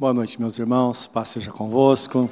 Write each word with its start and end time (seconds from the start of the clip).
Boa 0.00 0.14
noite, 0.14 0.40
meus 0.40 0.56
irmãos. 0.56 1.08
Paz 1.08 1.30
seja 1.30 1.50
convosco. 1.50 2.30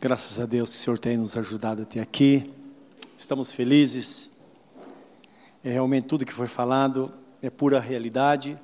Graças 0.00 0.40
a 0.40 0.44
Deus 0.44 0.70
que 0.72 0.76
o 0.76 0.80
Senhor 0.80 0.98
tem 0.98 1.16
nos 1.16 1.38
ajudado 1.38 1.82
até 1.82 2.00
aqui. 2.00 2.52
Estamos 3.16 3.52
felizes. 3.52 4.28
É 5.62 5.70
realmente 5.70 6.08
tudo 6.08 6.26
que 6.26 6.32
foi 6.32 6.48
falado 6.48 7.12
é 7.40 7.48
pura 7.48 7.78
realidade 7.78 8.56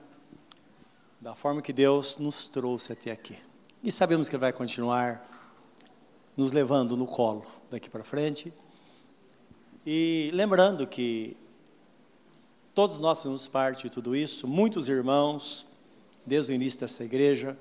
da 1.20 1.36
forma 1.36 1.62
que 1.62 1.72
Deus 1.72 2.18
nos 2.18 2.48
trouxe 2.48 2.92
até 2.92 3.12
aqui. 3.12 3.36
E 3.80 3.92
sabemos 3.92 4.28
que 4.28 4.36
vai 4.36 4.52
continuar 4.52 5.24
nos 6.36 6.50
levando 6.50 6.96
no 6.96 7.06
colo 7.06 7.46
daqui 7.70 7.88
para 7.88 8.02
frente. 8.02 8.52
E 9.86 10.32
lembrando 10.34 10.84
que 10.84 11.36
todos 12.74 12.98
nós 12.98 13.18
fazemos 13.18 13.46
parte 13.46 13.84
de 13.84 13.90
tudo 13.90 14.16
isso, 14.16 14.48
muitos 14.48 14.88
irmãos, 14.88 15.64
desde 16.26 16.52
o 16.52 16.54
início 16.54 16.80
dessa 16.80 17.04
igreja, 17.04 17.56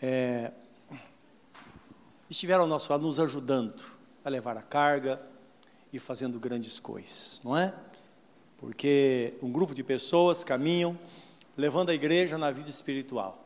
é, 0.00 0.50
estiveram 2.28 2.62
ao 2.62 2.68
nosso 2.68 2.90
lado 2.90 3.04
nos 3.04 3.20
ajudando 3.20 3.84
a 4.24 4.28
levar 4.28 4.56
a 4.56 4.62
carga 4.62 5.20
e 5.92 5.98
fazendo 5.98 6.40
grandes 6.40 6.80
coisas, 6.80 7.40
não 7.44 7.56
é? 7.56 7.72
Porque 8.58 9.34
um 9.42 9.52
grupo 9.52 9.74
de 9.74 9.82
pessoas 9.82 10.42
caminham 10.42 10.98
levando 11.56 11.90
a 11.90 11.94
igreja 11.94 12.36
na 12.36 12.50
vida 12.50 12.70
espiritual. 12.70 13.38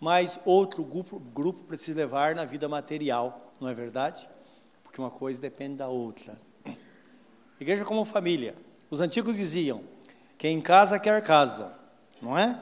Mas 0.00 0.40
outro 0.44 0.82
grupo, 0.82 1.18
grupo 1.18 1.64
precisa 1.64 1.98
levar 1.98 2.34
na 2.34 2.44
vida 2.44 2.68
material, 2.68 3.52
não 3.60 3.68
é 3.68 3.74
verdade? 3.74 4.28
Porque 4.82 5.00
uma 5.00 5.10
coisa 5.10 5.40
depende 5.40 5.76
da 5.76 5.88
outra. 5.88 6.38
Igreja 7.60 7.84
como 7.84 8.04
família. 8.04 8.54
Os 8.90 9.00
antigos 9.00 9.36
diziam: 9.36 9.82
quem 10.38 10.60
casa 10.60 10.98
quer 10.98 11.22
casa, 11.22 11.72
não 12.20 12.36
é? 12.36 12.60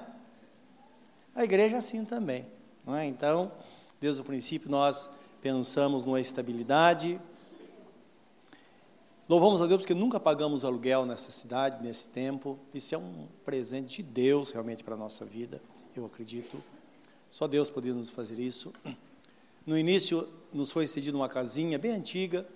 A 1.35 1.43
igreja 1.43 1.75
é 1.75 1.79
assim 1.79 2.05
também, 2.05 2.47
é? 2.87 3.05
Então, 3.07 3.51
desde 4.01 4.21
o 4.21 4.25
princípio 4.25 4.71
nós 4.71 5.11
pensamos 5.43 6.05
numa 6.05 6.21
estabilidade. 6.21 7.21
Louvamos 9.29 9.61
a 9.61 9.67
Deus 9.67 9.83
porque 9.83 9.95
nunca 9.95 10.21
pagamos 10.21 10.65
aluguel 10.65 11.05
nessa 11.05 11.33
cidade, 11.33 11.83
nesse 11.83 12.07
tempo. 12.07 12.57
Isso 12.73 12.95
é 12.95 12.99
um 12.99 13.27
presente 13.45 14.01
de 14.01 14.09
Deus 14.09 14.53
realmente 14.53 14.85
para 14.85 14.95
a 14.95 14.97
nossa 14.97 15.25
vida, 15.25 15.61
eu 15.97 16.07
acredito. 16.07 16.63
Só 17.29 17.49
Deus 17.49 17.69
poderia 17.69 17.97
nos 17.97 18.11
fazer 18.11 18.39
isso. 18.39 18.73
No 19.67 19.77
início, 19.77 20.29
nos 20.53 20.71
foi 20.71 20.87
cedido 20.87 21.17
uma 21.17 21.29
casinha 21.29 21.79
bem 21.81 21.91
antiga, 21.91 22.47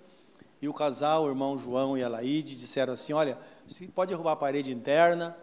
e 0.61 0.69
o 0.69 0.73
casal, 0.73 1.25
o 1.25 1.27
irmão 1.27 1.57
João 1.57 1.97
e 1.97 2.03
a 2.03 2.07
Laide, 2.07 2.55
disseram 2.55 2.93
assim: 2.93 3.11
Olha, 3.11 3.37
você 3.67 3.87
pode 3.87 4.09
derrubar 4.09 4.33
a 4.33 4.35
parede 4.37 4.71
interna, 4.71 5.35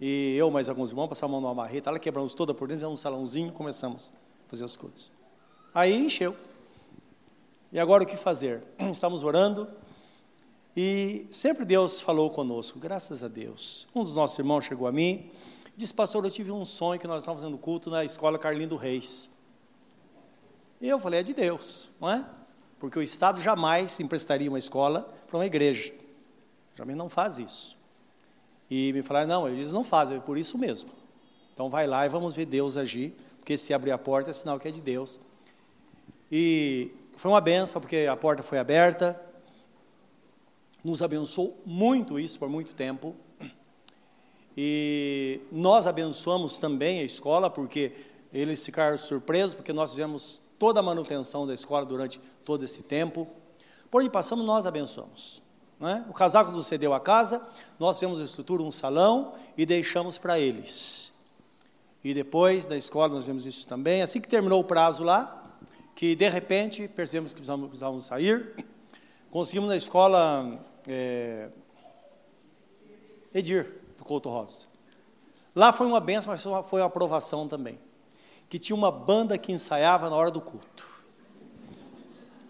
e 0.00 0.36
eu 0.36 0.50
mais 0.50 0.68
alguns 0.68 0.90
irmãos 0.90 1.08
passamos 1.08 1.32
a 1.36 1.40
mão 1.40 1.40
numa 1.40 1.62
marreta, 1.62 1.90
ela 1.90 1.98
quebramos 1.98 2.34
toda 2.34 2.52
por 2.52 2.68
dentro, 2.68 2.88
um 2.88 2.96
salãozinho, 2.96 3.52
começamos 3.52 4.12
a 4.46 4.50
fazer 4.50 4.64
os 4.64 4.76
cultos. 4.76 5.12
Aí 5.74 5.94
encheu. 5.94 6.36
E 7.72 7.78
agora 7.78 8.04
o 8.04 8.06
que 8.06 8.16
fazer? 8.16 8.62
Estamos 8.90 9.22
orando, 9.22 9.68
e 10.76 11.26
sempre 11.30 11.64
Deus 11.64 12.02
falou 12.02 12.28
conosco, 12.28 12.78
graças 12.78 13.22
a 13.22 13.28
Deus. 13.28 13.88
Um 13.94 14.02
dos 14.02 14.14
nossos 14.14 14.38
irmãos 14.38 14.66
chegou 14.66 14.86
a 14.86 14.92
mim, 14.92 15.30
disse, 15.74 15.94
pastor, 15.94 16.22
eu 16.22 16.30
tive 16.30 16.52
um 16.52 16.66
sonho 16.66 17.00
que 17.00 17.06
nós 17.06 17.22
estávamos 17.22 17.42
fazendo 17.42 17.56
culto 17.56 17.88
na 17.88 18.04
escola 18.04 18.38
Carlindo 18.38 18.76
Reis. 18.76 19.30
E 20.78 20.86
eu 20.86 21.00
falei, 21.00 21.20
é 21.20 21.22
de 21.22 21.32
Deus, 21.32 21.88
não 21.98 22.10
é? 22.10 22.26
Porque 22.78 22.98
o 22.98 23.02
Estado 23.02 23.40
jamais 23.40 23.98
emprestaria 24.00 24.50
uma 24.50 24.58
escola 24.58 25.10
para 25.26 25.38
uma 25.38 25.46
igreja. 25.46 25.94
Jamais 26.74 26.98
não 26.98 27.08
faz 27.08 27.38
isso. 27.38 27.74
E 28.70 28.92
me 28.92 29.02
falaram, 29.02 29.28
não, 29.28 29.48
eles 29.48 29.72
não 29.72 29.84
fazem, 29.84 30.16
é 30.16 30.20
por 30.20 30.36
isso 30.36 30.58
mesmo. 30.58 30.90
Então 31.52 31.68
vai 31.68 31.86
lá 31.86 32.04
e 32.04 32.08
vamos 32.08 32.34
ver 32.34 32.46
Deus 32.46 32.76
agir, 32.76 33.14
porque 33.38 33.56
se 33.56 33.72
abrir 33.72 33.92
a 33.92 33.98
porta 33.98 34.30
é 34.30 34.32
sinal 34.32 34.58
que 34.58 34.68
é 34.68 34.70
de 34.70 34.82
Deus. 34.82 35.20
E 36.30 36.90
foi 37.16 37.30
uma 37.30 37.40
benção, 37.40 37.80
porque 37.80 38.06
a 38.10 38.16
porta 38.16 38.42
foi 38.42 38.58
aberta, 38.58 39.20
nos 40.82 41.02
abençoou 41.02 41.60
muito 41.64 42.18
isso 42.18 42.38
por 42.38 42.48
muito 42.48 42.74
tempo. 42.74 43.14
E 44.56 45.40
nós 45.52 45.86
abençoamos 45.86 46.58
também 46.58 47.00
a 47.00 47.04
escola, 47.04 47.48
porque 47.50 47.92
eles 48.32 48.64
ficaram 48.64 48.96
surpresos, 48.96 49.54
porque 49.54 49.72
nós 49.72 49.90
fizemos 49.90 50.42
toda 50.58 50.80
a 50.80 50.82
manutenção 50.82 51.46
da 51.46 51.54
escola 51.54 51.84
durante 51.84 52.20
todo 52.44 52.64
esse 52.64 52.82
tempo. 52.82 53.28
Por 53.90 54.00
onde 54.00 54.10
passamos, 54.10 54.44
nós 54.44 54.66
abençoamos. 54.66 55.42
É? 55.80 56.08
O 56.08 56.12
casaco 56.12 56.50
nos 56.50 56.66
cedeu 56.66 56.94
a 56.94 57.00
casa, 57.00 57.42
nós 57.78 57.96
fizemos 57.96 58.18
a 58.18 58.24
estrutura, 58.24 58.62
um 58.62 58.70
salão 58.70 59.34
e 59.58 59.66
deixamos 59.66 60.16
para 60.16 60.38
eles. 60.38 61.12
E 62.02 62.14
depois 62.14 62.66
da 62.66 62.76
escola 62.76 63.14
nós 63.14 63.26
vimos 63.26 63.44
isso 63.44 63.68
também. 63.68 64.00
Assim 64.00 64.20
que 64.20 64.28
terminou 64.28 64.60
o 64.60 64.64
prazo 64.64 65.02
lá, 65.04 65.44
que 65.94 66.14
de 66.14 66.28
repente 66.28 66.88
percebemos 66.88 67.32
que 67.32 67.36
precisávamos, 67.36 67.68
precisávamos 67.68 68.04
sair, 68.06 68.64
conseguimos 69.30 69.68
na 69.68 69.76
escola 69.76 70.58
é, 70.88 71.50
Edir, 73.34 73.82
do 73.98 74.04
Couto 74.04 74.30
Rosa. 74.30 74.66
Lá 75.54 75.72
foi 75.72 75.86
uma 75.86 76.00
benção, 76.00 76.32
mas 76.32 76.42
foi 76.42 76.80
uma 76.80 76.86
aprovação 76.86 77.46
também. 77.46 77.78
Que 78.48 78.58
tinha 78.58 78.76
uma 78.76 78.90
banda 78.90 79.36
que 79.36 79.52
ensaiava 79.52 80.08
na 80.08 80.16
hora 80.16 80.30
do 80.30 80.40
culto. 80.40 80.88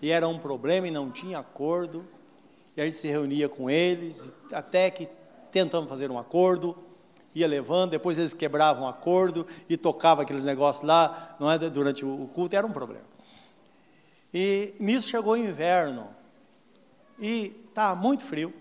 E 0.00 0.10
era 0.10 0.28
um 0.28 0.38
problema 0.38 0.86
e 0.86 0.90
não 0.92 1.10
tinha 1.10 1.38
acordo 1.40 2.04
e 2.76 2.80
a 2.80 2.84
gente 2.84 2.96
se 2.96 3.08
reunia 3.08 3.48
com 3.48 3.70
eles, 3.70 4.34
até 4.52 4.90
que 4.90 5.08
tentamos 5.50 5.88
fazer 5.88 6.10
um 6.10 6.18
acordo, 6.18 6.76
ia 7.34 7.46
levando, 7.46 7.90
depois 7.90 8.18
eles 8.18 8.34
quebravam 8.34 8.84
o 8.84 8.88
acordo 8.88 9.46
e 9.68 9.76
tocava 9.76 10.22
aqueles 10.22 10.44
negócios 10.44 10.86
lá, 10.86 11.36
não 11.40 11.50
é, 11.50 11.58
durante 11.58 12.04
o 12.04 12.28
culto, 12.32 12.54
era 12.54 12.66
um 12.66 12.72
problema. 12.72 13.04
E 14.32 14.74
nisso 14.78 15.08
chegou 15.08 15.32
o 15.32 15.36
inverno, 15.36 16.08
e 17.18 17.48
tá 17.72 17.94
muito 17.94 18.24
frio, 18.24 18.52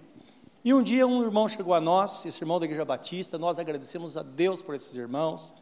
e 0.63 0.73
um 0.73 0.81
dia 0.81 1.05
um 1.05 1.21
irmão 1.21 1.47
chegou 1.49 1.73
a 1.73 1.81
nós, 1.81 2.25
esse 2.25 2.41
irmão 2.41 2.59
da 2.59 2.65
Igreja 2.65 2.85
Batista, 2.85 3.37
nós 3.37 3.59
agradecemos 3.59 4.15
a 4.15 4.23
Deus 4.23 4.61
por 4.61 4.75
esses 4.75 4.95
irmãos, 4.95 5.53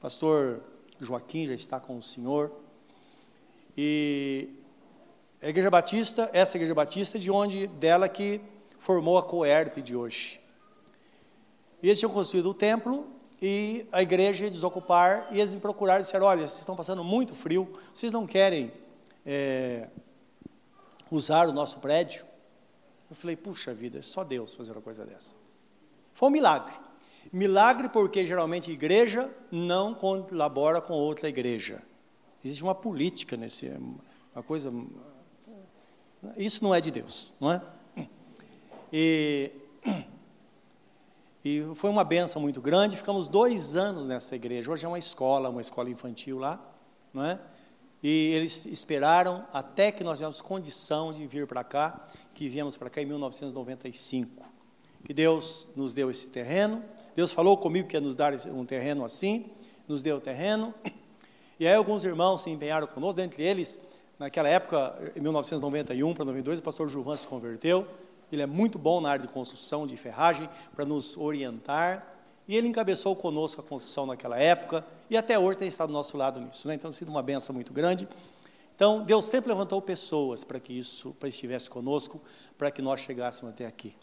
pastor 0.00 0.62
Joaquim 0.98 1.46
já 1.46 1.54
está 1.54 1.80
com 1.80 1.96
o 1.96 2.02
senhor, 2.02 2.52
e 3.76 4.59
a 5.42 5.48
Igreja 5.48 5.70
Batista, 5.70 6.30
essa 6.32 6.56
Igreja 6.56 6.74
Batista, 6.74 7.18
de 7.18 7.30
onde 7.30 7.66
dela 7.66 8.08
que 8.08 8.40
formou 8.78 9.16
a 9.18 9.22
Coerp 9.22 9.78
de 9.78 9.96
hoje. 9.96 10.40
E 11.82 11.88
eles 11.88 11.98
tinham 11.98 12.12
construído 12.12 12.50
o 12.50 12.54
templo 12.54 13.06
e 13.40 13.86
a 13.90 14.02
igreja 14.02 14.50
desocupar 14.50 15.28
e 15.30 15.38
eles 15.38 15.54
me 15.54 15.60
procuraram 15.60 16.00
e 16.00 16.04
disseram, 16.04 16.26
olha, 16.26 16.46
vocês 16.46 16.58
estão 16.58 16.76
passando 16.76 17.02
muito 17.02 17.34
frio, 17.34 17.72
vocês 17.92 18.12
não 18.12 18.26
querem 18.26 18.70
é, 19.24 19.88
usar 21.10 21.48
o 21.48 21.52
nosso 21.52 21.78
prédio? 21.78 22.24
Eu 23.08 23.16
falei, 23.16 23.36
puxa 23.36 23.72
vida, 23.72 23.98
é 23.98 24.02
só 24.02 24.22
Deus 24.22 24.52
fazer 24.52 24.72
uma 24.72 24.82
coisa 24.82 25.06
dessa. 25.06 25.34
Foi 26.12 26.28
um 26.28 26.32
milagre. 26.32 26.74
Milagre 27.32 27.88
porque 27.88 28.26
geralmente 28.26 28.70
igreja 28.70 29.30
não 29.50 29.94
colabora 29.94 30.80
com 30.80 30.92
outra 30.92 31.28
igreja. 31.28 31.82
Existe 32.44 32.62
uma 32.62 32.74
política 32.74 33.36
nesse, 33.36 33.68
uma 34.34 34.42
coisa 34.42 34.72
isso 36.36 36.62
não 36.62 36.74
é 36.74 36.80
de 36.80 36.90
Deus, 36.90 37.32
não 37.40 37.52
é? 37.52 37.62
E, 38.92 39.52
e 41.44 41.62
foi 41.74 41.88
uma 41.90 42.02
benção 42.02 42.42
muito 42.42 42.60
grande. 42.60 42.96
Ficamos 42.96 43.28
dois 43.28 43.76
anos 43.76 44.08
nessa 44.08 44.34
igreja. 44.34 44.70
Hoje 44.70 44.84
é 44.84 44.88
uma 44.88 44.98
escola, 44.98 45.48
uma 45.48 45.60
escola 45.60 45.88
infantil 45.88 46.38
lá, 46.38 46.60
não 47.14 47.24
é? 47.24 47.38
E 48.02 48.32
eles 48.34 48.66
esperaram 48.66 49.46
até 49.52 49.92
que 49.92 50.02
nós 50.02 50.18
tivemos 50.18 50.40
condição 50.40 51.12
de 51.12 51.26
vir 51.26 51.46
para 51.46 51.62
cá, 51.62 52.08
que 52.34 52.48
viemos 52.48 52.76
para 52.76 52.90
cá 52.90 53.00
em 53.02 53.06
1995. 53.06 54.50
Que 55.04 55.14
Deus 55.14 55.68
nos 55.76 55.94
deu 55.94 56.10
esse 56.10 56.30
terreno. 56.30 56.82
Deus 57.14 57.30
falou 57.30 57.56
comigo 57.58 57.88
que 57.88 57.96
ia 57.96 58.00
nos 58.00 58.16
dar 58.16 58.34
um 58.48 58.64
terreno 58.64 59.04
assim, 59.04 59.50
nos 59.86 60.02
deu 60.02 60.16
o 60.16 60.20
terreno. 60.20 60.74
E 61.58 61.66
aí 61.66 61.74
alguns 61.74 62.06
irmãos 62.06 62.40
se 62.40 62.48
empenharam 62.48 62.86
conosco, 62.86 63.16
dentre 63.16 63.42
eles 63.42 63.78
Naquela 64.20 64.50
época, 64.50 65.12
em 65.16 65.20
1991 65.22 66.12
para 66.12 66.26
92, 66.26 66.58
o 66.58 66.62
pastor 66.62 66.90
Gilvan 66.90 67.16
se 67.16 67.26
converteu. 67.26 67.88
Ele 68.30 68.42
é 68.42 68.46
muito 68.46 68.78
bom 68.78 69.00
na 69.00 69.08
área 69.08 69.26
de 69.26 69.32
construção, 69.32 69.86
de 69.86 69.96
ferragem, 69.96 70.46
para 70.76 70.84
nos 70.84 71.16
orientar. 71.16 72.06
E 72.46 72.54
ele 72.54 72.68
encabeçou 72.68 73.16
conosco 73.16 73.62
a 73.62 73.64
construção 73.64 74.04
naquela 74.04 74.38
época 74.38 74.84
e 75.08 75.16
até 75.16 75.38
hoje 75.38 75.56
tem 75.56 75.68
estado 75.68 75.88
do 75.88 75.94
nosso 75.94 76.18
lado 76.18 76.38
nisso. 76.38 76.68
Né? 76.68 76.74
Então, 76.74 76.92
sido 76.92 77.08
uma 77.08 77.22
benção 77.22 77.54
muito 77.54 77.72
grande. 77.72 78.06
Então, 78.76 79.02
Deus 79.02 79.24
sempre 79.24 79.50
levantou 79.50 79.80
pessoas 79.80 80.44
para 80.44 80.60
que 80.60 80.78
isso 80.78 81.14
para 81.18 81.30
estivesse 81.30 81.70
conosco, 81.70 82.20
para 82.58 82.70
que 82.70 82.82
nós 82.82 83.00
chegássemos 83.00 83.54
até 83.54 83.64
aqui. 83.64 83.96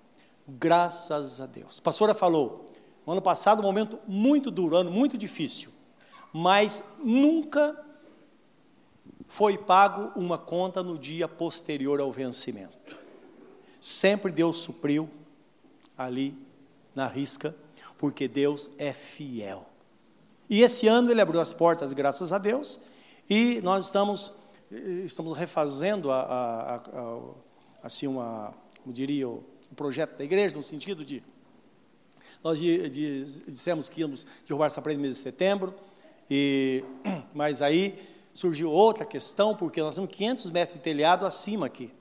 Graças 0.48 1.40
a 1.40 1.46
Deus. 1.46 1.78
A 1.78 1.84
pastora 1.84 2.16
falou, 2.16 2.66
no 3.06 3.14
ano 3.14 3.22
passado, 3.22 3.60
um 3.60 3.66
momento 3.66 4.00
muito 4.08 4.50
duro, 4.50 4.78
ano 4.78 4.90
muito 4.90 5.16
difícil, 5.16 5.70
mas 6.34 6.84
nunca 6.98 7.86
foi 9.28 9.58
pago 9.58 10.12
uma 10.20 10.38
conta 10.38 10.82
no 10.82 10.98
dia 10.98 11.28
posterior 11.28 12.00
ao 12.00 12.12
vencimento. 12.12 12.98
Sempre 13.80 14.32
Deus 14.32 14.58
supriu 14.58 15.10
ali 15.98 16.36
na 16.96 17.08
risca, 17.08 17.56
porque 17.98 18.28
Deus 18.28 18.70
é 18.78 18.94
fiel. 18.94 19.66
E 20.50 20.62
esse 20.62 20.88
ano 20.88 21.12
ele 21.12 21.22
abriu 21.22 21.42
as 21.42 21.54
portas, 21.54 21.92
graças 21.94 22.32
a 22.32 22.38
Deus, 22.38 22.80
e 23.30 23.60
nós 23.62 23.86
estamos, 23.86 24.34
estamos 25.04 25.38
refazendo 25.38 26.10
a, 26.10 26.22
a, 26.22 26.76
a, 26.76 27.20
assim 27.84 28.08
uma, 28.08 28.54
como 28.82 28.94
diria, 28.94 29.28
o, 29.28 29.44
projeto 29.76 30.18
da 30.18 30.24
igreja, 30.24 30.56
no 30.56 30.64
sentido 30.64 31.04
de 31.04 31.22
nós 32.42 32.60
de, 32.60 32.90
de, 32.90 33.26
dissemos 33.50 33.90
que 33.90 34.00
íamos 34.00 34.26
derrubar 34.46 34.68
essa 34.68 34.82
parede 34.82 34.98
no 34.98 35.02
mês 35.02 35.18
de 35.18 35.22
setembro, 35.22 35.76
e, 36.30 36.84
mas 37.34 37.62
aí 37.62 38.17
surgiu 38.38 38.72
outra 38.72 39.04
questão, 39.04 39.56
porque 39.56 39.82
nós 39.82 39.96
temos 39.96 40.16
500 40.16 40.52
metros 40.52 40.76
de 40.76 40.80
telhado 40.84 41.26
acima 41.26 41.66
aqui. 41.66 41.92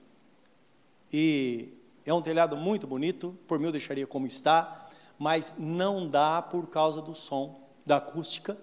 E 1.10 1.72
é 2.04 2.12
um 2.12 2.20
telhado 2.20 2.58
muito 2.58 2.86
bonito, 2.86 3.34
por 3.48 3.58
mim 3.58 3.64
eu 3.64 3.72
deixaria 3.72 4.06
como 4.06 4.26
está, 4.26 4.86
mas 5.18 5.54
não 5.56 6.06
dá 6.06 6.42
por 6.42 6.66
causa 6.66 7.00
do 7.00 7.14
som, 7.14 7.58
da 7.86 7.96
acústica. 7.96 8.54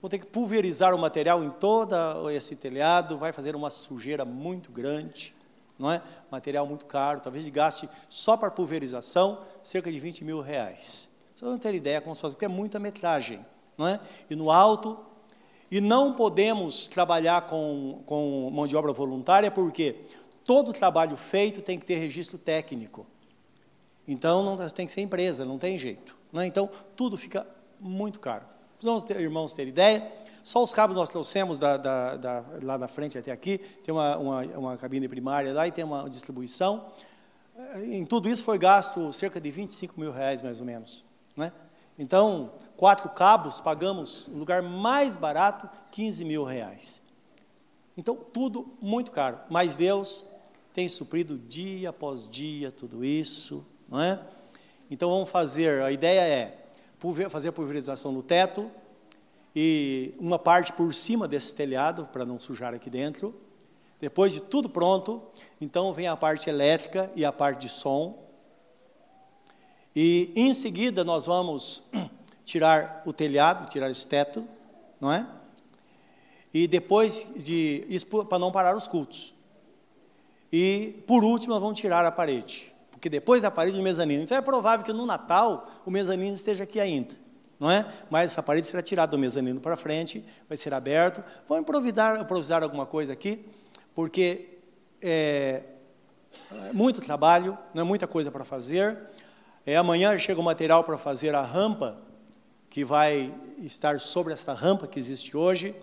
Vou 0.00 0.08
ter 0.08 0.20
que 0.20 0.26
pulverizar 0.26 0.94
o 0.94 0.98
material 0.98 1.42
em 1.42 1.50
todo 1.50 2.30
esse 2.30 2.54
telhado, 2.54 3.18
vai 3.18 3.32
fazer 3.32 3.56
uma 3.56 3.68
sujeira 3.68 4.24
muito 4.24 4.70
grande, 4.70 5.34
não 5.76 5.90
é? 5.90 6.00
Material 6.30 6.68
muito 6.68 6.86
caro, 6.86 7.18
talvez 7.18 7.48
gaste 7.48 7.90
só 8.08 8.36
para 8.36 8.48
pulverização 8.48 9.42
cerca 9.60 9.90
de 9.90 9.98
20 9.98 10.24
mil 10.24 10.40
reais. 10.40 11.10
Você 11.34 11.44
não 11.44 11.58
ter 11.58 11.74
ideia 11.74 12.00
como 12.00 12.14
se 12.14 12.20
faz, 12.20 12.32
porque 12.32 12.44
é 12.44 12.48
muita 12.48 12.78
metragem, 12.78 13.44
não 13.76 13.88
é? 13.88 13.98
E 14.30 14.36
no 14.36 14.52
alto, 14.52 15.07
e 15.70 15.80
não 15.80 16.14
podemos 16.14 16.86
trabalhar 16.86 17.46
com, 17.46 18.02
com 18.06 18.50
mão 18.50 18.66
de 18.66 18.76
obra 18.76 18.92
voluntária, 18.92 19.50
porque 19.50 19.96
todo 20.44 20.72
trabalho 20.72 21.16
feito 21.16 21.60
tem 21.60 21.78
que 21.78 21.84
ter 21.84 21.96
registro 21.96 22.38
técnico. 22.38 23.06
Então, 24.06 24.42
não 24.42 24.56
tem 24.70 24.86
que 24.86 24.92
ser 24.92 25.02
empresa, 25.02 25.44
não 25.44 25.58
tem 25.58 25.76
jeito. 25.76 26.16
Né? 26.32 26.46
Então, 26.46 26.70
tudo 26.96 27.16
fica 27.16 27.46
muito 27.78 28.18
caro. 28.18 28.46
Vamos 28.80 29.04
ter, 29.04 29.20
irmãos 29.20 29.52
ter 29.52 29.68
ideia. 29.68 30.10
Só 30.42 30.62
os 30.62 30.72
cabos 30.72 30.96
nós 30.96 31.10
trouxemos 31.10 31.58
da, 31.58 31.76
da, 31.76 32.16
da, 32.16 32.44
lá 32.62 32.78
da 32.78 32.88
frente 32.88 33.18
até 33.18 33.30
aqui. 33.30 33.58
Tem 33.58 33.92
uma, 33.92 34.16
uma, 34.16 34.42
uma 34.42 34.76
cabine 34.78 35.06
primária 35.06 35.52
lá 35.52 35.68
e 35.68 35.72
tem 35.72 35.84
uma 35.84 36.08
distribuição. 36.08 36.86
Em 37.84 38.06
tudo 38.06 38.28
isso 38.28 38.42
foi 38.44 38.56
gasto 38.56 39.12
cerca 39.12 39.38
de 39.38 39.50
25 39.50 40.00
mil 40.00 40.12
reais, 40.12 40.40
mais 40.40 40.60
ou 40.60 40.66
menos. 40.66 41.04
Né? 41.36 41.52
Então, 41.98 42.52
quatro 42.78 43.08
cabos, 43.08 43.60
pagamos, 43.60 44.28
no 44.28 44.38
lugar 44.38 44.62
mais 44.62 45.16
barato, 45.16 45.68
15 45.90 46.24
mil 46.24 46.44
reais. 46.44 47.02
Então, 47.96 48.14
tudo 48.14 48.72
muito 48.80 49.10
caro. 49.10 49.40
Mas 49.50 49.74
Deus 49.74 50.24
tem 50.72 50.86
suprido 50.86 51.36
dia 51.36 51.90
após 51.90 52.28
dia 52.28 52.70
tudo 52.70 53.04
isso, 53.04 53.66
não 53.88 54.00
é? 54.00 54.20
Então, 54.88 55.10
vamos 55.10 55.28
fazer, 55.28 55.82
a 55.82 55.90
ideia 55.90 56.20
é 56.20 56.68
fazer 57.28 57.48
a 57.48 57.52
pulverização 57.52 58.12
no 58.12 58.22
teto 58.22 58.70
e 59.56 60.14
uma 60.16 60.38
parte 60.38 60.72
por 60.72 60.94
cima 60.94 61.26
desse 61.26 61.52
telhado, 61.52 62.06
para 62.12 62.24
não 62.24 62.38
sujar 62.38 62.74
aqui 62.74 62.88
dentro. 62.88 63.34
Depois 64.00 64.32
de 64.32 64.40
tudo 64.40 64.68
pronto, 64.68 65.20
então 65.60 65.92
vem 65.92 66.06
a 66.06 66.16
parte 66.16 66.48
elétrica 66.48 67.10
e 67.16 67.24
a 67.24 67.32
parte 67.32 67.62
de 67.62 67.68
som. 67.68 68.24
E 69.96 70.32
em 70.36 70.54
seguida 70.54 71.02
nós 71.02 71.26
vamos 71.26 71.82
tirar 72.48 73.02
o 73.04 73.12
telhado, 73.12 73.68
tirar 73.68 73.90
esse 73.90 74.08
teto, 74.08 74.46
não 74.98 75.12
é? 75.12 75.28
E 76.52 76.66
depois 76.66 77.30
de 77.36 77.84
isso 77.88 78.06
para 78.06 78.38
não 78.38 78.50
parar 78.50 78.74
os 78.74 78.88
cultos. 78.88 79.34
E 80.50 81.04
por 81.06 81.22
último 81.22 81.52
nós 81.52 81.62
vamos 81.62 81.78
tirar 81.78 82.06
a 82.06 82.10
parede, 82.10 82.74
porque 82.90 83.10
depois 83.10 83.42
da 83.42 83.50
parede 83.50 83.78
o 83.78 83.82
mezanino. 83.82 84.22
Então 84.22 84.36
é 84.36 84.40
provável 84.40 84.84
que 84.84 84.94
no 84.94 85.04
Natal 85.04 85.68
o 85.84 85.90
mezanino 85.90 86.32
esteja 86.32 86.64
aqui 86.64 86.80
ainda, 86.80 87.14
não 87.60 87.70
é? 87.70 87.86
Mas 88.08 88.32
essa 88.32 88.42
parede 88.42 88.66
será 88.66 88.82
tirada 88.82 89.10
do 89.10 89.18
mezanino 89.18 89.60
para 89.60 89.76
frente, 89.76 90.24
vai 90.48 90.56
ser 90.56 90.72
aberto. 90.72 91.22
Vamos 91.46 91.62
improvisar, 91.62 92.18
improvisar 92.18 92.62
alguma 92.62 92.86
coisa 92.86 93.12
aqui, 93.12 93.44
porque 93.94 94.58
é, 95.02 95.64
muito 96.72 97.02
trabalho, 97.02 97.58
não 97.74 97.82
é 97.82 97.84
muita 97.84 98.06
coisa 98.06 98.30
para 98.30 98.46
fazer. 98.46 98.98
É, 99.66 99.76
amanhã 99.76 100.18
chega 100.18 100.40
o 100.40 100.42
material 100.42 100.82
para 100.82 100.96
fazer 100.96 101.34
a 101.34 101.42
rampa 101.42 102.07
que 102.78 102.84
vai 102.84 103.34
estar 103.58 103.98
sobre 103.98 104.32
esta 104.32 104.54
rampa 104.54 104.86
que 104.86 105.00
existe 105.00 105.36
hoje. 105.36 105.74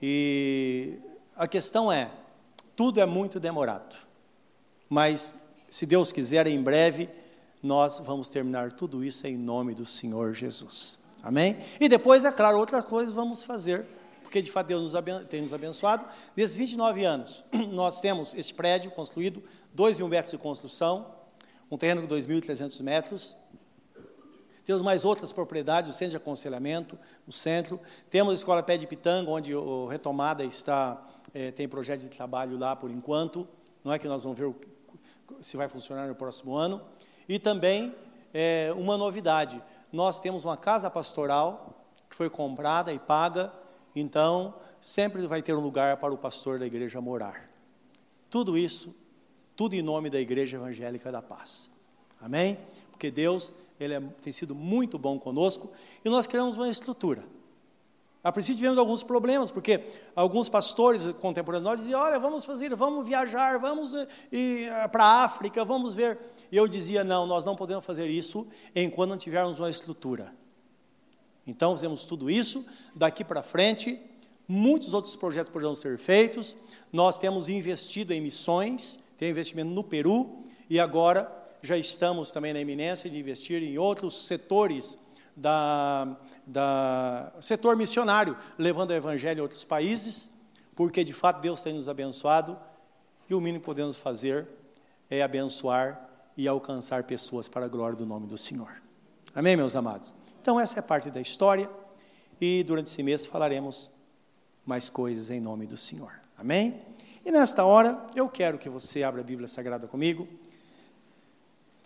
E 0.00 0.96
a 1.34 1.48
questão 1.48 1.90
é, 1.90 2.08
tudo 2.76 3.00
é 3.00 3.04
muito 3.04 3.40
demorado. 3.40 3.96
Mas 4.88 5.36
se 5.68 5.84
Deus 5.84 6.12
quiser, 6.12 6.46
em 6.46 6.62
breve 6.62 7.08
nós 7.60 7.98
vamos 7.98 8.28
terminar 8.28 8.70
tudo 8.70 9.04
isso 9.04 9.26
em 9.26 9.36
nome 9.36 9.74
do 9.74 9.84
Senhor 9.84 10.32
Jesus. 10.34 11.00
Amém? 11.20 11.56
E 11.80 11.88
depois, 11.88 12.24
é 12.24 12.30
claro, 12.30 12.58
outras 12.58 12.84
coisas 12.84 13.12
vamos 13.12 13.42
fazer, 13.42 13.84
porque 14.22 14.40
de 14.40 14.52
fato 14.52 14.68
Deus 14.68 14.92
nos 14.92 15.04
tem 15.28 15.40
nos 15.40 15.52
abençoado. 15.52 16.04
Nesses 16.36 16.54
29 16.54 17.04
anos, 17.04 17.42
nós 17.72 18.00
temos 18.00 18.34
esse 18.34 18.54
prédio 18.54 18.92
construído, 18.92 19.42
2 19.72 19.98
mil 19.98 20.08
metros 20.08 20.30
de 20.30 20.38
construção, 20.38 21.12
um 21.68 21.76
terreno 21.76 22.06
de 22.06 22.14
2.300 22.14 22.80
metros, 22.84 23.36
temos 24.64 24.80
mais 24.80 25.04
outras 25.04 25.30
propriedades, 25.30 25.90
o 25.90 25.92
centro 25.92 26.12
de 26.12 26.16
aconselhamento, 26.16 26.98
o 27.26 27.32
centro. 27.32 27.78
Temos 28.08 28.32
a 28.32 28.34
Escola 28.34 28.62
Pé 28.62 28.78
de 28.78 28.86
Pitanga, 28.86 29.30
onde 29.30 29.54
o 29.54 29.86
Retomada 29.86 30.42
está, 30.42 31.00
é, 31.34 31.50
tem 31.50 31.68
projeto 31.68 32.00
de 32.00 32.08
trabalho 32.08 32.56
lá 32.58 32.74
por 32.74 32.90
enquanto. 32.90 33.46
Não 33.84 33.92
é 33.92 33.98
que 33.98 34.08
nós 34.08 34.24
vamos 34.24 34.38
ver 34.38 34.46
o, 34.46 34.56
se 35.42 35.56
vai 35.56 35.68
funcionar 35.68 36.08
no 36.08 36.14
próximo 36.14 36.54
ano. 36.54 36.80
E 37.28 37.38
também 37.38 37.94
é, 38.32 38.72
uma 38.74 38.96
novidade: 38.96 39.62
nós 39.92 40.20
temos 40.20 40.46
uma 40.46 40.56
casa 40.56 40.88
pastoral 40.88 41.86
que 42.08 42.16
foi 42.16 42.30
comprada 42.30 42.92
e 42.92 42.98
paga, 42.98 43.52
então 43.94 44.54
sempre 44.80 45.26
vai 45.26 45.42
ter 45.42 45.54
um 45.54 45.60
lugar 45.60 45.96
para 45.98 46.14
o 46.14 46.16
pastor 46.16 46.58
da 46.58 46.66
igreja 46.66 47.00
morar. 47.00 47.50
Tudo 48.30 48.56
isso, 48.56 48.94
tudo 49.54 49.74
em 49.74 49.82
nome 49.82 50.08
da 50.08 50.20
Igreja 50.20 50.56
Evangélica 50.56 51.12
da 51.12 51.20
Paz. 51.20 51.70
Amém? 52.20 52.58
Porque 52.90 53.10
Deus 53.10 53.52
ele 53.84 53.94
é, 53.94 54.00
tem 54.22 54.32
sido 54.32 54.54
muito 54.54 54.98
bom 54.98 55.18
conosco, 55.18 55.70
e 56.04 56.08
nós 56.08 56.26
criamos 56.26 56.56
uma 56.56 56.68
estrutura. 56.68 57.24
A 58.24 58.32
princípio 58.32 58.56
tivemos 58.56 58.78
alguns 58.78 59.02
problemas, 59.02 59.50
porque 59.50 59.84
alguns 60.16 60.48
pastores 60.48 61.06
contemporâneos 61.20 61.70
nós 61.70 61.80
diziam, 61.80 62.00
olha, 62.00 62.18
vamos 62.18 62.42
fazer, 62.42 62.74
vamos 62.74 63.06
viajar, 63.06 63.58
vamos 63.58 63.94
eh, 63.94 64.08
eh, 64.32 64.88
para 64.88 65.04
a 65.04 65.24
África, 65.24 65.62
vamos 65.62 65.92
ver. 65.92 66.18
E 66.50 66.56
eu 66.56 66.66
dizia, 66.66 67.04
não, 67.04 67.26
nós 67.26 67.44
não 67.44 67.54
podemos 67.54 67.84
fazer 67.84 68.06
isso 68.06 68.46
enquanto 68.74 69.10
não 69.10 69.18
tivermos 69.18 69.58
uma 69.58 69.68
estrutura. 69.68 70.32
Então 71.46 71.74
fizemos 71.76 72.06
tudo 72.06 72.30
isso, 72.30 72.64
daqui 72.94 73.22
para 73.22 73.42
frente, 73.42 74.00
muitos 74.48 74.94
outros 74.94 75.14
projetos 75.16 75.50
poderão 75.50 75.74
ser 75.74 75.98
feitos, 75.98 76.56
nós 76.90 77.18
temos 77.18 77.50
investido 77.50 78.14
em 78.14 78.22
missões, 78.22 78.98
tem 79.18 79.28
investimento 79.28 79.70
no 79.70 79.84
Peru, 79.84 80.44
e 80.70 80.80
agora 80.80 81.43
já 81.66 81.76
estamos 81.76 82.30
também 82.30 82.52
na 82.52 82.60
iminência 82.60 83.08
de 83.08 83.18
investir 83.18 83.62
em 83.62 83.78
outros 83.78 84.26
setores 84.26 84.98
da, 85.36 86.16
da 86.46 87.32
setor 87.40 87.76
missionário, 87.76 88.36
levando 88.58 88.90
o 88.90 88.94
evangelho 88.94 89.40
a 89.40 89.42
outros 89.42 89.64
países, 89.64 90.30
porque 90.74 91.02
de 91.02 91.12
fato 91.12 91.40
Deus 91.40 91.62
tem 91.62 91.72
nos 91.72 91.88
abençoado 91.88 92.58
e 93.28 93.34
o 93.34 93.40
mínimo 93.40 93.60
que 93.60 93.66
podemos 93.66 93.96
fazer 93.96 94.46
é 95.10 95.22
abençoar 95.22 96.08
e 96.36 96.46
alcançar 96.46 97.04
pessoas 97.04 97.48
para 97.48 97.66
a 97.66 97.68
glória 97.68 97.96
do 97.96 98.04
nome 98.04 98.26
do 98.26 98.36
Senhor. 98.36 98.82
Amém, 99.34 99.56
meus 99.56 99.74
amados? 99.74 100.14
Então, 100.40 100.60
essa 100.60 100.78
é 100.78 100.82
parte 100.82 101.10
da 101.10 101.20
história 101.20 101.70
e 102.40 102.62
durante 102.64 102.88
esse 102.88 103.02
mês 103.02 103.26
falaremos 103.26 103.90
mais 104.66 104.90
coisas 104.90 105.30
em 105.30 105.40
nome 105.40 105.66
do 105.66 105.76
Senhor. 105.76 106.12
Amém? 106.36 106.82
E 107.24 107.32
nesta 107.32 107.64
hora, 107.64 108.06
eu 108.14 108.28
quero 108.28 108.58
que 108.58 108.68
você 108.68 109.02
abra 109.02 109.22
a 109.22 109.24
Bíblia 109.24 109.48
Sagrada 109.48 109.86
comigo. 109.86 110.28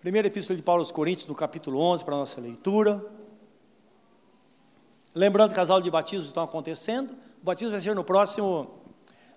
Primeira 0.00 0.28
Epístola 0.28 0.57
de 0.57 0.62
Paulo 0.62 0.81
aos 0.81 0.93
Coríntios, 0.93 1.26
no 1.26 1.35
capítulo 1.35 1.81
11, 1.81 2.05
para 2.05 2.14
a 2.14 2.19
nossa 2.19 2.40
leitura. 2.40 3.05
Lembrando 5.12 5.50
que 5.50 5.57
casal 5.57 5.81
de 5.81 5.90
batismos 5.90 6.28
estão 6.28 6.45
acontecendo. 6.45 7.17
O 7.43 7.45
batismo 7.45 7.73
vai 7.73 7.81
ser 7.81 7.97
no 7.97 8.05
próximo, 8.05 8.81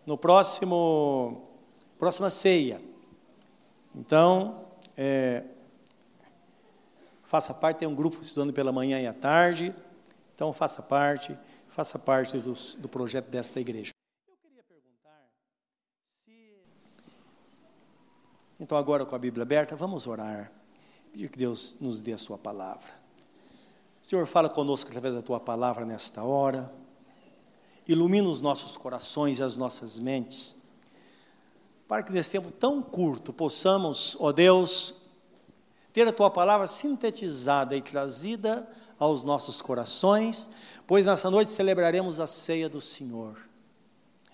no 0.06 0.16
próximo, 0.16 1.50
próxima 1.98 2.30
ceia. 2.30 2.80
Então, 3.96 4.68
é, 4.96 5.46
faça 7.24 7.56
parte, 7.56 7.78
tem 7.80 7.88
um 7.88 7.96
grupo 7.96 8.22
estudando 8.22 8.54
pela 8.54 8.72
manhã 8.72 9.02
e 9.02 9.08
à 9.08 9.14
tarde. 9.14 9.74
Então, 10.36 10.54
faça 10.54 10.84
parte, 10.84 11.36
faça 11.68 11.98
parte 11.98 12.38
do, 12.38 12.54
do 12.78 12.88
projeto 12.88 13.30
desta 13.30 13.60
igreja. 13.60 13.90
Eu 14.28 14.36
queria 14.38 14.62
perguntar 14.62 15.28
se. 16.24 16.60
Então, 18.62 18.78
agora 18.78 19.04
com 19.08 19.16
a 19.16 19.20
Bíblia 19.20 19.42
aberta, 19.42 19.76
vamos 19.76 20.06
orar. 20.06 20.52
Pedir 21.12 21.30
que 21.30 21.40
Deus 21.40 21.76
nos 21.82 22.00
dê 22.00 22.14
a 22.14 22.18
Sua 22.20 22.38
palavra. 22.38 22.94
Senhor, 24.04 24.28
fala 24.28 24.48
conosco 24.48 24.88
através 24.88 25.16
da 25.16 25.22
Tua 25.24 25.40
palavra 25.40 25.84
nesta 25.84 26.24
hora. 26.24 26.72
Ilumina 27.88 28.30
os 28.30 28.40
nossos 28.40 28.78
corações 28.78 29.40
e 29.40 29.44
as 29.44 29.56
nossas 29.56 29.98
mentes. 29.98 30.56
Para 31.88 32.04
que 32.04 32.14
nesse 32.14 32.30
tempo 32.30 32.52
tão 32.52 32.84
curto 32.84 33.34
possamos, 33.34 34.16
ó 34.20 34.32
Deus, 34.32 35.10
ter 35.92 36.08
a 36.08 36.14
tua 36.14 36.30
palavra 36.30 36.68
sintetizada 36.68 37.76
e 37.76 37.82
trazida 37.82 38.70
aos 39.00 39.24
nossos 39.24 39.60
corações, 39.60 40.50
pois 40.86 41.08
nessa 41.08 41.32
noite 41.32 41.50
celebraremos 41.50 42.20
a 42.20 42.28
ceia 42.28 42.70
do 42.70 42.80
Senhor. 42.80 43.38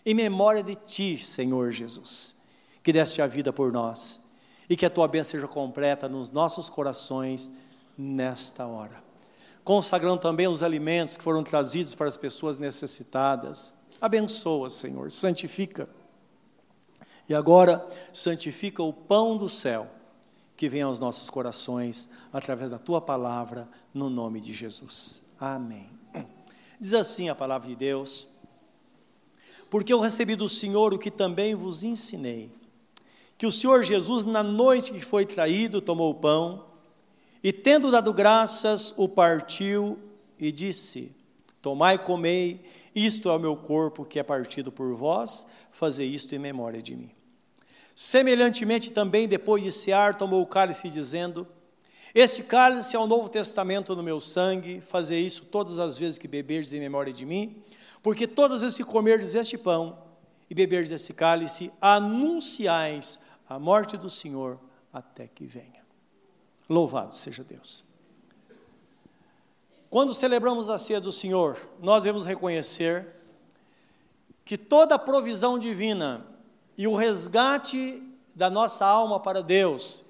Em 0.06 0.14
memória 0.14 0.62
de 0.62 0.76
ti, 0.76 1.18
Senhor 1.18 1.72
Jesus, 1.72 2.37
que 2.88 2.94
deste 2.94 3.22
a 3.22 3.28
vida 3.28 3.52
por 3.52 3.70
nós 3.70 4.22
e 4.70 4.78
que 4.78 4.86
a 4.86 4.90
tua 4.90 5.10
bênção 5.10 5.32
seja 5.32 5.46
completa 5.46 6.08
nos 6.08 6.32
nossos 6.32 6.70
corações 6.70 7.52
nesta 7.98 8.66
hora. 8.66 9.04
Consagrando 9.62 10.22
também 10.22 10.48
os 10.48 10.64
alimentos 10.64 11.18
que 11.18 11.24
foram 11.26 11.44
trazidos 11.44 11.94
para 11.94 12.08
as 12.08 12.16
pessoas 12.16 12.60
necessitadas. 12.60 13.74
Abençoa, 14.00 14.70
Senhor, 14.70 15.12
santifica. 15.12 15.90
E 17.28 17.36
agora, 17.36 17.86
santifica 18.14 18.82
o 18.82 18.94
pão 18.94 19.36
do 19.36 19.50
céu 19.50 19.90
que 20.56 20.70
vem 20.70 20.84
aos 20.84 21.02
nossos 21.02 21.30
corações 21.30 22.08
através 22.32 22.70
da 22.72 22.80
tua 22.80 23.02
palavra, 23.02 23.68
no 23.94 24.10
nome 24.10 24.40
de 24.40 24.54
Jesus. 24.54 25.22
Amém. 25.38 25.90
Diz 26.80 26.94
assim 26.94 27.28
a 27.28 27.36
palavra 27.36 27.68
de 27.68 27.76
Deus: 27.76 28.30
Porque 29.70 29.92
eu 29.92 30.00
recebi 30.00 30.38
do 30.38 30.48
Senhor 30.48 30.94
o 30.94 30.98
que 30.98 31.12
também 31.12 31.54
vos 31.54 31.84
ensinei, 31.84 32.56
que 33.38 33.46
o 33.46 33.52
Senhor 33.52 33.84
Jesus, 33.84 34.26
na 34.26 34.42
noite 34.42 34.92
que 34.92 35.02
foi 35.02 35.26
traído, 35.26 35.80
tomou 35.80 36.12
o 36.12 36.16
pão 36.16 36.66
e, 37.44 37.54
tendo 37.54 37.92
dado 37.92 38.12
graças, 38.12 38.94
o 38.98 39.08
partiu 39.08 40.00
e 40.40 40.52
disse: 40.52 41.12
Tomai 41.62 41.96
e 41.96 42.00
comei, 42.00 42.62
isto 42.96 43.30
é 43.30 43.34
o 43.34 43.40
meu 43.40 43.56
corpo 43.56 44.04
que 44.04 44.20
é 44.20 44.24
partido 44.24 44.72
por 44.72 44.96
vós, 44.96 45.46
fazei 45.72 46.08
isto 46.08 46.34
em 46.34 46.40
memória 46.40 46.82
de 46.82 46.96
mim. 46.96 47.12
Semelhantemente, 47.96 48.92
também, 48.92 49.28
depois 49.28 49.64
de 49.64 49.72
cear, 49.72 50.18
tomou 50.18 50.42
o 50.42 50.48
cálice, 50.48 50.90
dizendo: 50.90 51.48
Este 52.16 52.42
cálice 52.42 52.96
é 52.96 53.00
o 53.00 53.06
novo 53.06 53.30
testamento 53.30 53.96
no 53.96 54.02
meu 54.02 54.20
sangue, 54.20 54.82
fazer 54.82 55.20
isso 55.20 55.46
todas 55.46 55.78
as 55.78 55.96
vezes 55.96 56.18
que 56.18 56.28
beberdes 56.28 56.74
em 56.74 56.80
memória 56.80 57.14
de 57.14 57.26
mim, 57.26 57.62
porque 58.02 58.26
todas 58.26 58.58
as 58.58 58.62
vezes 58.62 58.78
que 58.78 58.84
comerdes 58.84 59.36
este 59.36 59.60
pão 59.60 60.00
e 60.50 60.56
beberdes 60.56 60.92
esse 60.92 61.14
cálice, 61.14 61.72
anunciais 61.80 63.20
a 63.48 63.58
morte 63.58 63.98
do 63.98 64.10
Senhor 64.10 64.60
até 64.92 65.28
que 65.28 65.46
venha. 65.46 65.86
Louvado 66.70 67.14
seja 67.14 67.44
Deus. 67.44 67.86
Quando 69.90 70.14
celebramos 70.14 70.70
a 70.70 70.78
ceia 70.78 71.00
do 71.00 71.12
Senhor, 71.12 71.58
nós 71.80 72.04
devemos 72.04 72.26
reconhecer 72.26 73.08
que 74.44 74.58
toda 74.58 74.96
a 74.96 75.00
provisão 75.00 75.58
divina 75.58 76.26
e 76.78 76.88
o 76.88 76.96
resgate 76.96 78.04
da 78.36 78.50
nossa 78.50 78.86
alma 78.86 79.20
para 79.20 79.42
Deus 79.42 80.04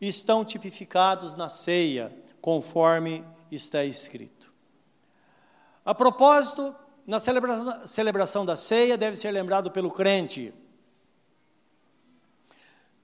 estão 0.00 0.44
tipificados 0.44 1.34
na 1.34 1.48
ceia, 1.48 2.16
conforme 2.40 3.24
está 3.50 3.84
escrito. 3.84 4.52
A 5.84 5.94
propósito, 5.94 6.74
na 7.06 7.18
celebração, 7.18 7.86
celebração 7.86 8.44
da 8.44 8.56
ceia 8.56 8.96
deve 8.96 9.16
ser 9.16 9.30
lembrado 9.30 9.70
pelo 9.70 9.90
crente 9.90 10.54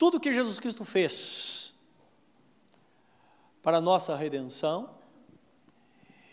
tudo 0.02 0.18
que 0.18 0.32
Jesus 0.32 0.58
Cristo 0.58 0.84
fez 0.84 1.72
para 3.62 3.76
a 3.76 3.80
nossa 3.80 4.16
redenção, 4.16 4.96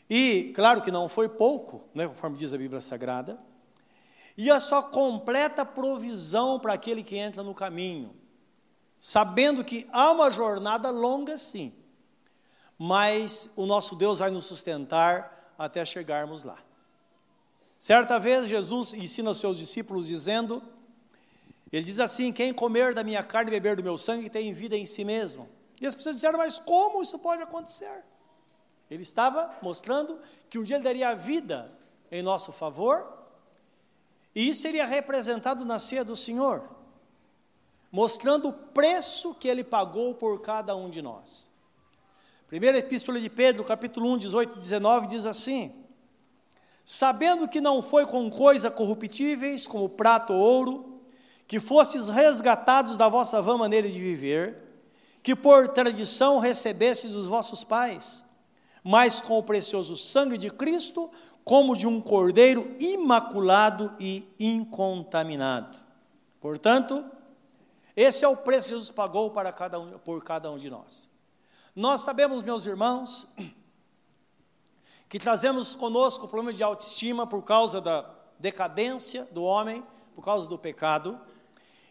e 0.10 0.52
claro 0.56 0.82
que 0.82 0.90
não 0.90 1.08
foi 1.08 1.30
pouco, 1.30 1.88
né, 1.94 2.08
conforme 2.08 2.36
diz 2.36 2.52
a 2.52 2.58
Bíblia 2.58 2.82
Sagrada, 2.82 3.40
e 4.36 4.50
a 4.50 4.60
sua 4.60 4.82
completa 4.82 5.64
provisão 5.64 6.60
para 6.60 6.74
aquele 6.74 7.04
que 7.04 7.16
entra 7.16 7.44
no 7.44 7.54
caminho, 7.54 8.16
sabendo 9.00 9.64
que 9.64 9.88
há 9.92 10.12
uma 10.14 10.32
jornada 10.32 10.90
longa 10.90 11.38
sim, 11.38 11.72
mas 12.76 13.54
o 13.56 13.68
nosso 13.68 13.96
Deus 13.96 14.18
vai 14.18 14.32
nos 14.32 14.46
sustentar 14.46 15.54
até 15.60 15.86
chegarmos 15.86 16.44
lá. 16.44 16.58
Certa 17.78 18.18
vez 18.18 18.48
Jesus 18.48 18.96
ensina 18.96 19.30
aos 19.30 19.40
seus 19.40 19.60
discípulos 19.60 20.08
dizendo: 20.08 20.64
Ele 21.72 21.84
diz 21.84 22.00
assim: 22.00 22.32
Quem 22.32 22.54
comer 22.54 22.94
da 22.94 23.04
minha 23.04 23.24
carne 23.24 23.50
e 23.50 23.52
beber 23.52 23.76
do 23.76 23.84
meu 23.84 23.98
sangue 23.98 24.30
tem 24.30 24.54
vida 24.54 24.76
em 24.76 24.86
si 24.86 25.04
mesmo. 25.06 25.48
E 25.80 25.86
as 25.86 25.96
pessoas 25.96 26.16
disseram: 26.16 26.40
Mas 26.40 26.60
como 26.60 27.02
isso 27.02 27.20
pode 27.20 27.42
acontecer? 27.42 28.04
Ele 28.90 29.04
estava 29.04 29.56
mostrando 29.62 30.20
que 30.50 30.58
um 30.58 30.64
dia 30.64 30.78
ele 30.78 30.84
daria 30.84 31.10
a 31.10 31.16
vida 31.16 31.72
em 32.12 32.24
nosso 32.24 32.52
favor 32.52 33.20
e 34.34 34.50
isso 34.50 34.62
seria 34.62 34.86
representado 34.86 35.66
na 35.66 35.80
ceia 35.80 36.04
do 36.04 36.16
Senhor, 36.16 36.64
mostrando 37.92 38.50
o 38.50 38.54
preço 38.54 39.34
que 39.34 39.48
ele 39.48 39.64
pagou 39.64 40.14
por 40.16 40.42
cada 40.42 40.76
um 40.76 40.90
de 40.90 41.02
nós. 41.02 41.52
Primeira 42.48 42.78
Epístola 42.78 43.20
de 43.20 43.30
Pedro, 43.30 43.64
capítulo 43.64 44.10
1, 44.14 44.18
18 44.20 44.56
e 44.56 44.60
19, 44.60 45.08
diz 45.08 45.26
assim: 45.26 45.76
Sabendo 46.86 47.48
que 47.48 47.62
não 47.62 47.82
foi 47.82 48.06
com 48.06 48.30
coisas 48.30 48.74
corruptíveis, 48.74 49.68
como 49.68 49.90
prata 49.90 50.34
ou 50.34 50.40
ouro, 50.40 50.89
que 51.50 51.60
fostes 51.60 52.10
resgatados 52.10 52.96
da 52.96 53.10
vossa 53.10 53.42
vã 53.42 53.58
maneira 53.58 53.90
de 53.90 54.00
viver, 54.00 54.56
que 55.24 55.36
por 55.36 55.68
tradição 55.70 56.38
recebestes 56.38 57.14
dos 57.14 57.26
vossos 57.26 57.64
pais, 57.64 58.24
mas 58.84 59.20
com 59.20 59.36
o 59.36 59.42
precioso 59.42 59.98
sangue 59.98 60.38
de 60.38 60.52
Cristo, 60.52 61.10
como 61.44 61.76
de 61.76 61.88
um 61.88 62.00
cordeiro 62.00 62.76
imaculado 62.80 63.96
e 64.00 64.32
incontaminado. 64.40 65.80
Portanto, 66.40 67.04
esse 67.96 68.24
é 68.24 68.28
o 68.28 68.38
preço 68.38 68.68
que 68.68 68.76
Jesus 68.76 68.92
pagou 68.92 69.32
para 69.32 69.52
cada 69.52 69.80
um, 69.80 69.98
por 69.98 70.24
cada 70.24 70.52
um 70.52 70.58
de 70.58 70.70
nós. 70.70 71.10
Nós 71.76 72.02
sabemos, 72.02 72.44
meus 72.44 72.68
irmãos, 72.68 73.28
que 75.10 75.18
trazemos 75.18 75.76
conosco 75.76 76.26
o 76.26 76.30
problema 76.30 76.54
de 76.54 76.62
autoestima 76.62 77.26
por 77.26 77.42
causa 77.42 77.82
da 77.82 78.08
decadência 78.38 79.26
do 79.32 79.42
homem, 79.42 79.84
por 80.14 80.24
causa 80.24 80.48
do 80.48 80.60
pecado. 80.60 81.20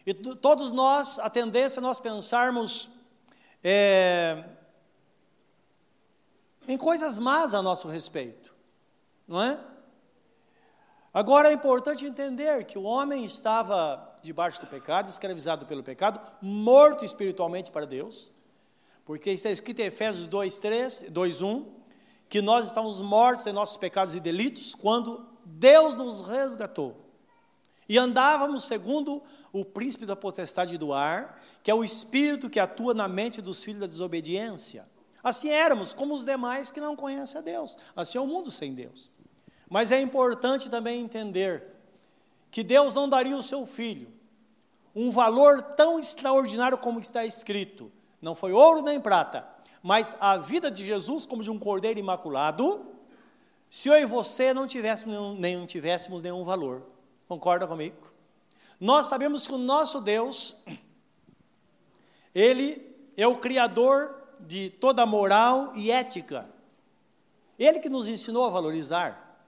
E 0.05 0.13
todos 0.13 0.71
nós, 0.71 1.19
a 1.19 1.29
tendência 1.29 1.79
é 1.79 1.81
nós 1.81 1.99
pensarmos 1.99 2.89
é, 3.63 4.43
em 6.67 6.77
coisas 6.77 7.19
más 7.19 7.53
a 7.53 7.61
nosso 7.61 7.87
respeito 7.87 8.59
não 9.29 9.39
é? 9.43 9.59
Agora 11.13 11.49
é 11.49 11.53
importante 11.53 12.03
entender 12.03 12.65
que 12.65 12.79
o 12.79 12.83
homem 12.83 13.23
estava 13.23 14.15
debaixo 14.23 14.59
do 14.59 14.67
pecado, 14.67 15.07
escravizado 15.07 15.67
pelo 15.67 15.83
pecado, 15.83 16.19
morto 16.41 17.05
espiritualmente 17.05 17.71
para 17.71 17.85
Deus, 17.85 18.31
porque 19.05 19.29
está 19.29 19.51
escrito 19.51 19.79
em 19.81 19.85
Efésios 19.85 20.27
2, 20.27 20.59
3, 20.59 21.05
2, 21.09 21.41
1, 21.41 21.65
que 22.27 22.41
nós 22.41 22.65
estávamos 22.65 23.01
mortos 23.01 23.45
em 23.45 23.53
nossos 23.53 23.77
pecados 23.77 24.15
e 24.15 24.19
delitos 24.19 24.73
quando 24.73 25.27
Deus 25.45 25.95
nos 25.95 26.21
resgatou. 26.21 27.05
E 27.87 27.97
andávamos 27.97 28.65
segundo 28.65 29.21
o 29.51 29.65
príncipe 29.65 30.05
da 30.05 30.15
potestade 30.15 30.77
do 30.77 30.93
ar, 30.93 31.41
que 31.63 31.71
é 31.71 31.73
o 31.73 31.83
espírito 31.83 32.49
que 32.49 32.59
atua 32.59 32.93
na 32.93 33.07
mente 33.07 33.41
dos 33.41 33.63
filhos 33.63 33.81
da 33.81 33.87
desobediência. 33.87 34.87
Assim 35.23 35.49
éramos, 35.49 35.93
como 35.93 36.13
os 36.13 36.23
demais 36.23 36.71
que 36.71 36.79
não 36.79 36.95
conhecem 36.95 37.39
a 37.39 37.41
Deus. 37.41 37.77
Assim 37.95 38.17
é 38.17 38.21
o 38.21 38.27
mundo 38.27 38.49
sem 38.51 38.73
Deus. 38.73 39.11
Mas 39.69 39.91
é 39.91 39.99
importante 39.99 40.69
também 40.69 41.01
entender 41.01 41.63
que 42.49 42.63
Deus 42.63 42.93
não 42.93 43.07
daria 43.09 43.35
o 43.35 43.43
seu 43.43 43.65
filho 43.65 44.19
um 44.95 45.09
valor 45.11 45.61
tão 45.61 45.99
extraordinário 45.99 46.77
como 46.77 46.99
está 46.99 47.25
escrito. 47.25 47.91
Não 48.21 48.35
foi 48.35 48.51
ouro 48.51 48.81
nem 48.81 48.99
prata, 48.99 49.47
mas 49.81 50.15
a 50.19 50.37
vida 50.37 50.69
de 50.69 50.85
Jesus 50.85 51.25
como 51.25 51.43
de 51.43 51.51
um 51.51 51.59
cordeiro 51.59 51.99
imaculado, 51.99 52.85
se 53.69 53.87
eu 53.87 53.95
e 53.95 54.05
você 54.05 54.53
não 54.53 54.67
tivéssemos 54.67 55.15
nenhum, 55.15 55.35
nem 55.35 55.65
tivéssemos 55.65 56.21
nenhum 56.21 56.43
valor. 56.43 56.83
Concorda 57.27 57.67
comigo? 57.67 58.08
Nós 58.79 59.07
sabemos 59.07 59.47
que 59.47 59.53
o 59.53 59.57
nosso 59.57 59.99
Deus, 59.99 60.55
Ele 62.33 62.95
é 63.17 63.27
o 63.27 63.37
Criador 63.37 64.15
de 64.39 64.69
toda 64.69 65.05
moral 65.05 65.73
e 65.75 65.91
ética. 65.91 66.49
Ele 67.57 67.79
que 67.79 67.89
nos 67.89 68.07
ensinou 68.07 68.45
a 68.45 68.49
valorizar. 68.49 69.45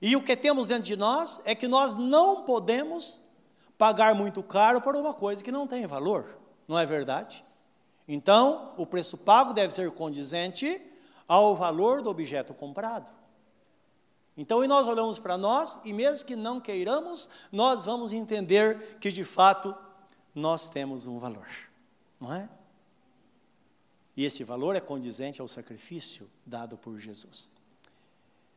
E 0.00 0.16
o 0.16 0.22
que 0.22 0.34
temos 0.34 0.68
dentro 0.68 0.84
de 0.84 0.96
nós 0.96 1.42
é 1.44 1.54
que 1.54 1.68
nós 1.68 1.94
não 1.94 2.44
podemos 2.44 3.20
pagar 3.76 4.14
muito 4.14 4.42
caro 4.42 4.80
por 4.80 4.96
uma 4.96 5.12
coisa 5.12 5.44
que 5.44 5.52
não 5.52 5.66
tem 5.66 5.86
valor, 5.86 6.38
não 6.66 6.78
é 6.78 6.86
verdade? 6.86 7.44
Então, 8.08 8.72
o 8.78 8.86
preço 8.86 9.16
pago 9.18 9.52
deve 9.52 9.74
ser 9.74 9.90
condizente 9.92 10.82
ao 11.28 11.54
valor 11.54 12.02
do 12.02 12.08
objeto 12.08 12.54
comprado. 12.54 13.19
Então, 14.40 14.64
e 14.64 14.66
nós 14.66 14.88
olhamos 14.88 15.18
para 15.18 15.36
nós, 15.36 15.78
e 15.84 15.92
mesmo 15.92 16.24
que 16.24 16.34
não 16.34 16.58
queiramos, 16.58 17.28
nós 17.52 17.84
vamos 17.84 18.10
entender 18.10 18.96
que 18.98 19.12
de 19.12 19.22
fato 19.22 19.76
nós 20.34 20.70
temos 20.70 21.06
um 21.06 21.18
valor, 21.18 21.46
não 22.18 22.32
é? 22.32 22.48
E 24.16 24.24
esse 24.24 24.42
valor 24.42 24.74
é 24.74 24.80
condizente 24.80 25.42
ao 25.42 25.46
sacrifício 25.46 26.26
dado 26.46 26.78
por 26.78 26.98
Jesus. 26.98 27.52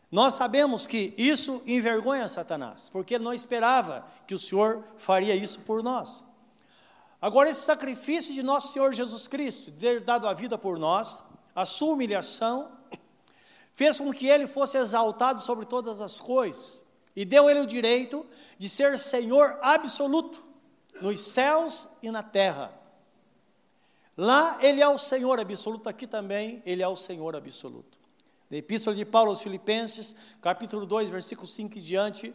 Nós 0.09 0.35
sabemos 0.35 0.87
que 0.87 1.13
isso 1.17 1.61
envergonha 1.65 2.29
Satanás, 2.29 2.89
porque 2.89 3.15
ele 3.15 3.25
não 3.25 3.33
esperava 3.33 4.07
que 4.25 4.33
o 4.33 4.39
Senhor 4.39 4.85
faria 4.95 5.35
isso 5.35 5.59
por 5.59 5.83
nós. 5.83 6.23
Agora, 7.21 7.49
esse 7.49 7.59
sacrifício 7.59 8.33
de 8.33 8.41
nosso 8.41 8.71
Senhor 8.71 8.93
Jesus 8.93 9.27
Cristo, 9.27 9.69
de 9.69 9.79
ter 9.81 9.99
dado 9.99 10.29
a 10.29 10.33
vida 10.33 10.57
por 10.57 10.79
nós, 10.79 11.21
a 11.53 11.65
sua 11.65 11.91
humilhação, 11.91 12.71
fez 13.74 14.00
com 14.00 14.12
que 14.12 14.27
ele 14.27 14.48
fosse 14.48 14.77
exaltado 14.77 15.42
sobre 15.42 15.65
todas 15.65 16.00
as 16.01 16.20
coisas 16.20 16.84
e 17.15 17.25
deu 17.25 17.50
ele 17.50 17.60
o 17.60 17.68
direito 17.68 18.25
de 18.58 18.68
ser 18.70 18.98
Senhor 18.98 19.58
absoluto 19.62 20.44
nos 21.01 21.20
céus 21.20 21.89
e 22.01 22.10
na 22.10 22.24
terra. 22.24 22.74
Lá 24.15 24.58
ele 24.62 24.82
é 24.82 24.88
o 24.88 24.98
Senhor 24.98 25.39
absoluto, 25.39 25.89
aqui 25.89 26.06
também 26.06 26.62
ele 26.65 26.84
é 26.84 26.88
o 26.88 26.96
Senhor 26.96 27.36
absoluto. 27.36 27.98
Na 28.50 28.58
Epístola 28.58 28.96
de 28.96 29.03
Paulo 29.03 29.30
aos 29.30 29.42
Filipenses, 29.42 30.15
capítulo 30.42 30.86
2, 30.86 31.10
versículo 31.10 31.48
5 31.48 31.77
e 31.77 31.82
diante, 31.82 32.34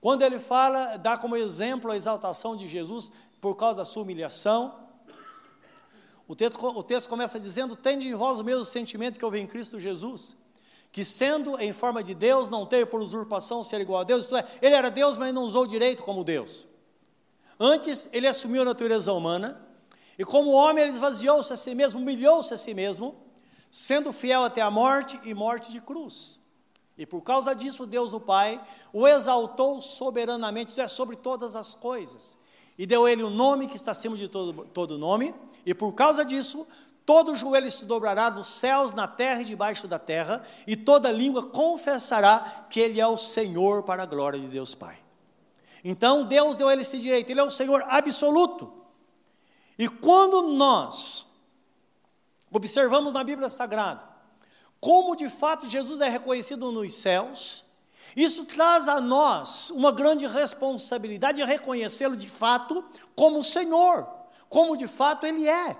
quando 0.00 0.22
ele 0.22 0.38
fala, 0.38 0.96
dá 0.96 1.16
como 1.16 1.36
exemplo 1.36 1.90
a 1.90 1.96
exaltação 1.96 2.56
de 2.56 2.66
Jesus 2.66 3.12
por 3.40 3.56
causa 3.56 3.78
da 3.78 3.84
sua 3.84 4.02
humilhação, 4.02 4.82
o 6.26 6.34
texto, 6.34 6.64
o 6.64 6.82
texto 6.82 7.08
começa 7.08 7.38
dizendo: 7.38 7.76
Tende 7.76 8.08
em 8.08 8.14
vós 8.14 8.40
o 8.40 8.44
mesmo 8.44 8.64
sentimento 8.64 9.18
que 9.18 9.24
houve 9.24 9.38
em 9.38 9.46
Cristo 9.46 9.78
Jesus, 9.78 10.34
que 10.92 11.06
sendo 11.06 11.58
em 11.58 11.72
forma 11.72 12.02
de 12.02 12.14
Deus, 12.14 12.50
não 12.50 12.66
teve 12.66 12.84
por 12.84 13.00
usurpação 13.00 13.64
ser 13.64 13.80
igual 13.80 14.02
a 14.02 14.04
Deus, 14.04 14.24
isto 14.24 14.36
é, 14.36 14.44
ele 14.60 14.74
era 14.74 14.90
Deus, 14.90 15.16
mas 15.16 15.32
não 15.32 15.42
usou 15.42 15.66
direito 15.66 16.02
como 16.02 16.22
Deus. 16.22 16.68
Antes, 17.58 18.10
ele 18.12 18.26
assumiu 18.26 18.60
a 18.60 18.66
natureza 18.66 19.10
humana, 19.10 19.66
e 20.18 20.24
como 20.24 20.50
homem, 20.50 20.84
ele 20.84 20.92
esvaziou-se 20.92 21.50
a 21.50 21.56
si 21.56 21.74
mesmo, 21.74 21.98
humilhou-se 21.98 22.52
a 22.52 22.58
si 22.58 22.74
mesmo, 22.74 23.16
sendo 23.70 24.12
fiel 24.12 24.44
até 24.44 24.60
a 24.60 24.70
morte 24.70 25.18
e 25.24 25.32
morte 25.32 25.72
de 25.72 25.80
cruz. 25.80 26.38
E 26.98 27.06
por 27.06 27.22
causa 27.22 27.54
disso, 27.54 27.86
Deus 27.86 28.12
o 28.12 28.20
Pai 28.20 28.62
o 28.92 29.08
exaltou 29.08 29.80
soberanamente, 29.80 30.68
isto 30.68 30.80
é, 30.82 30.86
sobre 30.86 31.16
todas 31.16 31.56
as 31.56 31.74
coisas, 31.74 32.36
e 32.76 32.84
deu 32.84 33.08
ele 33.08 33.22
o 33.22 33.28
um 33.28 33.30
nome 33.30 33.66
que 33.66 33.76
está 33.76 33.92
acima 33.92 34.14
de 34.14 34.28
todo, 34.28 34.66
todo 34.66 34.98
nome, 34.98 35.34
e 35.64 35.72
por 35.72 35.94
causa 35.94 36.22
disso, 36.22 36.66
todo 37.04 37.36
joelho 37.36 37.70
se 37.70 37.84
dobrará 37.84 38.30
nos 38.30 38.48
céus, 38.48 38.94
na 38.94 39.08
terra 39.08 39.42
e 39.42 39.44
debaixo 39.44 39.88
da 39.88 39.98
terra, 39.98 40.42
e 40.66 40.76
toda 40.76 41.10
língua 41.10 41.46
confessará 41.46 42.66
que 42.70 42.80
Ele 42.80 43.00
é 43.00 43.06
o 43.06 43.18
Senhor 43.18 43.82
para 43.82 44.04
a 44.04 44.06
glória 44.06 44.38
de 44.38 44.48
Deus 44.48 44.74
Pai. 44.74 44.98
Então 45.84 46.24
Deus 46.24 46.56
deu 46.56 46.68
a 46.68 46.72
ele 46.72 46.82
esse 46.82 46.98
direito, 46.98 47.30
Ele 47.30 47.40
é 47.40 47.44
o 47.44 47.50
Senhor 47.50 47.84
absoluto. 47.88 48.72
E 49.78 49.88
quando 49.88 50.42
nós 50.42 51.26
observamos 52.50 53.12
na 53.12 53.24
Bíblia 53.24 53.48
Sagrada 53.48 54.02
como 54.80 55.16
de 55.16 55.28
fato 55.28 55.68
Jesus 55.68 56.00
é 56.00 56.08
reconhecido 56.08 56.70
nos 56.70 56.94
céus, 56.94 57.64
isso 58.16 58.44
traz 58.44 58.88
a 58.88 59.00
nós 59.00 59.70
uma 59.70 59.90
grande 59.90 60.26
responsabilidade 60.26 61.40
de 61.40 61.44
reconhecê-lo 61.44 62.16
de 62.16 62.28
fato 62.28 62.84
como 63.14 63.42
Senhor, 63.42 64.06
como 64.48 64.76
de 64.76 64.86
fato 64.86 65.24
Ele 65.24 65.48
é. 65.48 65.76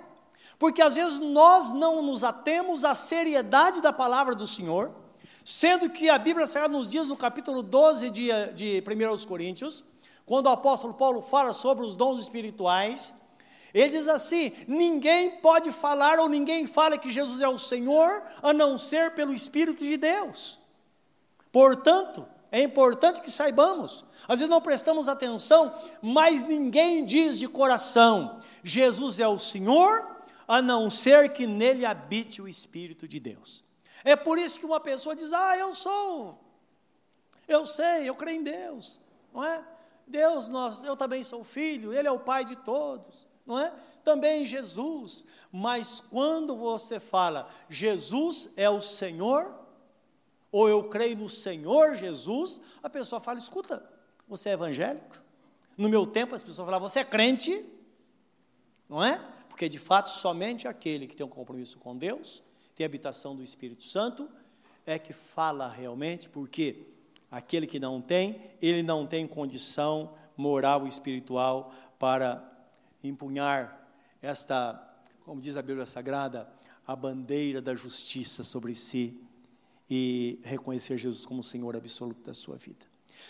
Porque 0.62 0.80
às 0.80 0.94
vezes 0.94 1.18
nós 1.18 1.72
não 1.72 2.00
nos 2.00 2.22
atemos 2.22 2.84
à 2.84 2.94
seriedade 2.94 3.80
da 3.80 3.92
palavra 3.92 4.32
do 4.32 4.46
Senhor, 4.46 4.92
sendo 5.44 5.90
que 5.90 6.08
a 6.08 6.16
Bíblia 6.16 6.46
Sagrada 6.46 6.72
nos 6.72 6.86
diz 6.86 7.08
no 7.08 7.16
capítulo 7.16 7.64
12 7.64 8.08
de, 8.10 8.28
de 8.54 8.84
1 8.86 9.26
Coríntios, 9.26 9.82
quando 10.24 10.46
o 10.46 10.50
apóstolo 10.50 10.94
Paulo 10.94 11.20
fala 11.20 11.52
sobre 11.52 11.84
os 11.84 11.96
dons 11.96 12.20
espirituais, 12.20 13.12
ele 13.74 13.98
diz 13.98 14.06
assim: 14.06 14.52
ninguém 14.68 15.32
pode 15.32 15.72
falar 15.72 16.20
ou 16.20 16.28
ninguém 16.28 16.64
fala 16.64 16.96
que 16.96 17.10
Jesus 17.10 17.40
é 17.40 17.48
o 17.48 17.58
Senhor, 17.58 18.22
a 18.40 18.52
não 18.52 18.78
ser 18.78 19.16
pelo 19.16 19.34
Espírito 19.34 19.82
de 19.82 19.96
Deus. 19.96 20.60
Portanto, 21.50 22.24
é 22.52 22.62
importante 22.62 23.20
que 23.20 23.32
saibamos, 23.32 24.04
às 24.28 24.38
vezes 24.38 24.48
não 24.48 24.60
prestamos 24.60 25.08
atenção, 25.08 25.74
mas 26.00 26.40
ninguém 26.40 27.04
diz 27.04 27.36
de 27.36 27.48
coração: 27.48 28.38
Jesus 28.62 29.18
é 29.18 29.26
o 29.26 29.40
Senhor, 29.40 30.11
a 30.52 30.60
não 30.60 30.90
ser 30.90 31.32
que 31.32 31.46
nele 31.46 31.84
habite 31.84 32.42
o 32.42 32.48
Espírito 32.48 33.06
de 33.06 33.18
Deus. 33.18 33.64
É 34.04 34.14
por 34.16 34.38
isso 34.38 34.58
que 34.58 34.66
uma 34.66 34.80
pessoa 34.80 35.14
diz: 35.14 35.32
Ah, 35.32 35.56
eu 35.56 35.74
sou, 35.74 36.38
eu 37.46 37.64
sei, 37.66 38.08
eu 38.08 38.14
creio 38.14 38.40
em 38.40 38.44
Deus, 38.44 39.00
não 39.32 39.42
é? 39.44 39.66
Deus, 40.06 40.48
nós, 40.48 40.82
eu 40.84 40.96
também 40.96 41.22
sou 41.22 41.42
filho, 41.44 41.92
Ele 41.92 42.08
é 42.08 42.12
o 42.12 42.18
Pai 42.18 42.44
de 42.44 42.56
todos 42.56 43.26
não 43.46 43.58
é? 43.58 43.72
Também 44.02 44.44
Jesus. 44.44 45.26
Mas 45.50 46.00
quando 46.00 46.56
você 46.56 46.98
fala 46.98 47.48
Jesus 47.68 48.50
é 48.56 48.68
o 48.68 48.80
Senhor, 48.80 49.58
ou 50.50 50.68
eu 50.68 50.88
creio 50.88 51.16
no 51.16 51.28
Senhor 51.28 51.94
Jesus, 51.94 52.60
a 52.82 52.90
pessoa 52.90 53.20
fala: 53.20 53.38
escuta, 53.38 53.84
você 54.26 54.50
é 54.50 54.52
evangélico? 54.52 55.20
No 55.76 55.88
meu 55.88 56.06
tempo 56.06 56.34
as 56.34 56.42
pessoas 56.42 56.66
falavam: 56.66 56.88
você 56.88 57.00
é 57.00 57.04
crente? 57.04 57.64
Não 58.88 59.02
é? 59.02 59.20
Porque 59.52 59.68
de 59.68 59.78
fato 59.78 60.08
somente 60.08 60.66
aquele 60.66 61.06
que 61.06 61.14
tem 61.14 61.26
um 61.26 61.28
compromisso 61.28 61.78
com 61.78 61.94
Deus, 61.94 62.42
tem 62.74 62.86
habitação 62.86 63.36
do 63.36 63.42
Espírito 63.42 63.84
Santo, 63.84 64.26
é 64.86 64.98
que 64.98 65.12
fala 65.12 65.68
realmente, 65.68 66.26
porque 66.26 66.86
aquele 67.30 67.66
que 67.66 67.78
não 67.78 68.00
tem, 68.00 68.50
ele 68.62 68.82
não 68.82 69.06
tem 69.06 69.28
condição 69.28 70.14
moral 70.38 70.86
e 70.86 70.88
espiritual 70.88 71.70
para 71.98 72.42
empunhar 73.04 73.86
esta, 74.22 74.82
como 75.22 75.38
diz 75.38 75.54
a 75.58 75.62
Bíblia 75.62 75.84
Sagrada, 75.84 76.50
a 76.86 76.96
bandeira 76.96 77.60
da 77.60 77.74
justiça 77.74 78.42
sobre 78.42 78.74
si 78.74 79.20
e 79.88 80.40
reconhecer 80.42 80.96
Jesus 80.96 81.26
como 81.26 81.42
Senhor 81.42 81.76
absoluto 81.76 82.22
da 82.22 82.32
sua 82.32 82.56
vida. 82.56 82.86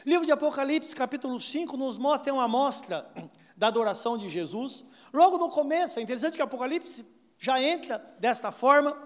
Livro 0.06 0.24
de 0.24 0.30
Apocalipse, 0.30 0.94
capítulo 0.94 1.40
5, 1.40 1.76
nos 1.76 1.98
mostra 1.98 2.32
uma 2.32 2.44
amostra 2.44 3.10
da 3.56 3.68
adoração 3.68 4.16
de 4.16 4.28
Jesus. 4.28 4.84
Logo 5.12 5.38
no 5.38 5.48
começo, 5.48 5.98
é 5.98 6.02
interessante 6.02 6.36
que 6.36 6.42
Apocalipse 6.42 7.04
já 7.38 7.60
entra 7.60 7.98
desta 8.18 8.52
forma, 8.52 8.96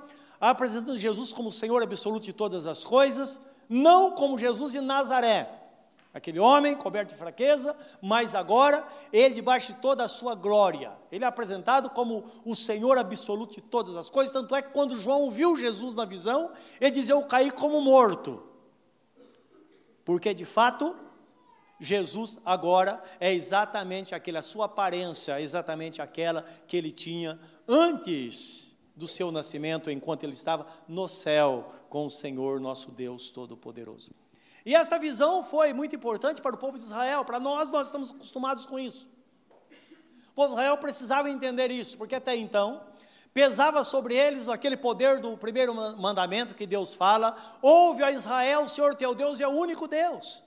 apresentando 0.41 0.97
Jesus 0.97 1.33
como 1.33 1.51
Senhor 1.51 1.83
absoluto 1.83 2.25
de 2.25 2.33
todas 2.33 2.67
as 2.67 2.85
coisas, 2.85 3.41
não 3.69 4.13
como 4.13 4.39
Jesus 4.39 4.73
de 4.73 4.81
Nazaré, 4.81 5.67
Aquele 6.17 6.41
homem 6.41 6.75
coberto 6.75 7.13
de 7.13 7.19
fraqueza, 7.19 7.77
mas 8.01 8.35
agora 8.35 8.83
ele 9.13 9.35
debaixo 9.35 9.75
de 9.75 9.81
toda 9.83 10.03
a 10.03 10.09
sua 10.09 10.35
glória. 10.35 10.91
Ele 11.13 11.23
é 11.23 11.27
apresentado 11.27 11.91
como 11.91 12.25
o 12.43 12.57
Senhor 12.57 12.97
absoluto 12.97 13.57
de 13.57 13.61
todas 13.61 13.95
as 13.95 14.09
coisas, 14.09 14.33
tanto 14.33 14.57
é 14.57 14.63
que 14.63 14.71
quando 14.71 14.97
João 14.97 15.31
viu 15.31 15.55
Jesus 15.59 15.95
na 15.95 16.07
visão, 16.07 16.53
ele 16.81 16.93
dizia: 16.93 17.15
Eu 17.15 17.23
caí 17.25 17.51
como 17.51 17.83
morto. 17.83 18.43
Porque 20.07 20.33
de 20.33 20.47
fato, 20.47 20.97
Jesus 21.79 22.39
agora 22.45 23.03
é 23.21 23.33
exatamente 23.33 24.15
aquela, 24.15 24.39
a 24.39 24.43
sua 24.43 24.65
aparência, 24.65 25.39
é 25.39 25.43
exatamente 25.43 26.01
aquela 26.01 26.43
que 26.67 26.77
ele 26.77 26.91
tinha 26.91 27.39
antes 27.69 28.77
do 28.95 29.07
seu 29.07 29.31
nascimento, 29.31 29.91
enquanto 29.91 30.25
ele 30.25 30.33
estava 30.33 30.67
no 30.89 31.07
céu 31.07 31.73
com 31.91 32.07
o 32.07 32.11
Senhor 32.11 32.59
nosso 32.59 32.91
Deus 32.91 33.31
Todo-Poderoso. 33.31 34.11
E 34.65 34.75
essa 34.75 34.99
visão 34.99 35.45
foi 35.45 35.73
muito 35.73 35.95
importante 35.95 36.41
para 36.41 36.55
o 36.55 36.59
povo 36.59 36.79
de 36.79 36.85
Israel, 36.85 37.25
para 37.25 37.39
nós, 37.39 37.71
nós 37.71 37.89
estamos 37.89 38.11
acostumados 38.11 38.67
com 38.67 38.79
isso. 38.79 39.09
O 40.31 40.35
povo 40.35 40.49
de 40.49 40.55
Israel 40.55 40.79
precisava 40.79 41.31
entender 41.31 41.71
isso, 41.71 41.97
porque 41.97 42.15
até 42.15 42.35
então 42.35 42.83
pesava 43.33 43.85
sobre 43.85 44.15
eles 44.15 44.49
aquele 44.49 44.79
poder 44.79 45.21
do 45.21 45.37
primeiro 45.37 45.75
mandamento 45.75 46.55
que 46.55 46.67
Deus 46.67 46.95
fala: 46.95 47.37
Ouve 47.61 48.03
a 48.03 48.11
Israel, 48.11 48.65
o 48.65 48.69
Senhor 48.69 48.95
teu 48.95 49.15
Deus 49.15 49.41
é 49.41 49.47
o 49.47 49.51
único 49.51 49.87
Deus, 49.87 50.43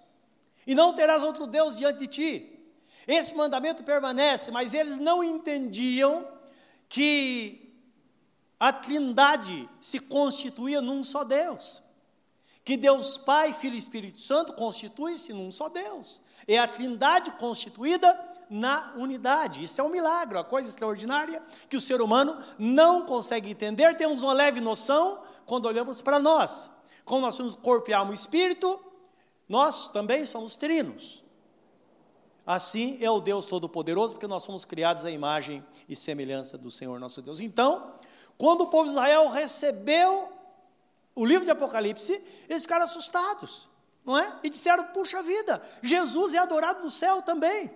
e 0.65 0.75
não 0.75 0.93
terás 0.93 1.23
outro 1.23 1.47
Deus 1.47 1.77
diante 1.77 1.99
de 1.99 2.07
ti. 2.07 2.59
Esse 3.07 3.33
mandamento 3.35 3.83
permanece, 3.83 4.51
mas 4.51 4.73
eles 4.73 4.97
não 4.97 5.23
entendiam 5.23 6.27
que 6.87 7.73
a 8.59 8.71
trindade 8.71 9.69
se 9.81 9.99
constituía 9.99 10.81
num 10.81 11.03
só 11.03 11.23
Deus 11.23 11.81
que 12.69 12.77
Deus 12.77 13.17
Pai, 13.17 13.51
Filho 13.51 13.73
e 13.73 13.79
Espírito 13.79 14.21
Santo 14.21 14.53
constituem-se 14.53 15.33
num 15.33 15.51
só 15.51 15.69
Deus. 15.69 16.21
É 16.47 16.59
a 16.59 16.67
trindade 16.67 17.31
constituída 17.31 18.15
na 18.47 18.93
unidade. 18.95 19.63
Isso 19.63 19.81
é 19.81 19.83
um 19.83 19.89
milagre, 19.89 20.37
uma 20.37 20.43
coisa 20.43 20.69
extraordinária 20.69 21.41
que 21.67 21.75
o 21.75 21.81
ser 21.81 21.99
humano 21.99 22.37
não 22.59 23.07
consegue 23.07 23.49
entender. 23.49 23.95
Temos 23.95 24.21
uma 24.21 24.33
leve 24.33 24.61
noção 24.61 25.19
quando 25.47 25.65
olhamos 25.65 25.99
para 26.03 26.19
nós. 26.19 26.69
Como 27.03 27.21
nós 27.21 27.33
somos 27.33 27.55
corpo 27.55 27.89
e 27.89 27.93
alma 27.93 28.11
e 28.11 28.13
espírito, 28.13 28.79
nós 29.49 29.87
também 29.87 30.25
somos 30.25 30.55
trinos. 30.55 31.23
Assim 32.45 32.97
é 33.01 33.09
o 33.09 33.19
Deus 33.19 33.47
Todo-Poderoso, 33.47 34.13
porque 34.13 34.27
nós 34.27 34.43
somos 34.43 34.63
criados 34.63 35.03
à 35.03 35.11
imagem 35.11 35.65
e 35.87 35.95
semelhança 35.95 36.57
do 36.57 36.69
Senhor 36.69 36.99
nosso 36.99 37.21
Deus. 37.21 37.39
Então, 37.39 37.95
quando 38.37 38.61
o 38.61 38.67
povo 38.67 38.85
de 38.85 38.91
Israel 38.91 39.29
recebeu 39.29 40.31
o 41.15 41.25
livro 41.25 41.43
de 41.43 41.51
Apocalipse, 41.51 42.23
eles 42.47 42.63
ficaram 42.63 42.85
assustados, 42.85 43.67
não 44.05 44.17
é? 44.17 44.39
E 44.43 44.49
disseram: 44.49 44.85
puxa 44.85 45.21
vida, 45.21 45.61
Jesus 45.81 46.33
é 46.33 46.37
adorado 46.37 46.83
no 46.83 46.91
céu 46.91 47.21
também. 47.21 47.71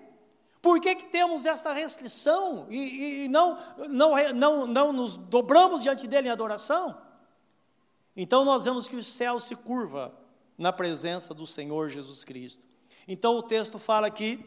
Por 0.62 0.80
que, 0.80 0.96
que 0.96 1.08
temos 1.08 1.46
esta 1.46 1.74
restrição 1.74 2.68
e, 2.70 3.26
e 3.26 3.28
não, 3.28 3.58
não, 3.90 4.34
não, 4.34 4.68
não 4.68 4.94
nos 4.94 5.18
dobramos 5.18 5.84
diante 5.84 6.08
dele 6.08 6.30
em 6.30 6.32
adoração? 6.32 6.98
Então 8.16 8.46
nós 8.46 8.64
vemos 8.64 8.88
que 8.88 8.96
o 8.96 9.04
céu 9.04 9.40
se 9.40 9.56
curva 9.56 10.14
na 10.58 10.72
presença 10.72 11.34
do 11.34 11.46
Senhor 11.46 11.90
Jesus 11.90 12.24
Cristo. 12.24 12.66
Então 13.08 13.38
o 13.38 13.44
texto 13.44 13.78
fala 13.78 14.08
aqui 14.08 14.44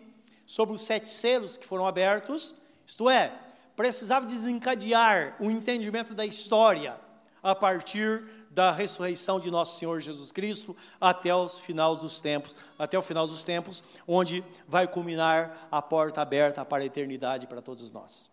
sobre 0.47 0.75
os 0.75 0.83
sete 0.83 1.09
selos 1.09 1.57
que 1.57 1.67
foram 1.67 1.87
abertos 1.87 2.55
Isto 2.87 3.11
é, 3.11 3.33
precisava 3.75 4.27
desencadear 4.27 5.37
o 5.41 5.51
entendimento 5.51 6.15
da 6.15 6.25
história 6.25 6.99
a 7.43 7.55
partir 7.55 8.25
da 8.51 8.73
ressurreição 8.73 9.39
de 9.39 9.51
nosso 9.51 9.79
Senhor 9.79 10.01
Jesus 10.01 10.33
Cristo 10.33 10.75
até 10.99 11.35
os 11.35 11.61
finais 11.61 11.99
dos 11.99 12.21
tempos, 12.21 12.57
até 12.79 12.99
o 12.99 13.03
final 13.03 13.27
dos 13.27 13.45
tempos, 13.45 13.85
onde 14.09 14.43
vai 14.67 14.89
culminar 14.89 15.69
a 15.71 15.83
porta 15.83 16.23
aberta 16.23 16.65
para 16.65 16.83
a 16.83 16.87
eternidade 16.87 17.47
para 17.47 17.61
todos 17.61 17.93
nós. 17.93 18.31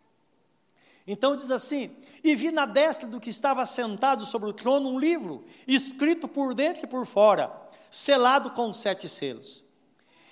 Então 1.05 1.35
diz 1.35 1.51
assim: 1.51 1.91
E 2.23 2.35
vi 2.35 2.51
na 2.51 2.65
destra 2.65 3.07
do 3.07 3.19
que 3.19 3.29
estava 3.29 3.65
sentado 3.65 4.25
sobre 4.25 4.49
o 4.49 4.53
trono 4.53 4.89
um 4.89 4.97
livro, 4.97 5.43
escrito 5.67 6.27
por 6.27 6.53
dentro 6.53 6.85
e 6.85 6.87
por 6.87 7.05
fora, 7.05 7.51
selado 7.93 8.49
com 8.49 8.73
sete 8.73 9.07
selos. 9.07 9.63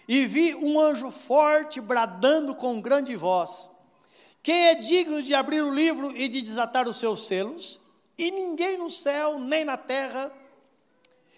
E 0.07 0.25
vi 0.25 0.55
um 0.55 0.79
anjo 0.79 1.11
forte 1.11 1.79
bradando 1.79 2.55
com 2.55 2.81
grande 2.81 3.15
voz: 3.15 3.69
Quem 4.41 4.69
é 4.69 4.75
digno 4.75 5.21
de 5.21 5.35
abrir 5.35 5.61
o 5.61 5.71
livro 5.71 6.11
e 6.17 6.27
de 6.27 6.41
desatar 6.41 6.89
os 6.89 6.97
seus 6.97 7.27
selos? 7.27 7.79
E 8.17 8.31
ninguém 8.31 8.79
no 8.79 8.89
céu, 8.89 9.37
nem 9.37 9.63
na 9.63 9.77
terra, 9.77 10.31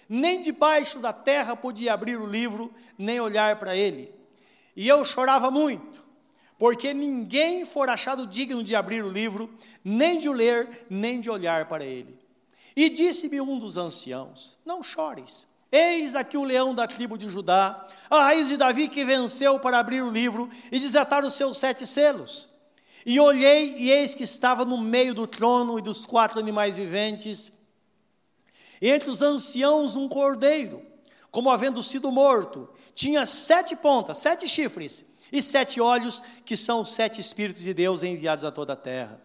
nem 0.08 0.40
debaixo 0.40 0.98
da 1.00 1.12
terra 1.12 1.58
podia 1.58 1.94
abrir 1.94 2.18
o 2.18 2.26
livro, 2.26 2.74
nem 2.98 3.20
olhar 3.20 3.60
para 3.60 3.76
ele. 3.76 4.16
E 4.78 4.88
eu 4.88 5.04
chorava 5.04 5.52
muito, 5.52 6.08
porque 6.58 6.94
ninguém 6.94 7.66
for 7.66 7.90
achado 7.90 8.26
digno 8.26 8.64
de 8.64 8.78
abrir 8.78 9.04
o 9.04 9.10
livro, 9.10 9.54
nem 9.84 10.18
de 10.18 10.30
o 10.30 10.32
ler, 10.32 10.86
nem 10.90 11.20
de 11.20 11.30
olhar 11.30 11.68
para 11.68 11.84
ele. 11.84 12.18
E 12.78 12.90
disse-me 12.90 13.42
um 13.42 13.60
dos 13.60 13.78
anciãos: 13.78 14.58
Não 14.66 14.82
chores. 14.82 15.52
Eis 15.76 16.16
aqui 16.16 16.38
o 16.38 16.44
leão 16.44 16.76
da 16.76 16.86
tribo 16.86 17.18
de 17.18 17.28
Judá, 17.28 17.88
a 18.08 18.26
raiz 18.26 18.48
de 18.48 18.56
Davi 18.56 18.88
que 18.88 19.04
venceu 19.04 19.60
para 19.60 19.80
abrir 19.80 20.04
o 20.04 20.12
livro 20.12 20.48
e 20.72 20.80
desatar 20.80 21.26
os 21.26 21.34
seus 21.34 21.58
sete 21.58 21.88
selos. 21.88 22.48
E 23.04 23.20
olhei, 23.20 23.76
e 23.80 23.90
eis 23.90 24.14
que 24.14 24.22
estava 24.22 24.64
no 24.64 24.78
meio 24.78 25.16
do 25.16 25.26
trono 25.26 25.80
e 25.80 25.82
dos 25.82 26.06
quatro 26.06 26.38
animais 26.38 26.78
viventes, 26.78 27.52
entre 28.80 29.10
os 29.10 29.24
anciãos 29.24 29.96
um 29.96 30.08
cordeiro, 30.08 30.86
como 31.32 31.50
havendo 31.50 31.82
sido 31.82 32.12
morto, 32.12 32.70
tinha 32.94 33.26
sete 33.26 33.76
pontas, 33.76 34.20
sete 34.20 34.48
chifres, 34.48 35.04
e 35.32 35.42
sete 35.42 35.82
olhos, 35.82 36.22
que 36.46 36.56
são 36.56 36.82
os 36.82 36.92
sete 36.92 37.20
Espíritos 37.20 37.64
de 37.64 37.74
Deus 37.74 38.04
enviados 38.04 38.46
a 38.46 38.52
toda 38.52 38.74
a 38.74 38.76
terra. 38.76 39.20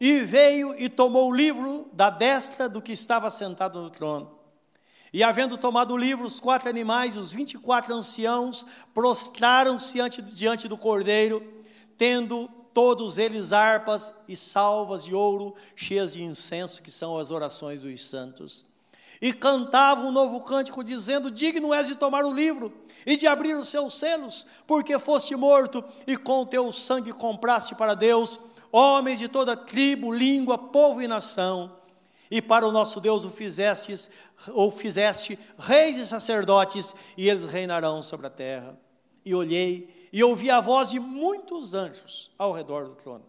E 0.00 0.18
veio 0.22 0.74
e 0.76 0.88
tomou 0.88 1.30
o 1.30 1.34
livro 1.34 1.88
da 1.92 2.10
destra 2.10 2.68
do 2.68 2.82
que 2.82 2.90
estava 2.90 3.30
sentado 3.30 3.80
no 3.80 3.90
trono. 3.90 4.37
E 5.12 5.22
havendo 5.22 5.56
tomado 5.56 5.94
o 5.94 5.96
livro, 5.96 6.26
os 6.26 6.38
quatro 6.38 6.68
animais, 6.68 7.16
os 7.16 7.32
vinte 7.32 7.52
e 7.52 7.58
quatro 7.58 7.94
anciãos, 7.94 8.66
prostraram-se 8.92 9.98
diante 10.22 10.68
do 10.68 10.76
cordeiro, 10.76 11.42
tendo 11.96 12.48
todos 12.74 13.18
eles 13.18 13.52
harpas 13.52 14.14
e 14.28 14.36
salvas 14.36 15.04
de 15.04 15.14
ouro 15.14 15.54
cheias 15.74 16.12
de 16.12 16.22
incenso, 16.22 16.82
que 16.82 16.90
são 16.90 17.18
as 17.18 17.30
orações 17.30 17.80
dos 17.80 18.04
santos. 18.04 18.64
E 19.20 19.32
cantavam 19.32 20.08
um 20.08 20.12
novo 20.12 20.40
cântico, 20.40 20.84
dizendo: 20.84 21.30
Digno 21.30 21.74
és 21.74 21.88
de 21.88 21.96
tomar 21.96 22.24
o 22.24 22.32
livro 22.32 22.72
e 23.04 23.16
de 23.16 23.26
abrir 23.26 23.56
os 23.56 23.68
seus 23.68 23.94
selos, 23.94 24.46
porque 24.66 24.98
foste 24.98 25.34
morto 25.34 25.82
e 26.06 26.16
com 26.16 26.46
teu 26.46 26.70
sangue 26.72 27.12
compraste 27.12 27.74
para 27.74 27.94
Deus 27.94 28.38
homens 28.70 29.18
de 29.18 29.28
toda 29.28 29.56
tribo, 29.56 30.12
língua, 30.12 30.58
povo 30.58 31.02
e 31.02 31.08
nação. 31.08 31.77
E 32.30 32.42
para 32.42 32.66
o 32.66 32.72
nosso 32.72 33.00
Deus 33.00 33.24
o 33.24 33.30
fizestes, 33.30 34.10
ou 34.48 34.70
fizeste 34.70 35.38
reis 35.58 35.96
e 35.96 36.06
sacerdotes, 36.06 36.94
e 37.16 37.28
eles 37.28 37.46
reinarão 37.46 38.02
sobre 38.02 38.26
a 38.26 38.30
terra. 38.30 38.78
E 39.24 39.34
olhei 39.34 40.08
e 40.12 40.22
ouvi 40.22 40.50
a 40.50 40.60
voz 40.60 40.90
de 40.90 40.98
muitos 40.98 41.74
anjos 41.74 42.30
ao 42.38 42.52
redor 42.52 42.88
do 42.88 42.94
trono. 42.94 43.24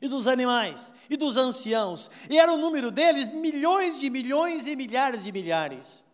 E 0.00 0.08
dos 0.08 0.26
animais, 0.26 0.94
e 1.10 1.16
dos 1.16 1.36
anciãos, 1.36 2.10
e 2.28 2.38
era 2.38 2.52
o 2.52 2.56
número 2.56 2.90
deles 2.90 3.32
milhões 3.32 4.00
de 4.00 4.08
milhões 4.08 4.66
e 4.66 4.74
milhares 4.74 5.24
de 5.24 5.32
milhares, 5.32 6.04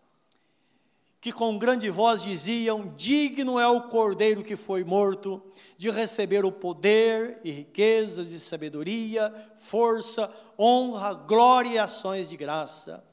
que 1.26 1.32
com 1.32 1.58
grande 1.58 1.90
voz 1.90 2.22
diziam: 2.22 2.94
Digno 2.96 3.58
é 3.58 3.66
o 3.66 3.88
cordeiro 3.88 4.44
que 4.44 4.54
foi 4.54 4.84
morto 4.84 5.42
de 5.76 5.90
receber 5.90 6.44
o 6.44 6.52
poder 6.52 7.40
e 7.42 7.50
riquezas 7.50 8.30
e 8.30 8.38
sabedoria, 8.38 9.34
força, 9.56 10.32
honra, 10.56 11.14
glória 11.14 11.70
e 11.70 11.78
ações 11.78 12.28
de 12.28 12.36
graça. 12.36 13.04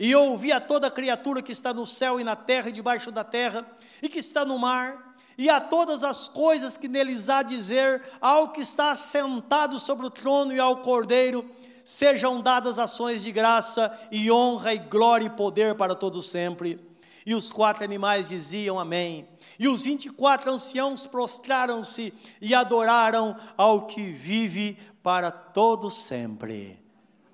E 0.00 0.12
ouvi 0.16 0.50
a 0.50 0.60
toda 0.60 0.90
criatura 0.90 1.40
que 1.40 1.52
está 1.52 1.72
no 1.72 1.86
céu 1.86 2.18
e 2.18 2.24
na 2.24 2.34
terra 2.34 2.70
e 2.70 2.72
debaixo 2.72 3.12
da 3.12 3.22
terra, 3.22 3.64
e 4.02 4.08
que 4.08 4.18
está 4.18 4.44
no 4.44 4.58
mar, 4.58 5.14
e 5.38 5.48
a 5.48 5.60
todas 5.60 6.02
as 6.02 6.28
coisas 6.28 6.76
que 6.76 6.88
neles 6.88 7.28
há 7.28 7.40
dizer, 7.44 8.02
ao 8.20 8.48
que 8.48 8.62
está 8.62 8.96
sentado 8.96 9.78
sobre 9.78 10.04
o 10.06 10.10
trono 10.10 10.52
e 10.52 10.58
ao 10.58 10.78
Cordeiro, 10.78 11.48
sejam 11.84 12.40
dadas 12.40 12.80
ações 12.80 13.22
de 13.22 13.30
graça 13.30 13.96
e 14.10 14.28
honra 14.28 14.74
e 14.74 14.78
glória 14.78 15.26
e 15.26 15.30
poder 15.30 15.76
para 15.76 15.94
todos 15.94 16.28
sempre. 16.28 16.93
E 17.26 17.34
os 17.34 17.52
quatro 17.52 17.84
animais 17.84 18.28
diziam 18.28 18.78
amém. 18.78 19.28
E 19.58 19.66
os 19.68 19.84
vinte 19.84 20.06
e 20.06 20.10
quatro 20.10 20.50
anciãos 20.50 21.06
prostraram-se 21.06 22.12
e 22.40 22.54
adoraram 22.54 23.36
ao 23.56 23.86
que 23.86 24.02
vive 24.10 24.78
para 25.02 25.30
todos 25.30 25.94
sempre. 25.94 26.82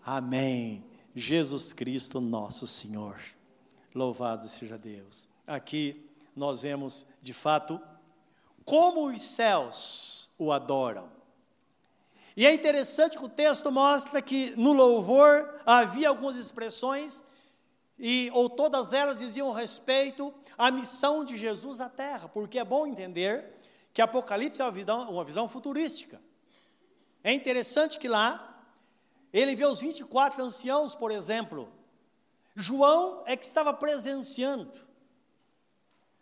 Amém. 0.04 0.84
Jesus 1.14 1.72
Cristo, 1.72 2.20
nosso 2.20 2.66
Senhor. 2.66 3.18
Louvado 3.94 4.46
seja 4.48 4.78
Deus. 4.78 5.28
Aqui 5.46 6.08
nós 6.36 6.62
vemos, 6.62 7.04
de 7.20 7.32
fato, 7.32 7.80
como 8.64 9.06
os 9.06 9.20
céus 9.20 10.30
o 10.38 10.52
adoram. 10.52 11.08
E 12.36 12.46
é 12.46 12.54
interessante 12.54 13.16
que 13.16 13.24
o 13.24 13.28
texto 13.28 13.70
mostra 13.72 14.22
que 14.22 14.54
no 14.56 14.72
louvor 14.72 15.60
havia 15.66 16.08
algumas 16.08 16.36
expressões, 16.36 17.24
e, 18.00 18.30
ou 18.32 18.48
todas 18.48 18.94
elas 18.94 19.18
diziam 19.18 19.52
respeito 19.52 20.32
à 20.56 20.70
missão 20.70 21.22
de 21.22 21.36
Jesus 21.36 21.82
à 21.82 21.88
terra, 21.90 22.28
porque 22.30 22.58
é 22.58 22.64
bom 22.64 22.86
entender 22.86 23.54
que 23.92 24.00
Apocalipse 24.00 24.62
é 24.62 24.64
uma 24.64 24.70
visão, 24.70 25.10
uma 25.10 25.24
visão 25.24 25.46
futurística. 25.46 26.18
É 27.22 27.30
interessante 27.30 27.98
que 27.98 28.08
lá, 28.08 28.64
ele 29.30 29.54
vê 29.54 29.66
os 29.66 29.82
24 29.82 30.42
anciãos, 30.42 30.94
por 30.94 31.10
exemplo. 31.10 31.70
João 32.56 33.22
é 33.26 33.36
que 33.36 33.44
estava 33.44 33.74
presenciando. 33.74 34.72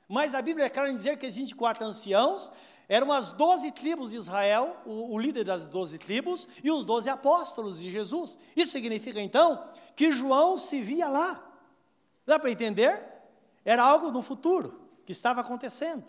Mas 0.08 0.34
a 0.34 0.42
Bíblia 0.42 0.66
é 0.66 0.70
clara 0.70 0.90
em 0.90 0.96
dizer 0.96 1.16
que 1.16 1.28
os 1.28 1.36
24 1.36 1.84
anciãos 1.84 2.50
eram 2.88 3.12
as 3.12 3.30
12 3.30 3.70
tribos 3.70 4.10
de 4.10 4.16
Israel, 4.16 4.78
o, 4.84 5.14
o 5.14 5.18
líder 5.18 5.44
das 5.44 5.68
12 5.68 5.96
tribos, 5.98 6.48
e 6.64 6.72
os 6.72 6.84
12 6.84 7.08
apóstolos 7.08 7.78
de 7.78 7.88
Jesus. 7.88 8.36
Isso 8.56 8.72
significa 8.72 9.20
então 9.20 9.70
que 9.94 10.10
João 10.10 10.56
se 10.56 10.82
via 10.82 11.08
lá. 11.08 11.47
Dá 12.28 12.38
para 12.38 12.50
entender? 12.50 13.02
Era 13.64 13.82
algo 13.82 14.10
no 14.10 14.20
futuro 14.20 14.78
que 15.06 15.12
estava 15.12 15.40
acontecendo, 15.40 16.04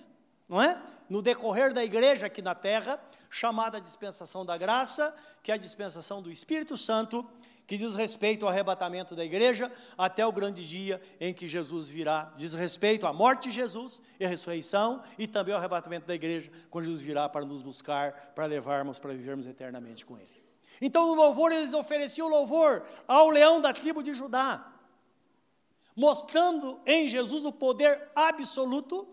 não 0.49 0.61
é? 0.61 0.77
No 1.09 1.21
decorrer 1.21 1.73
da 1.73 1.81
igreja 1.81 2.25
aqui 2.25 2.41
na 2.41 2.53
terra, 2.53 2.99
chamada 3.29 3.79
dispensação 3.79 4.45
da 4.45 4.57
graça, 4.57 5.15
que 5.41 5.49
é 5.49 5.53
a 5.53 5.57
dispensação 5.57 6.21
do 6.21 6.29
Espírito 6.29 6.75
Santo, 6.75 7.25
que 7.65 7.77
diz 7.77 7.95
respeito 7.95 8.45
ao 8.45 8.51
arrebatamento 8.51 9.15
da 9.15 9.23
igreja 9.23 9.71
até 9.97 10.25
o 10.25 10.31
grande 10.33 10.67
dia 10.67 11.01
em 11.21 11.33
que 11.33 11.47
Jesus 11.47 11.87
virá. 11.87 12.33
Diz 12.35 12.53
respeito 12.53 13.07
à 13.07 13.13
morte 13.13 13.47
de 13.47 13.55
Jesus 13.55 14.01
e 14.19 14.25
a 14.25 14.27
ressurreição 14.27 15.01
e 15.17 15.25
também 15.25 15.53
ao 15.53 15.59
arrebatamento 15.59 16.05
da 16.05 16.15
igreja, 16.15 16.51
quando 16.69 16.83
Jesus 16.83 17.01
virá 17.01 17.29
para 17.29 17.45
nos 17.45 17.61
buscar, 17.61 18.33
para 18.35 18.45
levarmos, 18.45 18.99
para 18.99 19.13
vivermos 19.13 19.45
eternamente 19.45 20.05
com 20.05 20.17
Ele. 20.17 20.43
Então, 20.81 21.07
no 21.07 21.13
louvor, 21.13 21.53
eles 21.53 21.73
ofereciam 21.73 22.27
louvor 22.27 22.83
ao 23.07 23.29
leão 23.29 23.61
da 23.61 23.71
tribo 23.71 24.03
de 24.03 24.13
Judá, 24.13 24.73
mostrando 25.99 26.79
em 26.85 27.05
Jesus 27.07 27.43
o 27.43 27.51
poder 27.51 28.09
absoluto 28.15 29.05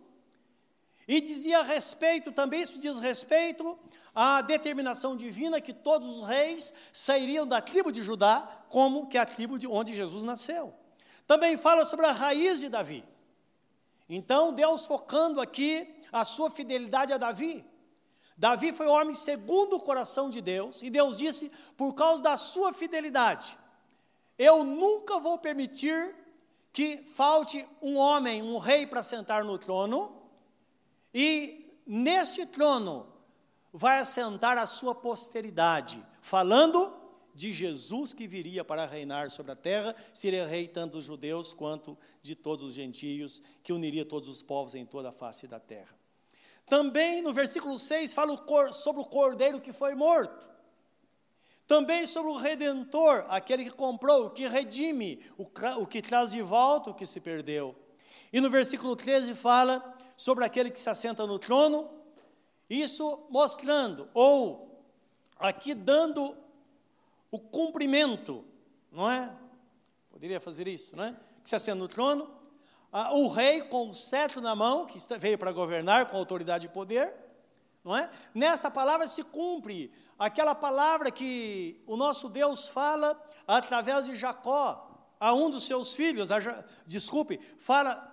e 1.08 1.20
dizia 1.20 1.60
respeito, 1.64 2.30
também 2.30 2.62
isso 2.62 2.78
diz 2.78 3.00
respeito 3.00 3.76
à 4.14 4.40
determinação 4.40 5.16
divina 5.16 5.60
que 5.60 5.72
todos 5.72 6.06
os 6.20 6.28
reis 6.28 6.72
sairiam 6.92 7.44
da 7.44 7.60
tribo 7.60 7.90
de 7.90 8.04
Judá, 8.04 8.64
como 8.68 9.08
que 9.08 9.18
é 9.18 9.20
a 9.20 9.26
tribo 9.26 9.58
de 9.58 9.66
onde 9.66 9.96
Jesus 9.96 10.22
nasceu. 10.22 10.72
Também 11.26 11.56
fala 11.56 11.84
sobre 11.84 12.06
a 12.06 12.12
raiz 12.12 12.60
de 12.60 12.68
Davi. 12.68 13.02
Então, 14.08 14.52
Deus 14.52 14.86
focando 14.86 15.40
aqui 15.40 15.92
a 16.12 16.24
sua 16.24 16.50
fidelidade 16.50 17.12
a 17.12 17.18
Davi. 17.18 17.66
Davi 18.36 18.72
foi 18.72 18.86
o 18.86 18.92
homem 18.92 19.12
segundo 19.12 19.74
o 19.74 19.80
coração 19.80 20.30
de 20.30 20.40
Deus, 20.40 20.82
e 20.82 20.88
Deus 20.88 21.18
disse: 21.18 21.50
por 21.76 21.94
causa 21.94 22.22
da 22.22 22.36
sua 22.36 22.72
fidelidade, 22.72 23.58
eu 24.38 24.62
nunca 24.62 25.18
vou 25.18 25.36
permitir 25.36 26.14
que 26.76 26.98
falte 26.98 27.66
um 27.80 27.96
homem, 27.96 28.42
um 28.42 28.58
rei 28.58 28.86
para 28.86 29.02
sentar 29.02 29.42
no 29.42 29.56
trono, 29.56 30.14
e 31.14 31.74
neste 31.86 32.44
trono 32.44 33.06
vai 33.72 33.98
assentar 33.98 34.58
a 34.58 34.66
sua 34.66 34.94
posteridade, 34.94 36.04
falando 36.20 36.94
de 37.34 37.50
Jesus 37.50 38.12
que 38.12 38.28
viria 38.28 38.62
para 38.62 38.84
reinar 38.84 39.30
sobre 39.30 39.52
a 39.52 39.56
terra, 39.56 39.96
seria 40.12 40.46
rei 40.46 40.68
tanto 40.68 40.98
dos 40.98 41.06
judeus 41.06 41.54
quanto 41.54 41.96
de 42.20 42.36
todos 42.36 42.68
os 42.68 42.74
gentios, 42.74 43.42
que 43.62 43.72
uniria 43.72 44.04
todos 44.04 44.28
os 44.28 44.42
povos 44.42 44.74
em 44.74 44.84
toda 44.84 45.08
a 45.08 45.12
face 45.12 45.46
da 45.46 45.58
terra. 45.58 45.98
Também 46.66 47.22
no 47.22 47.32
versículo 47.32 47.78
6 47.78 48.12
fala 48.12 48.36
sobre 48.74 49.00
o 49.00 49.06
cordeiro 49.06 49.62
que 49.62 49.72
foi 49.72 49.94
morto. 49.94 50.55
Também 51.66 52.06
sobre 52.06 52.30
o 52.30 52.36
redentor, 52.36 53.26
aquele 53.28 53.64
que 53.64 53.70
comprou, 53.70 54.26
o 54.26 54.30
que 54.30 54.46
redime, 54.46 55.20
o, 55.36 55.44
o 55.80 55.86
que 55.86 56.00
traz 56.00 56.30
de 56.30 56.40
volta 56.40 56.90
o 56.90 56.94
que 56.94 57.04
se 57.04 57.20
perdeu. 57.20 57.74
E 58.32 58.40
no 58.40 58.48
versículo 58.48 58.94
13 58.94 59.34
fala 59.34 59.96
sobre 60.16 60.44
aquele 60.44 60.70
que 60.70 60.78
se 60.78 60.88
assenta 60.88 61.26
no 61.26 61.38
trono, 61.38 61.90
isso 62.70 63.26
mostrando, 63.30 64.08
ou 64.14 64.84
aqui 65.38 65.74
dando 65.74 66.36
o 67.30 67.38
cumprimento, 67.38 68.44
não 68.90 69.10
é? 69.10 69.32
Poderia 70.10 70.40
fazer 70.40 70.66
isso, 70.68 70.96
não 70.96 71.04
é? 71.04 71.16
Que 71.42 71.48
se 71.48 71.56
assenta 71.56 71.76
no 71.76 71.88
trono, 71.88 72.30
o 73.12 73.28
rei 73.28 73.60
com 73.62 73.90
o 73.90 73.94
cetro 73.94 74.40
na 74.40 74.54
mão, 74.54 74.86
que 74.86 74.98
veio 75.18 75.36
para 75.36 75.52
governar 75.52 76.06
com 76.06 76.16
autoridade 76.16 76.66
e 76.66 76.70
poder, 76.70 77.12
não 77.86 77.96
é? 77.96 78.10
Nesta 78.34 78.68
palavra 78.68 79.06
se 79.06 79.22
cumpre 79.22 79.92
aquela 80.18 80.56
palavra 80.56 81.08
que 81.08 81.80
o 81.86 81.96
nosso 81.96 82.28
Deus 82.28 82.66
fala 82.66 83.16
através 83.46 84.06
de 84.06 84.16
Jacó, 84.16 84.82
a 85.20 85.32
um 85.32 85.48
dos 85.48 85.64
seus 85.64 85.94
filhos, 85.94 86.32
a, 86.32 86.38
desculpe, 86.84 87.38
fala 87.58 88.12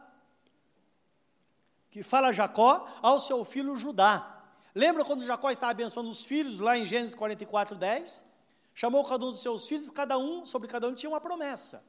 que 1.90 2.04
fala 2.04 2.32
Jacó 2.32 2.88
ao 3.02 3.20
seu 3.20 3.44
filho 3.44 3.76
Judá. 3.76 4.44
Lembra 4.76 5.04
quando 5.04 5.26
Jacó 5.26 5.50
estava 5.50 5.72
abençoando 5.72 6.10
os 6.10 6.24
filhos 6.24 6.60
lá 6.60 6.78
em 6.78 6.86
Gênesis 6.86 7.16
44, 7.16 7.76
10? 7.76 8.26
Chamou 8.76 9.04
cada 9.04 9.26
um 9.26 9.32
dos 9.32 9.42
seus 9.42 9.68
filhos, 9.68 9.90
cada 9.90 10.20
um, 10.20 10.46
sobre 10.46 10.68
cada 10.68 10.88
um 10.88 10.94
tinha 10.94 11.10
uma 11.10 11.22
promessa. 11.22 11.84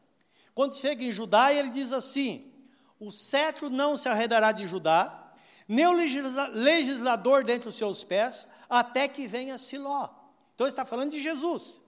Quando 0.55 0.75
chega 0.75 1.05
em 1.05 1.13
Judá, 1.13 1.53
ele 1.53 1.69
diz 1.69 1.93
assim: 1.93 2.51
o 2.99 3.13
cetro 3.13 3.69
não 3.69 3.97
se 3.97 4.09
arredará 4.09 4.53
de 4.53 4.67
Judá, 4.67 5.24
nem 5.67 5.87
o 5.87 5.93
legislador 5.93 7.45
dentre 7.45 7.69
os 7.69 7.75
seus 7.75 8.05
pés, 8.05 8.49
até 8.69 9.09
que 9.09 9.27
venha 9.27 9.59
Siló. 9.59 10.09
Então 10.55 10.67
está 10.67 10.85
falando 10.85 11.11
de 11.11 11.21
Jesus. 11.21 11.83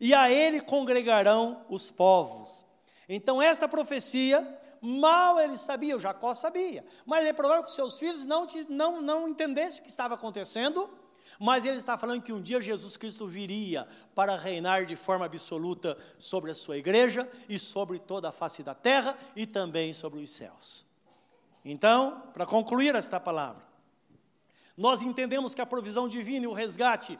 E 0.00 0.12
a 0.14 0.30
ele 0.30 0.60
congregarão 0.60 1.64
os 1.68 1.90
povos. 1.90 2.66
Então 3.08 3.40
esta 3.40 3.68
profecia, 3.68 4.46
mal 4.80 5.40
ele 5.40 5.56
sabia, 5.56 5.96
o 5.96 6.00
Jacó 6.00 6.34
sabia, 6.34 6.84
mas 7.06 7.24
é 7.24 7.32
provável 7.32 7.64
que 7.64 7.70
seus 7.70 7.98
filhos 7.98 8.24
não, 8.24 8.46
não, 8.68 9.00
não 9.00 9.28
entendessem 9.28 9.80
o 9.80 9.84
que 9.84 9.90
estava 9.90 10.14
acontecendo, 10.14 10.90
mas 11.38 11.64
ele 11.64 11.76
está 11.76 11.98
falando 11.98 12.22
que 12.22 12.32
um 12.32 12.40
dia 12.40 12.60
Jesus 12.60 12.96
Cristo 12.96 13.26
viria 13.26 13.88
para 14.14 14.36
reinar 14.36 14.86
de 14.86 14.94
forma 14.94 15.24
absoluta 15.24 15.96
sobre 16.18 16.50
a 16.50 16.54
sua 16.54 16.76
igreja 16.76 17.28
e 17.48 17.58
sobre 17.58 17.98
toda 17.98 18.28
a 18.28 18.32
face 18.32 18.62
da 18.62 18.74
terra 18.74 19.16
e 19.34 19.46
também 19.46 19.92
sobre 19.92 20.20
os 20.20 20.30
céus. 20.30 20.86
Então, 21.64 22.22
para 22.32 22.44
concluir 22.44 22.94
esta 22.94 23.20
palavra, 23.20 23.62
nós 24.76 25.02
entendemos 25.02 25.54
que 25.54 25.60
a 25.60 25.66
provisão 25.66 26.08
divina 26.08 26.44
e 26.44 26.48
o 26.48 26.52
resgate, 26.52 27.18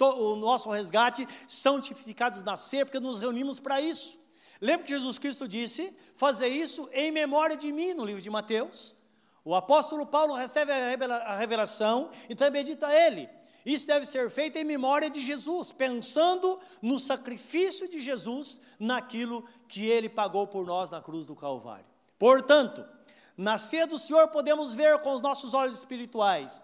o 0.00 0.36
nosso 0.36 0.70
resgate, 0.70 1.28
são 1.46 1.80
tipificados 1.80 2.42
na 2.42 2.56
ceia, 2.56 2.84
porque 2.84 2.98
nos 2.98 3.20
reunimos 3.20 3.60
para 3.60 3.80
isso. 3.80 4.18
Lembra 4.60 4.86
que 4.86 4.92
Jesus 4.92 5.18
Cristo 5.18 5.46
disse: 5.46 5.94
fazer 6.14 6.48
isso 6.48 6.88
em 6.92 7.12
memória 7.12 7.56
de 7.56 7.70
mim, 7.70 7.94
no 7.94 8.04
livro 8.04 8.22
de 8.22 8.30
Mateus? 8.30 8.94
O 9.44 9.54
apóstolo 9.54 10.06
Paulo 10.06 10.34
recebe 10.34 10.72
a 10.72 11.36
revelação, 11.36 12.10
então 12.30 12.50
medita 12.50 12.92
ele. 12.92 13.28
Isso 13.64 13.86
deve 13.86 14.04
ser 14.06 14.30
feito 14.30 14.56
em 14.56 14.64
memória 14.64 15.08
de 15.08 15.20
Jesus, 15.20 15.70
pensando 15.70 16.58
no 16.82 16.98
sacrifício 16.98 17.88
de 17.88 18.00
Jesus, 18.00 18.60
naquilo 18.78 19.46
que 19.68 19.86
ele 19.86 20.08
pagou 20.08 20.46
por 20.46 20.66
nós 20.66 20.90
na 20.90 21.00
cruz 21.00 21.26
do 21.26 21.36
Calvário. 21.36 21.84
Portanto, 22.18 22.84
na 23.36 23.58
ceia 23.58 23.86
do 23.86 23.98
Senhor 23.98 24.28
podemos 24.28 24.74
ver 24.74 24.98
com 25.00 25.12
os 25.12 25.20
nossos 25.20 25.54
olhos 25.54 25.78
espirituais. 25.78 26.62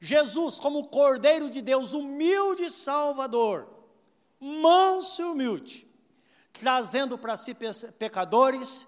Jesus 0.00 0.60
como 0.60 0.88
Cordeiro 0.88 1.50
de 1.50 1.60
Deus, 1.60 1.92
humilde 1.92 2.70
Salvador, 2.70 3.68
manso 4.40 5.22
e 5.22 5.24
humilde, 5.24 5.88
trazendo 6.52 7.18
para 7.18 7.36
si 7.36 7.54
pecadores, 7.98 8.86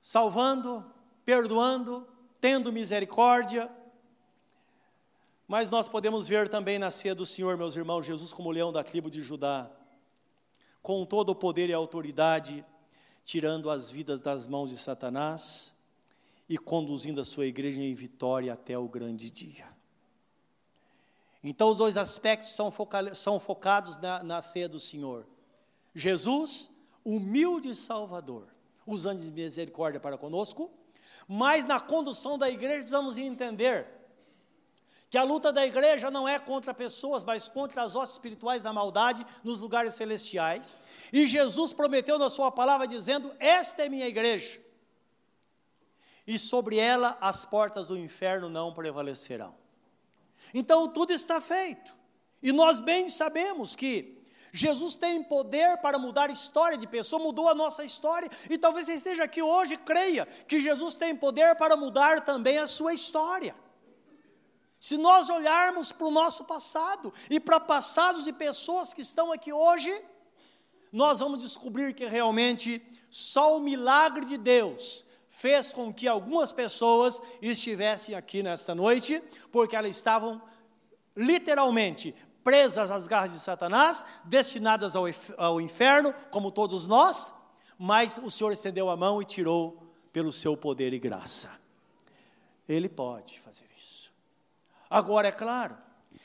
salvando, 0.00 0.84
perdoando, 1.24 2.06
tendo 2.40 2.72
misericórdia, 2.72 3.70
mas 5.48 5.70
nós 5.70 5.88
podemos 5.88 6.26
ver 6.26 6.48
também 6.48 6.78
na 6.78 6.90
ceia 6.90 7.14
do 7.14 7.24
Senhor, 7.24 7.56
meus 7.56 7.76
irmãos, 7.76 8.04
Jesus 8.04 8.32
como 8.32 8.50
leão 8.50 8.72
da 8.72 8.82
tribo 8.82 9.08
de 9.08 9.22
Judá, 9.22 9.70
com 10.82 11.04
todo 11.04 11.30
o 11.30 11.34
poder 11.36 11.70
e 11.70 11.72
autoridade, 11.72 12.64
tirando 13.26 13.68
as 13.70 13.90
vidas 13.90 14.22
das 14.22 14.46
mãos 14.46 14.70
de 14.70 14.76
Satanás 14.76 15.74
e 16.48 16.56
conduzindo 16.56 17.20
a 17.20 17.24
sua 17.24 17.44
igreja 17.44 17.82
em 17.82 17.92
vitória 17.92 18.52
até 18.52 18.78
o 18.78 18.86
grande 18.86 19.28
dia. 19.28 19.66
Então, 21.42 21.68
os 21.70 21.76
dois 21.76 21.96
aspectos 21.96 22.50
são, 22.50 22.72
são 23.14 23.40
focados 23.40 23.98
na, 23.98 24.22
na 24.22 24.40
ceia 24.42 24.68
do 24.68 24.78
Senhor. 24.78 25.26
Jesus, 25.92 26.70
humilde 27.04 27.74
Salvador, 27.74 28.46
usando 28.86 29.18
de 29.18 29.32
misericórdia 29.32 29.98
para 29.98 30.16
conosco, 30.16 30.70
mas 31.26 31.64
na 31.64 31.80
condução 31.80 32.38
da 32.38 32.48
igreja 32.48 32.82
precisamos 32.82 33.18
entender 33.18 33.88
que 35.08 35.16
a 35.16 35.22
luta 35.22 35.52
da 35.52 35.64
igreja 35.64 36.10
não 36.10 36.26
é 36.26 36.38
contra 36.38 36.74
pessoas, 36.74 37.22
mas 37.22 37.48
contra 37.48 37.82
as 37.82 37.94
hostes 37.94 38.14
espirituais 38.16 38.62
da 38.62 38.72
maldade 38.72 39.26
nos 39.44 39.60
lugares 39.60 39.94
celestiais. 39.94 40.80
E 41.12 41.26
Jesus 41.26 41.72
prometeu 41.72 42.18
na 42.18 42.28
sua 42.28 42.50
palavra 42.50 42.86
dizendo: 42.86 43.32
"Esta 43.38 43.84
é 43.84 43.88
minha 43.88 44.06
igreja. 44.06 44.60
E 46.26 46.38
sobre 46.38 46.76
ela 46.76 47.16
as 47.20 47.44
portas 47.44 47.86
do 47.86 47.96
inferno 47.96 48.48
não 48.48 48.74
prevalecerão." 48.74 49.54
Então 50.52 50.88
tudo 50.88 51.12
está 51.12 51.40
feito. 51.40 51.96
E 52.42 52.52
nós 52.52 52.80
bem 52.80 53.06
sabemos 53.08 53.76
que 53.76 54.16
Jesus 54.52 54.94
tem 54.94 55.22
poder 55.22 55.76
para 55.78 55.98
mudar 55.98 56.30
a 56.30 56.32
história 56.32 56.78
de 56.78 56.86
pessoa, 56.86 57.22
mudou 57.22 57.48
a 57.48 57.54
nossa 57.54 57.84
história, 57.84 58.30
e 58.48 58.56
talvez 58.56 58.86
você 58.86 58.94
esteja 58.94 59.24
aqui 59.24 59.42
hoje 59.42 59.74
e 59.74 59.76
creia 59.76 60.26
que 60.48 60.58
Jesus 60.58 60.96
tem 60.96 61.14
poder 61.14 61.54
para 61.56 61.76
mudar 61.76 62.24
também 62.24 62.58
a 62.58 62.66
sua 62.66 62.94
história. 62.94 63.54
Se 64.86 64.96
nós 64.96 65.28
olharmos 65.28 65.90
para 65.90 66.06
o 66.06 66.12
nosso 66.12 66.44
passado 66.44 67.12
e 67.28 67.40
para 67.40 67.58
passados 67.58 68.22
de 68.22 68.32
pessoas 68.32 68.94
que 68.94 69.00
estão 69.00 69.32
aqui 69.32 69.52
hoje, 69.52 69.92
nós 70.92 71.18
vamos 71.18 71.42
descobrir 71.42 71.92
que 71.92 72.06
realmente 72.06 72.80
só 73.10 73.56
o 73.56 73.60
milagre 73.60 74.24
de 74.24 74.38
Deus 74.38 75.04
fez 75.28 75.72
com 75.72 75.92
que 75.92 76.06
algumas 76.06 76.52
pessoas 76.52 77.20
estivessem 77.42 78.14
aqui 78.14 78.44
nesta 78.44 78.76
noite, 78.76 79.20
porque 79.50 79.74
elas 79.74 79.96
estavam 79.96 80.40
literalmente 81.16 82.14
presas 82.44 82.88
às 82.88 83.08
garras 83.08 83.32
de 83.32 83.40
Satanás, 83.40 84.06
destinadas 84.24 84.94
ao, 84.94 85.06
ao 85.36 85.60
inferno, 85.60 86.14
como 86.30 86.52
todos 86.52 86.86
nós, 86.86 87.34
mas 87.76 88.20
o 88.22 88.30
Senhor 88.30 88.52
estendeu 88.52 88.88
a 88.88 88.96
mão 88.96 89.20
e 89.20 89.24
tirou 89.24 89.82
pelo 90.12 90.30
seu 90.30 90.56
poder 90.56 90.94
e 90.94 90.98
graça. 91.00 91.50
Ele 92.68 92.88
pode 92.88 93.40
fazer 93.40 93.66
isso. 93.76 94.05
Agora, 94.88 95.28
é 95.28 95.32
claro, 95.32 95.76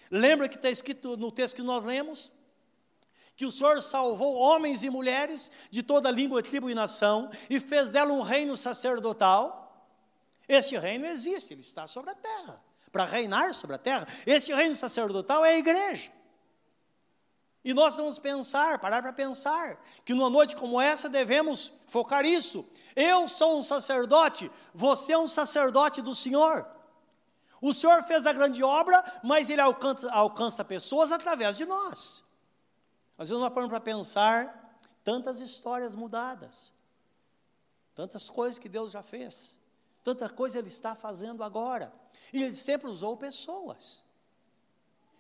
lembra 0.10 0.48
que 0.48 0.56
está 0.56 0.70
escrito 0.70 1.18
no 1.18 1.32
texto 1.32 1.56
que 1.56 1.64
nós 1.64 1.84
lemos? 1.84 2.32
Que 3.36 3.46
o 3.46 3.52
Senhor 3.52 3.82
salvou 3.82 4.36
homens 4.36 4.84
e 4.84 4.90
mulheres 4.90 5.52
de 5.70 5.82
toda 5.82 6.12
língua, 6.12 6.44
tribo 6.44 6.70
e 6.70 6.76
nação 6.76 7.30
e 7.50 7.60
fez 7.60 7.92
dela 7.92 8.14
um 8.14 8.22
reino 8.22 8.56
sacerdotal. 8.56 9.90
Este 10.48 10.78
reino 10.78 11.06
existe, 11.06 11.54
ele 11.54 11.62
está 11.62 11.88
sobre 11.88 12.12
a 12.12 12.16
terra, 12.16 12.62
para 12.92 13.06
reinar 13.06 13.54
sobre 13.54 13.76
a 13.76 13.80
terra. 13.80 14.08
Este 14.26 14.54
reino 14.54 14.76
sacerdotal 14.76 15.44
é 15.46 15.52
a 15.52 15.58
igreja. 15.58 16.12
E 17.64 17.74
nós 17.74 17.96
vamos 17.96 18.18
pensar, 18.18 18.80
parar 18.80 19.02
para 19.02 19.14
pensar, 19.14 19.80
que 20.04 20.14
numa 20.14 20.30
noite 20.30 20.56
como 20.56 20.82
essa 20.82 21.08
devemos 21.08 21.72
focar 21.86 22.26
isso. 22.26 22.66
Eu 22.96 23.28
sou 23.28 23.58
um 23.58 23.62
sacerdote, 23.62 24.52
você 24.74 25.14
é 25.14 25.18
um 25.18 25.28
sacerdote 25.28 26.02
do 26.02 26.14
Senhor. 26.14 26.66
O 27.62 27.74
Senhor 27.74 28.02
fez 28.04 28.26
a 28.26 28.34
grande 28.34 28.64
obra, 28.64 29.04
mas 29.24 29.50
Ele 29.52 29.62
alcança, 29.62 30.12
alcança 30.12 30.66
pessoas 30.66 31.12
através 31.12 31.56
de 31.56 31.66
nós. 31.66 32.24
Às 33.16 33.30
vezes 33.30 33.40
nós 33.40 33.54
paramos 33.54 33.70
para 33.70 33.80
pensar 33.80 34.80
tantas 35.04 35.40
histórias 35.40 35.96
mudadas, 35.96 36.74
tantas 37.94 38.32
coisas 38.32 38.58
que 38.58 38.68
Deus 38.68 38.92
já 38.92 39.04
fez, 39.04 39.60
tanta 40.04 40.28
coisa 40.28 40.58
Ele 40.58 40.70
está 40.70 40.96
fazendo 40.96 41.44
agora. 41.44 41.94
E 42.34 42.42
Ele 42.42 42.56
sempre 42.56 42.90
usou 42.90 43.16
pessoas. 43.16 44.04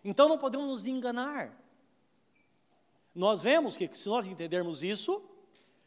Então 0.04 0.28
não 0.28 0.40
podemos 0.40 0.68
nos 0.68 0.86
enganar. 0.88 1.56
Nós 3.14 3.44
vemos 3.44 3.78
que 3.78 3.88
se 3.96 4.10
nós 4.10 4.26
entendermos 4.26 4.84
isso, 4.84 5.22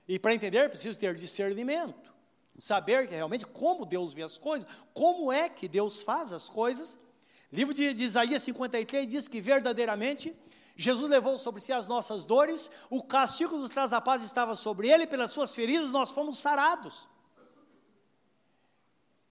e 0.07 0.21
para 0.21 0.35
entender 0.35 0.69
preciso 0.69 0.97
ter 0.97 1.17
discernimento 1.17 2.14
saber 2.59 3.09
realmente 3.09 3.47
como 3.47 3.85
Deus 3.85 4.13
vê 4.13 4.23
as 4.23 4.39
coisas, 4.39 4.67
como 4.93 5.33
é 5.33 5.49
que 5.49 5.69
Deus 5.69 6.03
faz 6.03 6.33
as 6.33 6.49
coisas. 6.49 6.99
Livro 7.53 7.75
de, 7.75 7.93
de 7.93 8.05
Isaías 8.05 8.43
53 8.43 9.07
diz 9.07 9.29
que 9.29 9.41
verdadeiramente 9.41 10.37
Jesus 10.77 11.09
levou 11.09 11.39
sobre 11.39 11.61
si 11.61 11.73
as 11.73 11.87
nossas 11.87 12.27
dores, 12.27 12.71
o 12.91 13.03
castigo 13.03 13.57
dos 13.57 13.71
traz 13.71 13.93
a 13.93 14.01
paz 14.01 14.23
estava 14.23 14.57
sobre 14.57 14.89
ele, 14.89 15.07
pelas 15.07 15.31
suas 15.31 15.55
feridas 15.55 15.91
nós 15.91 16.11
fomos 16.11 16.39
sarados. 16.39 17.09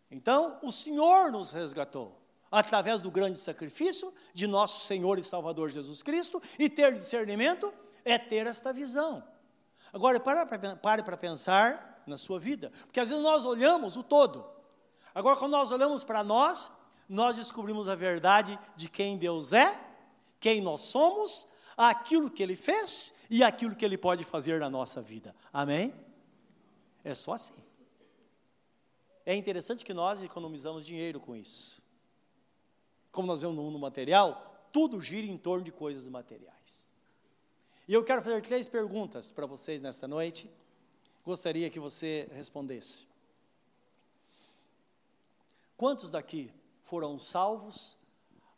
Então, 0.10 0.58
o 0.62 0.72
Senhor 0.72 1.32
nos 1.32 1.52
resgatou. 1.52 2.20
através 2.52 3.02
do 3.02 3.10
grande 3.10 3.40
sacrifício 3.40 4.14
de 4.32 4.46
nosso 4.46 4.86
Senhor 4.86 5.18
e 5.18 5.24
Salvador 5.24 5.70
Jesus 5.70 6.04
Cristo, 6.04 6.40
e 6.60 6.70
ter 6.70 6.94
discernimento 6.94 7.74
é 8.06 8.20
ter 8.20 8.46
esta 8.46 8.72
visão. 8.72 9.24
Agora, 9.92 10.20
pare 10.20 11.02
para 11.02 11.18
pensar 11.18 11.93
na 12.06 12.18
sua 12.18 12.40
vida, 12.40 12.72
porque 12.86 13.00
às 13.00 13.10
vezes 13.10 13.24
nós 13.24 13.46
olhamos 13.46 13.96
o 13.96 14.04
todo. 14.04 14.46
Agora, 15.14 15.38
quando 15.38 15.52
nós 15.52 15.72
olhamos 15.72 16.04
para 16.04 16.24
nós, 16.24 16.72
nós 17.08 17.36
descobrimos 17.36 17.88
a 17.88 17.96
verdade 17.96 18.60
de 18.76 18.90
quem 18.90 19.18
Deus 19.18 19.54
é, 19.54 19.80
quem 20.40 20.62
nós 20.62 20.82
somos, 20.82 21.48
aquilo 21.78 22.30
que 22.30 22.44
Ele 22.44 22.56
fez 22.56 23.14
e 23.30 23.44
aquilo 23.44 23.76
que 23.76 23.86
Ele 23.86 23.98
pode 23.98 24.24
fazer 24.24 24.60
na 24.60 24.70
nossa 24.70 25.02
vida. 25.02 25.36
Amém? 25.52 25.94
É 27.04 27.14
só 27.16 27.34
assim. 27.34 27.64
É 29.26 29.36
interessante 29.36 29.86
que 29.86 29.94
nós 29.94 30.22
economizamos 30.22 30.86
dinheiro 30.86 31.20
com 31.20 31.36
isso. 31.36 31.82
Como 33.12 33.28
nós 33.28 33.42
vemos 33.42 33.56
no 33.56 33.64
mundo 33.64 33.80
material, 33.80 34.68
tudo 34.72 35.00
gira 35.00 35.28
em 35.28 35.38
torno 35.38 35.64
de 35.64 35.72
coisas 35.72 36.08
materiais. 36.08 36.88
E 37.88 37.94
eu 37.94 38.04
quero 38.04 38.22
fazer 38.22 38.42
três 38.42 38.68
perguntas 38.68 39.32
para 39.32 39.46
vocês 39.46 39.82
nesta 39.82 40.08
noite. 40.08 40.50
Gostaria 41.24 41.70
que 41.70 41.80
você 41.80 42.28
respondesse. 42.34 43.08
Quantos 45.78 46.12
daqui 46.12 46.54
foram 46.84 47.18
salvos 47.18 47.98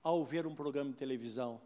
ao 0.04 0.24
ver 0.24 0.48
um 0.48 0.56
programa 0.56 0.92
de 0.92 0.98
televisão? 0.98 1.62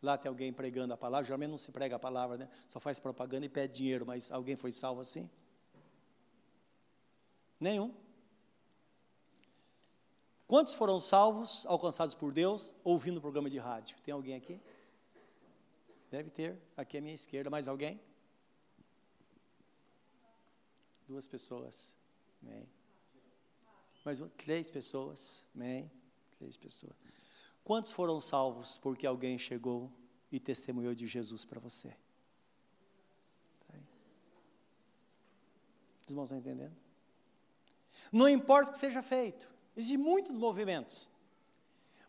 Lá 0.00 0.18
tem 0.18 0.28
alguém 0.28 0.52
pregando 0.52 0.92
a 0.92 0.96
palavra, 0.96 1.24
geralmente 1.24 1.50
não 1.50 1.56
se 1.56 1.72
prega 1.72 1.96
a 1.96 1.98
palavra, 1.98 2.36
né? 2.36 2.48
Só 2.68 2.78
faz 2.78 2.98
propaganda 2.98 3.46
e 3.46 3.48
pede 3.48 3.74
dinheiro, 3.74 4.04
mas 4.06 4.30
alguém 4.30 4.54
foi 4.54 4.70
salvo 4.70 5.00
assim? 5.00 5.28
Nenhum. 7.58 7.94
Quantos 10.46 10.74
foram 10.74 11.00
salvos, 11.00 11.64
alcançados 11.66 12.14
por 12.14 12.32
Deus, 12.32 12.74
ouvindo 12.84 13.16
o 13.16 13.20
programa 13.20 13.48
de 13.48 13.58
rádio? 13.58 13.96
Tem 14.02 14.12
alguém 14.12 14.36
aqui? 14.36 14.60
Deve 16.10 16.30
ter, 16.30 16.56
aqui 16.76 16.98
à 16.98 17.00
minha 17.00 17.14
esquerda. 17.14 17.48
Mais 17.48 17.66
alguém? 17.66 17.98
Duas 21.06 21.28
pessoas. 21.28 21.94
Amém. 22.42 22.66
Mais 24.04 24.20
um, 24.20 24.28
três 24.28 24.70
pessoas. 24.70 25.46
Amém. 25.54 25.90
Três 26.38 26.56
pessoas. 26.56 26.94
Quantos 27.62 27.92
foram 27.92 28.20
salvos 28.20 28.78
porque 28.78 29.06
alguém 29.06 29.38
chegou 29.38 29.90
e 30.30 30.38
testemunhou 30.40 30.94
de 30.94 31.06
Jesus 31.06 31.44
para 31.44 31.60
você? 31.60 31.88
Tá 33.66 33.74
Os 36.04 36.10
irmãos 36.10 36.24
estão 36.24 36.38
entendendo? 36.38 36.76
Não 38.12 38.28
importa 38.28 38.70
o 38.70 38.72
que 38.72 38.78
seja 38.78 39.02
feito, 39.02 39.50
existem 39.76 39.98
muitos 39.98 40.36
movimentos, 40.36 41.10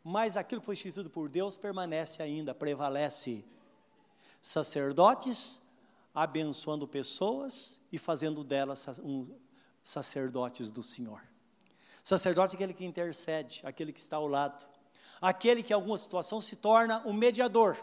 mas 0.03 0.37
aquilo 0.37 0.61
que 0.61 0.65
foi 0.65 0.73
instituído 0.73 1.09
por 1.09 1.29
Deus 1.29 1.57
permanece 1.57 2.21
ainda, 2.21 2.53
prevalece. 2.53 3.45
Sacerdotes 4.41 5.61
abençoando 6.15 6.87
pessoas 6.87 7.79
e 7.91 7.97
fazendo 7.97 8.43
delas 8.43 8.87
um, 9.03 9.27
sacerdotes 9.83 10.71
do 10.71 10.81
Senhor. 10.81 11.21
Sacerdote 12.01 12.53
é 12.53 12.55
aquele 12.55 12.73
que 12.73 12.85
intercede, 12.85 13.61
aquele 13.65 13.91
que 13.91 13.99
está 13.99 14.15
ao 14.15 14.27
lado, 14.27 14.65
aquele 15.21 15.61
que 15.61 15.73
em 15.73 15.75
alguma 15.75 15.97
situação 15.97 16.39
se 16.39 16.55
torna 16.55 17.01
o 17.05 17.09
um 17.09 17.13
mediador. 17.13 17.77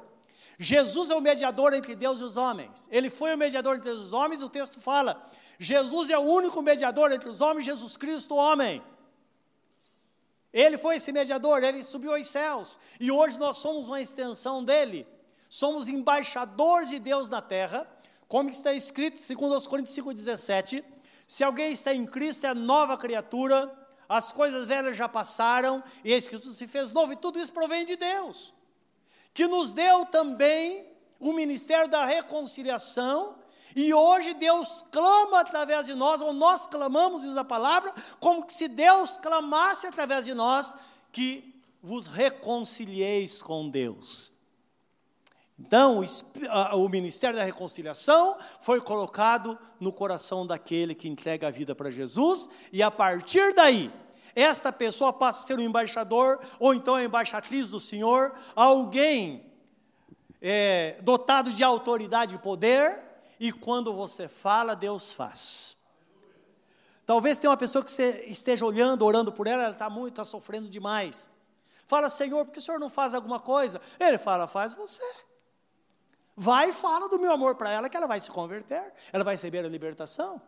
Jesus 0.58 1.10
é 1.10 1.14
o 1.14 1.20
mediador 1.20 1.74
entre 1.74 1.94
Deus 1.94 2.20
e 2.20 2.24
os 2.24 2.36
homens. 2.36 2.88
Ele 2.90 3.10
foi 3.10 3.34
o 3.34 3.38
mediador 3.38 3.76
entre 3.76 3.90
os 3.90 4.12
homens, 4.12 4.42
o 4.42 4.48
texto 4.48 4.80
fala. 4.80 5.28
Jesus 5.58 6.08
é 6.08 6.16
o 6.16 6.22
único 6.22 6.62
mediador 6.62 7.12
entre 7.12 7.28
os 7.28 7.40
homens, 7.40 7.66
Jesus 7.66 7.96
Cristo, 7.96 8.34
homem. 8.34 8.82
Ele 10.52 10.76
foi 10.76 10.96
esse 10.96 11.10
mediador, 11.12 11.62
ele 11.64 11.82
subiu 11.82 12.14
aos 12.14 12.26
céus, 12.26 12.78
e 13.00 13.10
hoje 13.10 13.38
nós 13.38 13.56
somos 13.56 13.88
uma 13.88 14.00
extensão 14.00 14.64
dele. 14.64 15.06
Somos 15.48 15.88
embaixadores 15.88 16.90
de 16.90 16.98
Deus 16.98 17.28
na 17.28 17.42
terra, 17.42 17.86
como 18.32 18.48
está 18.48 18.72
escrito, 18.72 19.20
segundo 19.20 19.54
os 19.54 19.66
Coríntios 19.66 19.94
5,17, 19.94 20.82
se 21.26 21.44
alguém 21.44 21.70
está 21.70 21.92
em 21.92 22.06
Cristo, 22.06 22.46
é 22.46 22.54
nova 22.54 22.96
criatura, 22.96 23.70
as 24.08 24.32
coisas 24.32 24.64
velhas 24.64 24.96
já 24.96 25.06
passaram, 25.06 25.84
e 26.02 26.14
a 26.14 26.16
Escritura 26.16 26.54
se 26.54 26.66
fez 26.66 26.92
novo, 26.94 27.12
e 27.12 27.16
tudo 27.16 27.38
isso 27.38 27.52
provém 27.52 27.84
de 27.84 27.94
Deus, 27.94 28.54
que 29.34 29.46
nos 29.46 29.74
deu 29.74 30.06
também 30.06 30.88
o 31.20 31.34
ministério 31.34 31.90
da 31.90 32.06
reconciliação, 32.06 33.34
e 33.76 33.92
hoje 33.92 34.32
Deus 34.32 34.82
clama 34.90 35.40
através 35.40 35.84
de 35.84 35.94
nós, 35.94 36.22
ou 36.22 36.32
nós 36.32 36.66
clamamos, 36.66 37.20
diz 37.20 37.36
a 37.36 37.44
palavra, 37.44 37.92
como 38.18 38.46
se 38.48 38.66
Deus 38.66 39.18
clamasse 39.18 39.86
através 39.86 40.24
de 40.24 40.32
nós, 40.32 40.74
que 41.12 41.62
vos 41.82 42.06
reconcilieis 42.06 43.42
com 43.42 43.68
Deus. 43.68 44.31
Então, 45.58 46.02
o, 46.74 46.88
ministério 46.88 47.36
da 47.36 47.44
reconciliação 47.44 48.36
foi 48.60 48.80
colocado 48.80 49.58
no 49.78 49.92
coração 49.92 50.46
daquele 50.46 50.94
que 50.94 51.08
entrega 51.08 51.48
a 51.48 51.50
vida 51.50 51.74
para 51.74 51.90
Jesus, 51.90 52.48
e 52.72 52.82
a 52.82 52.90
partir 52.90 53.54
daí, 53.54 53.92
esta 54.34 54.72
pessoa 54.72 55.12
passa 55.12 55.40
a 55.40 55.42
ser 55.44 55.58
um 55.58 55.62
embaixador, 55.62 56.40
ou 56.58 56.74
então 56.74 56.94
a 56.94 57.04
embaixatriz 57.04 57.70
do 57.70 57.78
Senhor, 57.78 58.34
alguém 58.56 59.52
é, 60.40 60.96
dotado 61.02 61.50
de 61.52 61.62
autoridade 61.62 62.34
e 62.34 62.38
poder, 62.38 63.00
e 63.38 63.52
quando 63.52 63.92
você 63.92 64.28
fala, 64.28 64.74
Deus 64.74 65.12
faz. 65.12 65.76
Talvez 67.04 67.38
tenha 67.38 67.50
uma 67.50 67.56
pessoa 67.56 67.84
que 67.84 67.90
você 67.90 68.24
esteja 68.28 68.64
olhando, 68.64 69.04
orando 69.04 69.32
por 69.32 69.46
ela, 69.46 69.64
ela 69.64 69.72
está 69.72 69.90
muito, 69.90 70.14
está 70.14 70.24
sofrendo 70.24 70.68
demais. 70.68 71.28
Fala, 71.86 72.08
Senhor, 72.08 72.44
por 72.44 72.52
que 72.52 72.58
o 72.58 72.62
Senhor 72.62 72.78
não 72.78 72.88
faz 72.88 73.12
alguma 73.12 73.40
coisa? 73.40 73.80
Ele 73.98 74.16
fala, 74.16 74.46
faz 74.46 74.74
você. 74.74 75.02
Vai 76.34 76.70
e 76.70 76.72
fala 76.72 77.08
do 77.08 77.18
meu 77.18 77.32
amor 77.32 77.54
para 77.56 77.70
ela, 77.70 77.88
que 77.88 77.96
ela 77.96 78.06
vai 78.06 78.18
se 78.18 78.30
converter, 78.30 78.92
ela 79.12 79.22
vai 79.22 79.34
receber 79.34 79.64
a 79.64 79.68
libertação. 79.68 80.40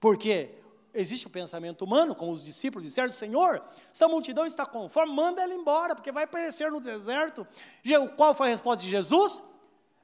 Porque 0.00 0.54
existe 0.94 1.26
o 1.26 1.30
pensamento 1.30 1.84
humano, 1.84 2.14
como 2.14 2.32
os 2.32 2.44
discípulos 2.44 2.84
disseram, 2.84 3.10
Senhor, 3.10 3.62
essa 3.92 4.08
multidão 4.08 4.46
está 4.46 4.64
conforme, 4.64 5.12
manda 5.12 5.42
ela 5.42 5.54
embora, 5.54 5.94
porque 5.94 6.10
vai 6.10 6.26
perecer 6.26 6.70
no 6.70 6.80
deserto. 6.80 7.46
Qual 8.16 8.34
foi 8.34 8.48
a 8.48 8.50
resposta 8.50 8.82
de 8.82 8.88
Jesus? 8.88 9.42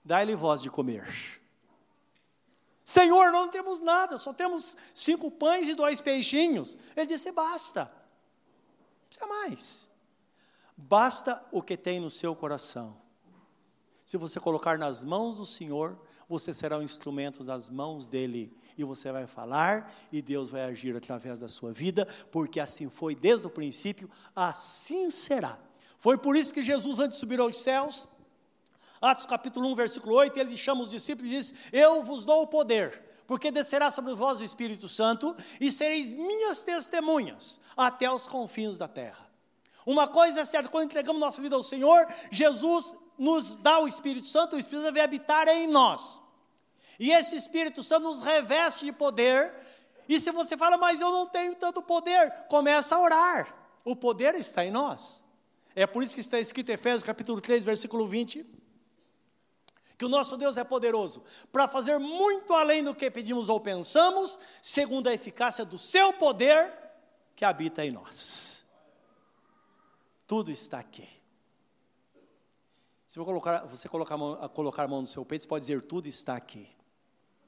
Dá-lhe 0.05 0.35
voz 0.35 0.61
de 0.61 0.71
comer. 0.71 1.41
Senhor, 2.85 3.33
não 3.33 3.49
temos 3.49 3.81
nada, 3.81 4.19
só 4.19 4.35
temos 4.35 4.77
cinco 4.93 5.31
pães 5.31 5.67
e 5.69 5.75
dois 5.75 6.03
peixinhos. 6.03 6.77
Ele 6.95 7.07
disse: 7.07 7.33
basta, 7.33 7.85
não 7.85 9.09
precisa 9.09 9.27
mais. 9.27 9.89
Basta 10.77 11.43
o 11.51 11.63
que 11.63 11.77
tem 11.77 11.99
no 11.99 12.11
seu 12.11 12.37
coração. 12.37 13.04
Se 14.05 14.17
você 14.19 14.39
colocar 14.39 14.79
nas 14.79 15.03
mãos 15.03 15.39
do 15.39 15.47
Senhor, 15.47 15.99
você 16.29 16.53
será 16.53 16.79
um 16.79 16.83
instrumento 16.83 17.43
das 17.43 17.71
mãos 17.71 18.07
dele. 18.07 18.55
E 18.77 18.85
você 18.85 19.11
vai 19.11 19.27
falar 19.27 19.93
e 20.13 20.21
Deus 20.21 20.51
vai 20.51 20.63
agir 20.63 20.95
através 20.97 21.39
da 21.39 21.49
sua 21.49 21.73
vida, 21.73 22.07
porque 22.31 22.61
assim 22.61 22.89
foi 22.89 23.15
desde 23.15 23.47
o 23.47 23.51
princípio, 23.51 24.11
assim 24.35 25.11
será. 25.11 25.59
Foi 25.99 26.19
por 26.19 26.37
isso 26.37 26.53
que 26.53 26.61
Jesus, 26.61 26.99
antes 26.99 27.17
de 27.17 27.21
subir 27.21 27.41
aos 27.41 27.57
céus, 27.57 28.07
Atos 29.01 29.27
capítulo 29.27 29.69
1, 29.71 29.75
versículo 29.75 30.15
8, 30.17 30.39
ele 30.39 30.57
chama 30.57 30.83
os 30.83 30.91
discípulos 30.91 31.31
e 31.31 31.37
diz: 31.37 31.55
Eu 31.73 32.03
vos 32.03 32.25
dou 32.25 32.43
o 32.43 32.47
poder, 32.47 33.03
porque 33.27 33.51
descerá 33.51 33.91
sobre 33.91 34.15
vós 34.15 34.41
o 34.41 34.45
Espírito 34.45 34.89
Santo, 34.89 35.37
e 35.61 35.71
sereis 35.71 36.15
minhas 36.15 36.63
testemunhas 36.63 37.61
até 37.77 38.11
os 38.11 38.27
confins 38.27 38.77
da 38.77 38.89
terra. 38.89 39.31
Uma 39.87 40.09
coisa 40.09 40.41
é 40.41 40.45
certa, 40.45 40.71
quando 40.71 40.87
entregamos 40.87 41.21
nossa 41.21 41.41
vida 41.41 41.55
ao 41.55 41.63
Senhor, 41.63 42.07
Jesus 42.31 42.97
nos 43.19 43.57
dá 43.57 43.79
o 43.79 43.89
Espírito 43.89 44.27
Santo, 44.27 44.57
o 44.57 44.59
Espírito 44.59 44.93
vai 44.93 45.03
habitar 45.03 45.49
em 45.49 45.67
nós. 45.67 46.21
E 46.99 47.11
esse 47.11 47.37
Espírito 47.37 47.83
Santo 47.83 48.05
nos 48.05 48.23
reveste 48.23 48.85
de 48.85 48.93
poder. 48.93 49.53
E 50.09 50.21
se 50.21 50.31
você 50.31 50.57
fala, 50.57 50.77
mas 50.77 51.01
eu 51.01 51.11
não 51.11 51.27
tenho 51.27 51.55
tanto 51.55 51.83
poder, 51.83 52.31
começa 52.49 52.95
a 52.97 53.01
orar. 53.01 53.55
O 53.85 53.97
poder 53.97 54.35
está 54.35 54.65
em 54.65 54.71
nós. 54.71 55.25
É 55.75 55.87
por 55.87 56.03
isso 56.03 56.15
que 56.15 56.21
está 56.21 56.39
escrito 56.39 56.71
em 56.71 56.75
Efésios 56.75 57.03
capítulo 57.03 57.41
3, 57.41 57.65
versículo 57.65 58.07
20, 58.07 58.49
que 59.99 60.05
o 60.05 60.09
nosso 60.09 60.37
Deus 60.37 60.57
é 60.57 60.65
poderoso 60.65 61.25
para 61.51 61.67
fazer 61.67 61.99
muito 61.99 62.53
além 62.53 62.83
do 62.83 62.95
que 62.95 63.11
pedimos 63.11 63.49
ou 63.49 63.59
pensamos, 63.61 64.39
segundo 64.63 65.09
a 65.09 65.13
eficácia 65.13 65.65
do 65.65 65.77
seu 65.77 66.13
poder 66.13 66.73
que 67.35 67.45
habita 67.45 67.85
em 67.85 67.91
nós. 67.91 68.65
Tudo 70.27 70.51
está 70.51 70.79
aqui. 70.79 71.09
Se 73.15 73.21
colocar, 73.21 73.65
você 73.67 73.89
colocar 73.89 74.17
a, 74.17 74.19
mão, 74.19 74.49
colocar 74.49 74.83
a 74.83 74.89
mão 74.89 75.01
no 75.01 75.07
seu 75.07 75.25
peito, 75.25 75.43
você 75.43 75.49
pode 75.49 75.61
dizer: 75.63 75.81
tudo 75.83 76.09
está 76.09 76.35
aqui. 76.35 76.69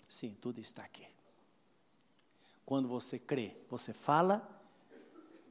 Sim, 0.06 0.36
tudo 0.40 0.60
está 0.60 0.84
aqui. 0.84 1.04
Quando 2.64 2.86
você 2.86 3.18
crê, 3.18 3.56
você 3.68 3.92
fala, 3.92 4.48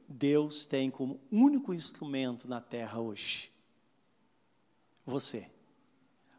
Deus 0.08 0.64
tem 0.64 0.90
como 0.90 1.20
único 1.30 1.74
instrumento 1.74 2.48
na 2.48 2.62
terra 2.62 2.98
hoje 2.98 3.52
você, 5.04 5.50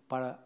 para 0.09 0.39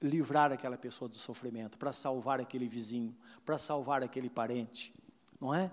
livrar 0.00 0.52
aquela 0.52 0.78
pessoa 0.78 1.08
do 1.08 1.16
sofrimento, 1.16 1.76
para 1.76 1.92
salvar 1.92 2.40
aquele 2.40 2.68
vizinho, 2.68 3.16
para 3.44 3.58
salvar 3.58 4.00
aquele 4.00 4.30
parente, 4.30 4.94
não 5.40 5.52
é? 5.52 5.72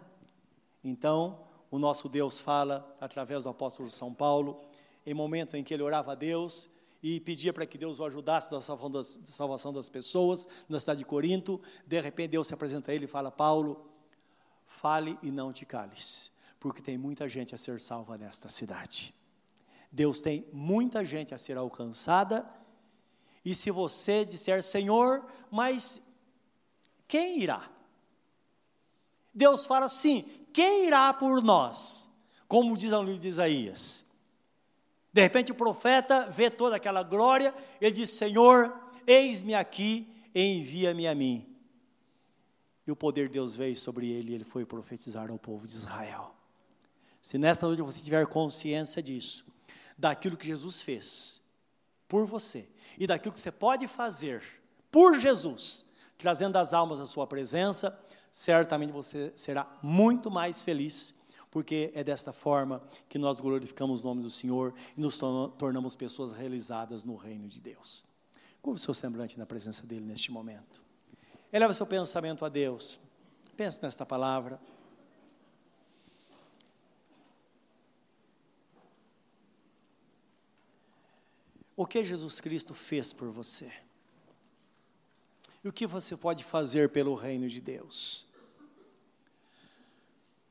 Então, 0.84 1.46
o 1.70 1.78
nosso 1.78 2.10
Deus 2.10 2.40
fala 2.40 2.98
através 3.00 3.44
do 3.44 3.52
apóstolo 3.52 3.88
São 3.88 4.12
Paulo, 4.12 4.60
em 5.06 5.14
momento 5.14 5.56
em 5.56 5.64
que 5.64 5.76
ele 5.76 5.84
orava 5.84 6.14
a 6.14 6.16
Deus 6.16 6.68
e 7.02 7.20
pedia 7.20 7.54
para 7.54 7.66
que 7.66 7.78
Deus 7.78 8.00
o 8.00 8.06
ajudasse 8.06 8.52
na 8.52 8.60
salvação 8.62 9.72
das 9.72 9.90
pessoas 9.90 10.48
na 10.68 10.80
cidade 10.80 11.00
de 11.00 11.06
Corinto. 11.06 11.62
De 11.86 12.00
repente, 12.02 12.32
Deus 12.32 12.48
se 12.48 12.54
apresenta 12.54 12.92
a 12.92 12.96
ele 12.96 13.06
e 13.06 13.08
fala: 13.08 13.32
Paulo, 13.32 13.90
fale 14.66 15.18
e 15.22 15.32
não 15.32 15.54
te 15.54 15.66
cales, 15.66 16.32
porque 16.60 16.82
tem 16.82 16.98
muita 16.98 17.28
gente 17.30 17.54
a 17.54 17.58
ser 17.58 17.80
salva 17.80 18.18
nesta 18.18 18.50
cidade. 18.50 19.14
Deus 19.92 20.22
tem 20.22 20.46
muita 20.52 21.06
gente 21.06 21.34
a 21.34 21.38
ser 21.38 21.58
alcançada, 21.58 22.46
e 23.44 23.56
se 23.56 23.72
você 23.72 24.26
disser, 24.26 24.62
Senhor, 24.62 25.26
mas 25.50 26.02
quem 27.08 27.42
irá? 27.42 27.72
Deus 29.34 29.66
fala 29.66 29.86
assim: 29.86 30.24
quem 30.52 30.88
irá 30.88 31.14
por 31.14 31.44
nós? 31.44 32.10
Como 32.48 32.76
diz 32.76 32.92
o 32.92 33.04
livro 33.04 33.22
de 33.22 33.28
Isaías. 33.28 34.07
De 35.18 35.22
repente 35.24 35.52
o 35.52 35.56
profeta 35.56 36.30
vê 36.30 36.48
toda 36.48 36.76
aquela 36.76 37.02
glória, 37.02 37.52
ele 37.82 37.92
diz: 37.92 38.12
Senhor, 38.12 38.72
eis-me 39.08 39.56
aqui, 39.56 40.08
envia-me 40.36 41.08
a 41.08 41.16
mim. 41.16 41.58
E 42.86 42.92
o 42.92 42.96
poder 42.96 43.26
de 43.26 43.34
Deus 43.34 43.56
veio 43.56 43.76
sobre 43.76 44.12
ele 44.12 44.32
e 44.32 44.36
ele 44.36 44.44
foi 44.44 44.64
profetizar 44.64 45.32
ao 45.32 45.40
povo 45.40 45.66
de 45.66 45.74
Israel. 45.74 46.36
Se 47.20 47.40
nesta 47.40 47.66
noite 47.66 47.82
você 47.82 48.00
tiver 48.00 48.28
consciência 48.28 49.02
disso, 49.02 49.44
daquilo 49.98 50.38
que 50.38 50.46
Jesus 50.46 50.84
fez 50.84 51.42
por 52.08 52.28
você 52.28 52.70
e 52.96 53.08
daquilo 53.08 53.34
que 53.34 53.40
você 53.40 53.52
pode 53.52 53.88
fazer 53.88 54.44
por 54.92 55.18
Jesus, 55.18 55.84
trazendo 56.16 56.58
as 56.58 56.76
almas 56.76 57.00
à 57.00 57.08
sua 57.08 57.26
presença, 57.26 58.00
certamente 58.32 58.94
você 58.94 59.34
será 59.36 59.68
muito 59.82 60.30
mais 60.30 60.64
feliz, 60.64 61.16
porque 61.50 61.92
é 61.94 62.04
desta 62.04 62.34
forma 62.34 62.82
que 63.08 63.18
nós 63.18 63.40
glorificamos 63.40 64.04
o 64.04 64.06
nome 64.06 64.22
do 64.22 64.30
Senhor 64.30 64.74
e 64.96 65.02
nos 65.02 65.18
tornamos 65.58 65.96
pessoas 65.96 66.32
realizadas 66.32 67.06
no 67.06 67.16
reino 67.16 67.48
de 67.48 67.62
Deus. 67.62 68.06
Curva 68.62 68.78
o 68.78 68.82
seu 68.82 68.94
semblante 68.94 69.38
na 69.38 69.46
presença 69.46 69.86
dele 69.86 70.06
neste 70.06 70.32
momento. 70.32 70.84
Eleva 71.52 71.74
seu 71.74 71.86
pensamento 71.86 72.44
a 72.44 72.50
Deus. 72.50 73.00
Pense 73.56 73.82
nesta 73.82 74.06
palavra. 74.06 74.60
O 81.76 81.86
que 81.86 82.04
Jesus 82.04 82.42
Cristo 82.42 82.74
fez 82.74 83.14
por 83.14 83.30
você? 83.30 83.72
E 85.64 85.70
o 85.70 85.74
que 85.74 85.88
você 85.88 86.18
pode 86.18 86.44
fazer 86.44 86.90
pelo 86.90 87.16
reino 87.16 87.48
de 87.48 87.62
Deus? 87.62 88.27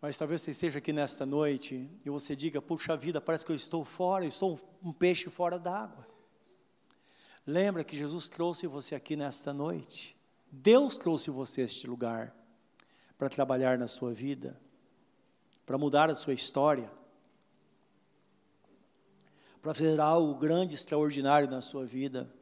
Mas 0.07 0.17
talvez 0.17 0.41
você 0.41 0.53
esteja 0.53 0.79
aqui 0.79 0.93
nesta 0.93 1.27
noite 1.27 1.91
e 2.05 2.09
você 2.09 2.37
diga: 2.37 2.63
puxa 2.63 2.97
vida, 2.97 3.21
parece 3.21 3.45
que 3.45 3.51
eu 3.51 3.57
estou 3.57 3.85
fora, 3.85 4.23
eu 4.23 4.29
estou 4.29 4.57
um 4.81 4.93
peixe 4.93 5.29
fora 5.29 5.59
d'água. 5.59 6.07
Lembra 7.45 7.83
que 7.83 7.97
Jesus 7.97 8.29
trouxe 8.29 8.69
você 8.69 8.95
aqui 8.95 9.17
nesta 9.17 9.53
noite. 9.53 10.17
Deus 10.49 10.97
trouxe 10.97 11.29
você 11.29 11.63
a 11.63 11.65
este 11.65 11.89
lugar 11.89 12.33
para 13.19 13.29
trabalhar 13.29 13.77
na 13.77 13.89
sua 13.89 14.15
vida, 14.15 14.57
para 15.67 15.77
mudar 15.77 16.09
a 16.09 16.15
sua 16.15 16.35
história 16.35 16.89
para 19.61 19.75
fazer 19.75 20.01
algo 20.01 20.37
grande, 20.37 20.77
extraordinário 20.77 21.51
na 21.51 21.61
sua 21.61 21.85
vida. 21.85 22.33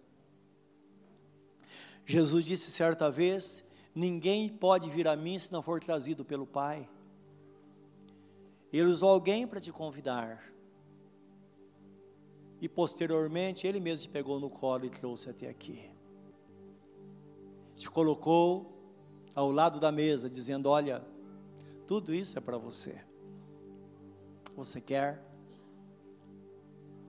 Jesus 2.04 2.44
disse 2.44 2.70
certa 2.70 3.10
vez: 3.10 3.64
Ninguém 3.94 4.50
pode 4.50 4.90
vir 4.90 5.08
a 5.08 5.16
mim 5.16 5.38
se 5.38 5.50
não 5.50 5.62
for 5.62 5.80
trazido 5.80 6.26
pelo 6.26 6.46
Pai. 6.46 6.86
Ele 8.78 8.88
usou 8.88 9.10
alguém 9.10 9.46
para 9.46 9.60
te 9.60 9.70
convidar. 9.70 10.52
E 12.60 12.68
posteriormente, 12.68 13.66
ele 13.66 13.78
mesmo 13.78 14.08
te 14.08 14.12
pegou 14.12 14.40
no 14.40 14.50
colo 14.50 14.84
e 14.84 14.90
trouxe 14.90 15.30
até 15.30 15.48
aqui. 15.48 15.88
Te 17.74 17.88
colocou 17.88 18.72
ao 19.34 19.50
lado 19.52 19.78
da 19.78 19.92
mesa, 19.92 20.28
dizendo: 20.28 20.68
Olha, 20.68 21.06
tudo 21.86 22.12
isso 22.12 22.36
é 22.36 22.40
para 22.40 22.58
você. 22.58 23.00
Você 24.56 24.80
quer? 24.80 25.22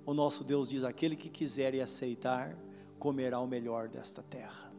O 0.05 0.13
nosso 0.13 0.43
Deus 0.43 0.70
diz: 0.70 0.84
aquele 0.84 1.16
que 1.16 1.30
quiser 1.30 1.74
e 1.74 1.82
aceitar, 1.82 2.55
comerá 2.99 3.39
o 3.39 3.47
melhor 3.47 3.88
desta 3.88 4.22
terra. 4.22 4.72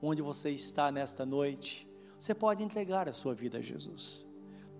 Onde 0.00 0.22
você 0.22 0.50
está 0.50 0.90
nesta 0.90 1.26
noite, 1.26 1.86
você 2.18 2.34
pode 2.34 2.62
entregar 2.62 3.08
a 3.08 3.12
sua 3.12 3.34
vida 3.34 3.58
a 3.58 3.60
Jesus. 3.60 4.27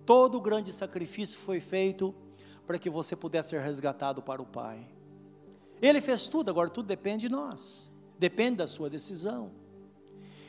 Todo 0.09 0.39
o 0.39 0.41
grande 0.41 0.71
sacrifício 0.73 1.37
foi 1.37 1.59
feito 1.59 2.15
para 2.65 2.79
que 2.79 2.89
você 2.89 3.15
pudesse 3.15 3.49
ser 3.49 3.61
resgatado 3.61 4.23
para 4.23 4.41
o 4.41 4.45
Pai. 4.45 4.89
Ele 5.79 6.01
fez 6.01 6.27
tudo, 6.27 6.49
agora 6.49 6.67
tudo 6.67 6.87
depende 6.87 7.27
de 7.27 7.31
nós, 7.31 7.91
depende 8.17 8.57
da 8.57 8.65
sua 8.65 8.89
decisão. 8.89 9.51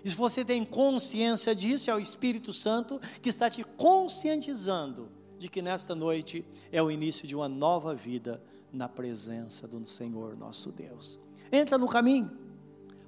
E 0.02 0.08
se 0.08 0.16
você 0.16 0.46
tem 0.46 0.64
consciência 0.64 1.54
disso, 1.54 1.90
é 1.90 1.94
o 1.94 1.98
Espírito 2.00 2.54
Santo 2.54 2.98
que 3.20 3.28
está 3.28 3.50
te 3.50 3.62
conscientizando 3.62 5.10
de 5.36 5.46
que 5.46 5.60
nesta 5.60 5.94
noite 5.94 6.42
é 6.72 6.82
o 6.82 6.90
início 6.90 7.28
de 7.28 7.36
uma 7.36 7.46
nova 7.46 7.94
vida 7.94 8.42
na 8.72 8.88
presença 8.88 9.68
do 9.68 9.84
Senhor 9.84 10.38
nosso 10.38 10.72
Deus. 10.72 11.20
Entra 11.52 11.76
no 11.76 11.86
caminho, 11.86 12.30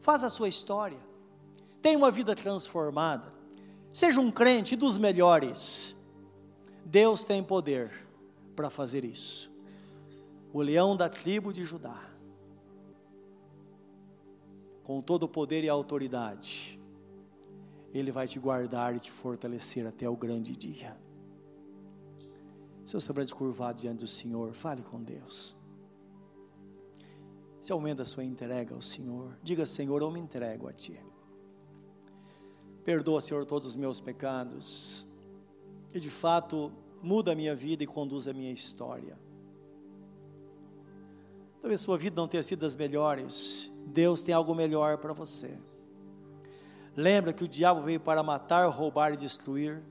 faz 0.01 0.23
a 0.23 0.29
sua 0.29 0.49
história, 0.49 1.01
tenha 1.81 1.97
uma 1.97 2.11
vida 2.11 2.35
transformada, 2.35 3.33
seja 3.91 4.21
um 4.21 4.31
crente 4.31 4.77
dos 4.77 4.99
melhores. 4.99 5.97
Deus 6.85 7.25
tem 7.25 7.43
poder 7.43 7.91
para 8.55 8.69
fazer 8.71 9.05
isso. 9.05 9.51
O 10.53 10.61
leão 10.61 10.97
da 10.97 11.09
tribo 11.09 11.53
de 11.53 11.65
Judá, 11.65 12.11
com 14.83 15.01
todo 15.01 15.23
o 15.25 15.29
poder 15.29 15.65
e 15.65 15.69
autoridade, 15.69 16.79
ele 17.95 18.11
vai 18.11 18.27
te 18.27 18.39
guardar 18.39 18.95
e 18.95 18.99
te 18.99 19.11
fortalecer 19.11 19.87
até 19.87 20.09
o 20.09 20.17
grande 20.17 20.57
dia. 20.57 20.97
Seu 22.85 23.01
semblante 23.01 23.35
curvado 23.35 23.81
diante 23.81 24.01
do 24.01 24.09
Senhor, 24.09 24.53
fale 24.53 24.83
com 24.83 25.03
Deus. 25.03 25.57
O 27.71 27.75
momento 27.75 27.99
da 27.99 28.05
sua 28.05 28.25
entrega 28.25 28.75
ao 28.75 28.83
Senhor. 28.83 29.39
Diga, 29.43 29.65
Senhor, 29.65 30.03
eu 30.03 30.11
me 30.11 30.19
entrego 30.19 30.69
a 30.69 30.73
Ti. 30.73 31.01
Perdoa, 32.85 33.21
Senhor, 33.21 33.47
todos 33.47 33.69
os 33.69 33.77
meus 33.77 34.01
pecados. 34.01 35.07
E 35.95 36.01
de 36.01 36.11
fato, 36.11 36.73
muda 37.03 37.33
a 37.33 37.35
minha 37.35 37.55
vida 37.55 37.83
e 37.83 37.87
conduz 37.87 38.27
a 38.29 38.33
minha 38.33 38.51
história. 38.51 39.19
Talvez 41.61 41.81
sua 41.81 41.97
vida 41.97 42.21
não 42.21 42.27
tenha 42.27 42.43
sido 42.43 42.61
das 42.61 42.75
melhores. 42.75 43.71
Deus 43.87 44.23
tem 44.23 44.35
algo 44.35 44.55
melhor 44.55 44.99
para 44.99 45.13
você. 45.13 45.57
Lembra 46.97 47.33
que 47.33 47.45
o 47.45 47.49
diabo 47.49 47.83
veio 47.83 48.01
para 48.01 48.23
matar, 48.23 48.69
roubar 48.69 49.13
e 49.13 49.17
destruir. 49.17 49.83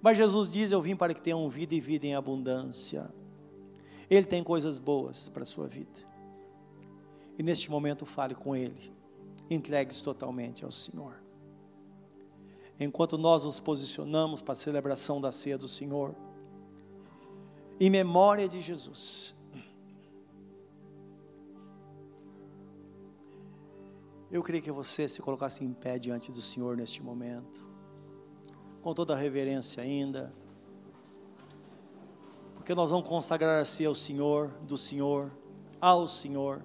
Mas 0.00 0.16
Jesus 0.16 0.52
diz: 0.52 0.70
Eu 0.70 0.80
vim 0.80 0.94
para 0.94 1.12
que 1.12 1.20
tenham 1.20 1.48
vida 1.48 1.74
e 1.74 1.80
vida 1.80 2.06
em 2.06 2.14
abundância. 2.14 3.12
Ele 4.08 4.26
tem 4.26 4.44
coisas 4.44 4.78
boas 4.78 5.28
para 5.28 5.42
a 5.42 5.46
sua 5.46 5.66
vida. 5.66 6.14
E 7.38 7.42
neste 7.42 7.70
momento 7.70 8.06
fale 8.06 8.34
com 8.34 8.54
Ele. 8.54 8.92
Entregue-se 9.50 10.02
totalmente 10.02 10.64
ao 10.64 10.70
Senhor. 10.70 11.14
Enquanto 12.78 13.16
nós 13.16 13.44
nos 13.44 13.60
posicionamos 13.60 14.42
para 14.42 14.52
a 14.52 14.56
celebração 14.56 15.20
da 15.20 15.30
ceia 15.30 15.56
do 15.56 15.68
Senhor, 15.68 16.14
em 17.78 17.90
memória 17.90 18.48
de 18.48 18.60
Jesus. 18.60 19.34
Eu 24.30 24.42
queria 24.42 24.60
que 24.60 24.72
você 24.72 25.08
se 25.08 25.22
colocasse 25.22 25.64
em 25.64 25.72
pé 25.72 25.98
diante 25.98 26.32
do 26.32 26.42
Senhor 26.42 26.76
neste 26.76 27.02
momento 27.02 27.64
com 28.84 28.92
toda 28.92 29.14
a 29.14 29.16
reverência 29.16 29.82
ainda, 29.82 30.30
porque 32.54 32.74
nós 32.74 32.90
vamos 32.90 33.08
consagrar-se 33.08 33.82
ao 33.86 33.94
Senhor, 33.94 34.48
do 34.60 34.76
Senhor, 34.76 35.32
ao 35.80 36.06
Senhor. 36.06 36.62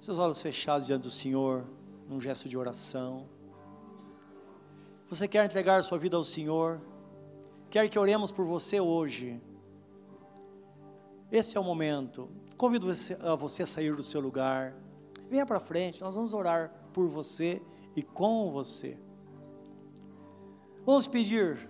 Seus 0.00 0.18
olhos 0.18 0.42
fechados 0.42 0.84
diante 0.84 1.02
do 1.02 1.10
Senhor, 1.10 1.64
num 2.08 2.20
gesto 2.20 2.48
de 2.48 2.58
oração. 2.58 3.28
Você 5.08 5.28
quer 5.28 5.44
entregar 5.44 5.82
sua 5.82 5.98
vida 5.98 6.16
ao 6.16 6.24
Senhor? 6.24 6.80
Quer 7.70 7.88
que 7.88 7.98
oremos 7.98 8.32
por 8.32 8.44
você 8.46 8.80
hoje? 8.80 9.40
Esse 11.30 11.56
é 11.56 11.60
o 11.60 11.64
momento. 11.64 12.28
Convido 12.56 12.86
você 12.86 13.16
a 13.20 13.34
você 13.34 13.64
a 13.64 13.66
sair 13.66 13.94
do 13.94 14.02
seu 14.02 14.20
lugar. 14.20 14.74
Venha 15.28 15.44
para 15.44 15.60
frente, 15.60 16.00
nós 16.00 16.14
vamos 16.14 16.32
orar 16.32 16.72
por 16.92 17.08
você 17.08 17.60
e 17.94 18.02
com 18.02 18.50
você. 18.50 18.96
Vamos 20.86 21.06
pedir 21.06 21.68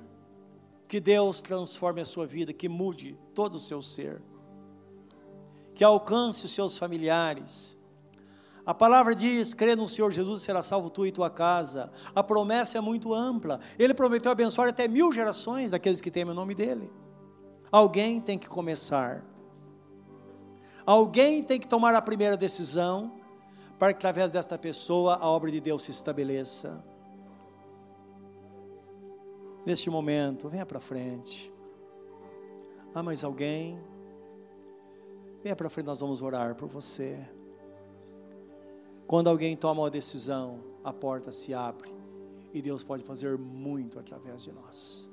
que 0.87 1.01
Deus 1.01 1.41
transforme 1.41 2.01
a 2.01 2.05
sua 2.05 2.26
vida, 2.26 2.53
que 2.53 2.68
mude 2.68 3.18
todo 3.35 3.55
o 3.55 3.61
seu 3.61 3.80
ser, 3.80 4.22
que 5.74 5.82
alcance 5.82 6.45
os 6.45 6.53
seus 6.53 6.76
familiares, 6.76 7.76
A 8.66 8.72
palavra 8.72 9.14
diz: 9.14 9.52
crê 9.52 9.76
no 9.76 9.88
Senhor 9.88 10.10
Jesus, 10.10 10.42
será 10.42 10.62
salvo 10.62 10.88
tu 10.88 11.06
e 11.06 11.12
tua 11.12 11.28
casa. 11.28 11.92
A 12.14 12.22
promessa 12.22 12.78
é 12.78 12.80
muito 12.80 13.12
ampla. 13.12 13.60
Ele 13.78 13.92
prometeu 13.92 14.32
abençoar 14.32 14.68
até 14.68 14.88
mil 14.88 15.12
gerações 15.12 15.70
daqueles 15.70 16.00
que 16.00 16.10
temem 16.10 16.32
o 16.32 16.34
nome 16.34 16.54
dele. 16.54 16.90
Alguém 17.70 18.20
tem 18.20 18.38
que 18.38 18.48
começar. 18.48 19.24
Alguém 20.86 21.42
tem 21.42 21.58
que 21.58 21.66
tomar 21.66 21.94
a 21.94 22.02
primeira 22.02 22.36
decisão 22.36 23.12
para 23.78 23.92
que 23.92 23.98
através 23.98 24.30
desta 24.30 24.56
pessoa 24.56 25.16
a 25.16 25.26
obra 25.26 25.50
de 25.50 25.60
Deus 25.60 25.82
se 25.82 25.90
estabeleça. 25.90 26.82
Neste 29.66 29.88
momento, 29.90 30.48
venha 30.48 30.64
para 30.64 30.78
frente. 30.78 31.52
Há 32.94 33.02
mais 33.02 33.24
alguém? 33.24 33.82
Venha 35.42 35.56
para 35.56 35.68
frente, 35.68 35.86
nós 35.86 36.00
vamos 36.00 36.22
orar 36.22 36.54
por 36.54 36.68
você. 36.68 37.26
Quando 39.14 39.30
alguém 39.30 39.56
toma 39.56 39.82
uma 39.82 39.90
decisão, 39.92 40.58
a 40.82 40.92
porta 40.92 41.30
se 41.30 41.54
abre 41.54 41.88
e 42.52 42.60
Deus 42.60 42.82
pode 42.82 43.04
fazer 43.04 43.38
muito 43.38 43.96
através 43.96 44.42
de 44.42 44.50
nós. 44.50 45.08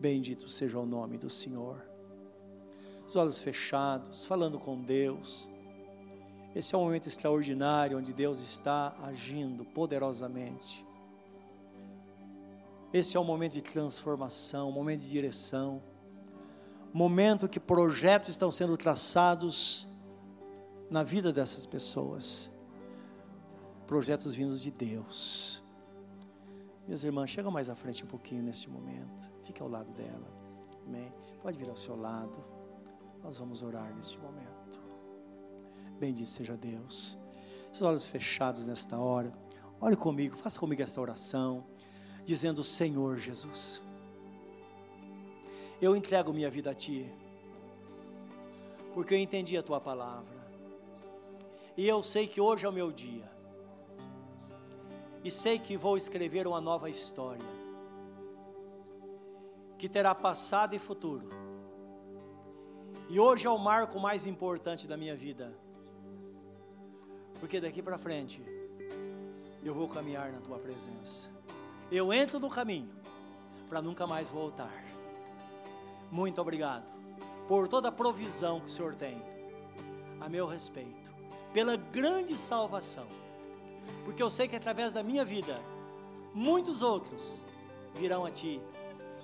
Bendito 0.00 0.48
seja 0.48 0.78
o 0.78 0.86
nome 0.86 1.18
do 1.18 1.28
Senhor. 1.28 1.84
Os 3.06 3.14
olhos 3.14 3.38
fechados, 3.38 4.24
falando 4.24 4.58
com 4.58 4.80
Deus. 4.80 5.50
Esse 6.56 6.74
é 6.74 6.78
um 6.78 6.84
momento 6.84 7.06
extraordinário 7.06 7.98
onde 7.98 8.10
Deus 8.10 8.38
está 8.38 8.96
agindo 9.02 9.66
poderosamente. 9.66 10.82
Esse 12.90 13.18
é 13.18 13.20
um 13.20 13.24
momento 13.24 13.52
de 13.52 13.60
transformação, 13.60 14.70
um 14.70 14.72
momento 14.72 15.00
de 15.02 15.10
direção, 15.10 15.82
momento 16.90 17.50
que 17.50 17.60
projetos 17.60 18.30
estão 18.30 18.50
sendo 18.50 18.78
traçados 18.78 19.86
na 20.88 21.02
vida 21.02 21.34
dessas 21.34 21.66
pessoas 21.66 22.53
projetos 23.86 24.34
vindos 24.34 24.62
de 24.62 24.70
Deus. 24.70 25.62
Minhas 26.86 27.04
irmãs, 27.04 27.30
chega 27.30 27.50
mais 27.50 27.68
à 27.70 27.74
frente 27.74 28.04
um 28.04 28.06
pouquinho 28.06 28.42
neste 28.42 28.68
momento. 28.68 29.30
Fique 29.42 29.62
ao 29.62 29.68
lado 29.68 29.90
dela. 29.92 30.28
Amém. 30.86 31.12
Pode 31.42 31.58
vir 31.58 31.68
ao 31.68 31.76
seu 31.76 31.96
lado. 31.96 32.38
Nós 33.22 33.38
vamos 33.38 33.62
orar 33.62 33.94
neste 33.94 34.18
momento. 34.18 34.80
Bendito 35.98 36.28
seja 36.28 36.56
Deus. 36.56 37.18
Os 37.72 37.80
olhos 37.82 38.06
fechados 38.06 38.66
nesta 38.66 38.98
hora. 38.98 39.30
Olhe 39.80 39.96
comigo, 39.96 40.36
faça 40.36 40.58
comigo 40.58 40.82
esta 40.82 41.00
oração, 41.00 41.64
dizendo: 42.24 42.62
Senhor 42.62 43.18
Jesus, 43.18 43.82
eu 45.80 45.96
entrego 45.96 46.32
minha 46.32 46.50
vida 46.50 46.70
a 46.70 46.74
Ti, 46.74 47.10
porque 48.94 49.14
eu 49.14 49.18
entendi 49.18 49.56
a 49.56 49.62
Tua 49.62 49.80
palavra, 49.80 50.46
e 51.76 51.86
eu 51.86 52.02
sei 52.02 52.26
que 52.26 52.40
hoje 52.40 52.64
é 52.64 52.68
o 52.68 52.72
meu 52.72 52.92
dia 52.92 53.33
e 55.24 55.30
sei 55.30 55.58
que 55.58 55.74
vou 55.74 55.96
escrever 55.96 56.46
uma 56.46 56.60
nova 56.60 56.90
história, 56.90 57.46
que 59.78 59.88
terá 59.88 60.14
passado 60.14 60.74
e 60.74 60.78
futuro. 60.78 61.30
E 63.08 63.18
hoje 63.18 63.46
é 63.46 63.50
o 63.50 63.56
marco 63.56 63.98
mais 63.98 64.26
importante 64.26 64.86
da 64.86 64.98
minha 64.98 65.16
vida, 65.16 65.56
porque 67.40 67.58
daqui 67.58 67.82
para 67.82 67.96
frente 67.96 68.44
eu 69.64 69.72
vou 69.72 69.88
caminhar 69.88 70.30
na 70.30 70.40
tua 70.40 70.58
presença. 70.58 71.30
Eu 71.90 72.12
entro 72.12 72.38
no 72.38 72.50
caminho 72.50 72.90
para 73.66 73.80
nunca 73.80 74.06
mais 74.06 74.28
voltar. 74.28 74.84
Muito 76.10 76.38
obrigado 76.38 76.84
por 77.48 77.66
toda 77.66 77.88
a 77.88 77.92
provisão 77.92 78.60
que 78.60 78.66
o 78.66 78.68
Senhor 78.68 78.94
tem 78.94 79.22
a 80.20 80.28
meu 80.28 80.46
respeito, 80.46 81.10
pela 81.52 81.76
grande 81.76 82.36
salvação 82.36 83.23
porque 84.04 84.22
eu 84.22 84.30
sei 84.30 84.48
que 84.48 84.56
através 84.56 84.92
da 84.92 85.02
minha 85.02 85.24
vida, 85.24 85.60
muitos 86.34 86.82
outros 86.82 87.44
virão 87.94 88.24
a 88.24 88.30
Ti 88.30 88.60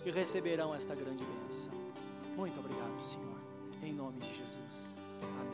e 0.04 0.10
receberão 0.10 0.74
esta 0.74 0.94
grande 0.94 1.24
bênção. 1.24 1.72
Muito 2.36 2.58
obrigado, 2.60 3.02
Senhor, 3.02 3.38
em 3.82 3.92
nome 3.92 4.18
de 4.20 4.34
Jesus. 4.34 4.92
Amém. 5.22 5.49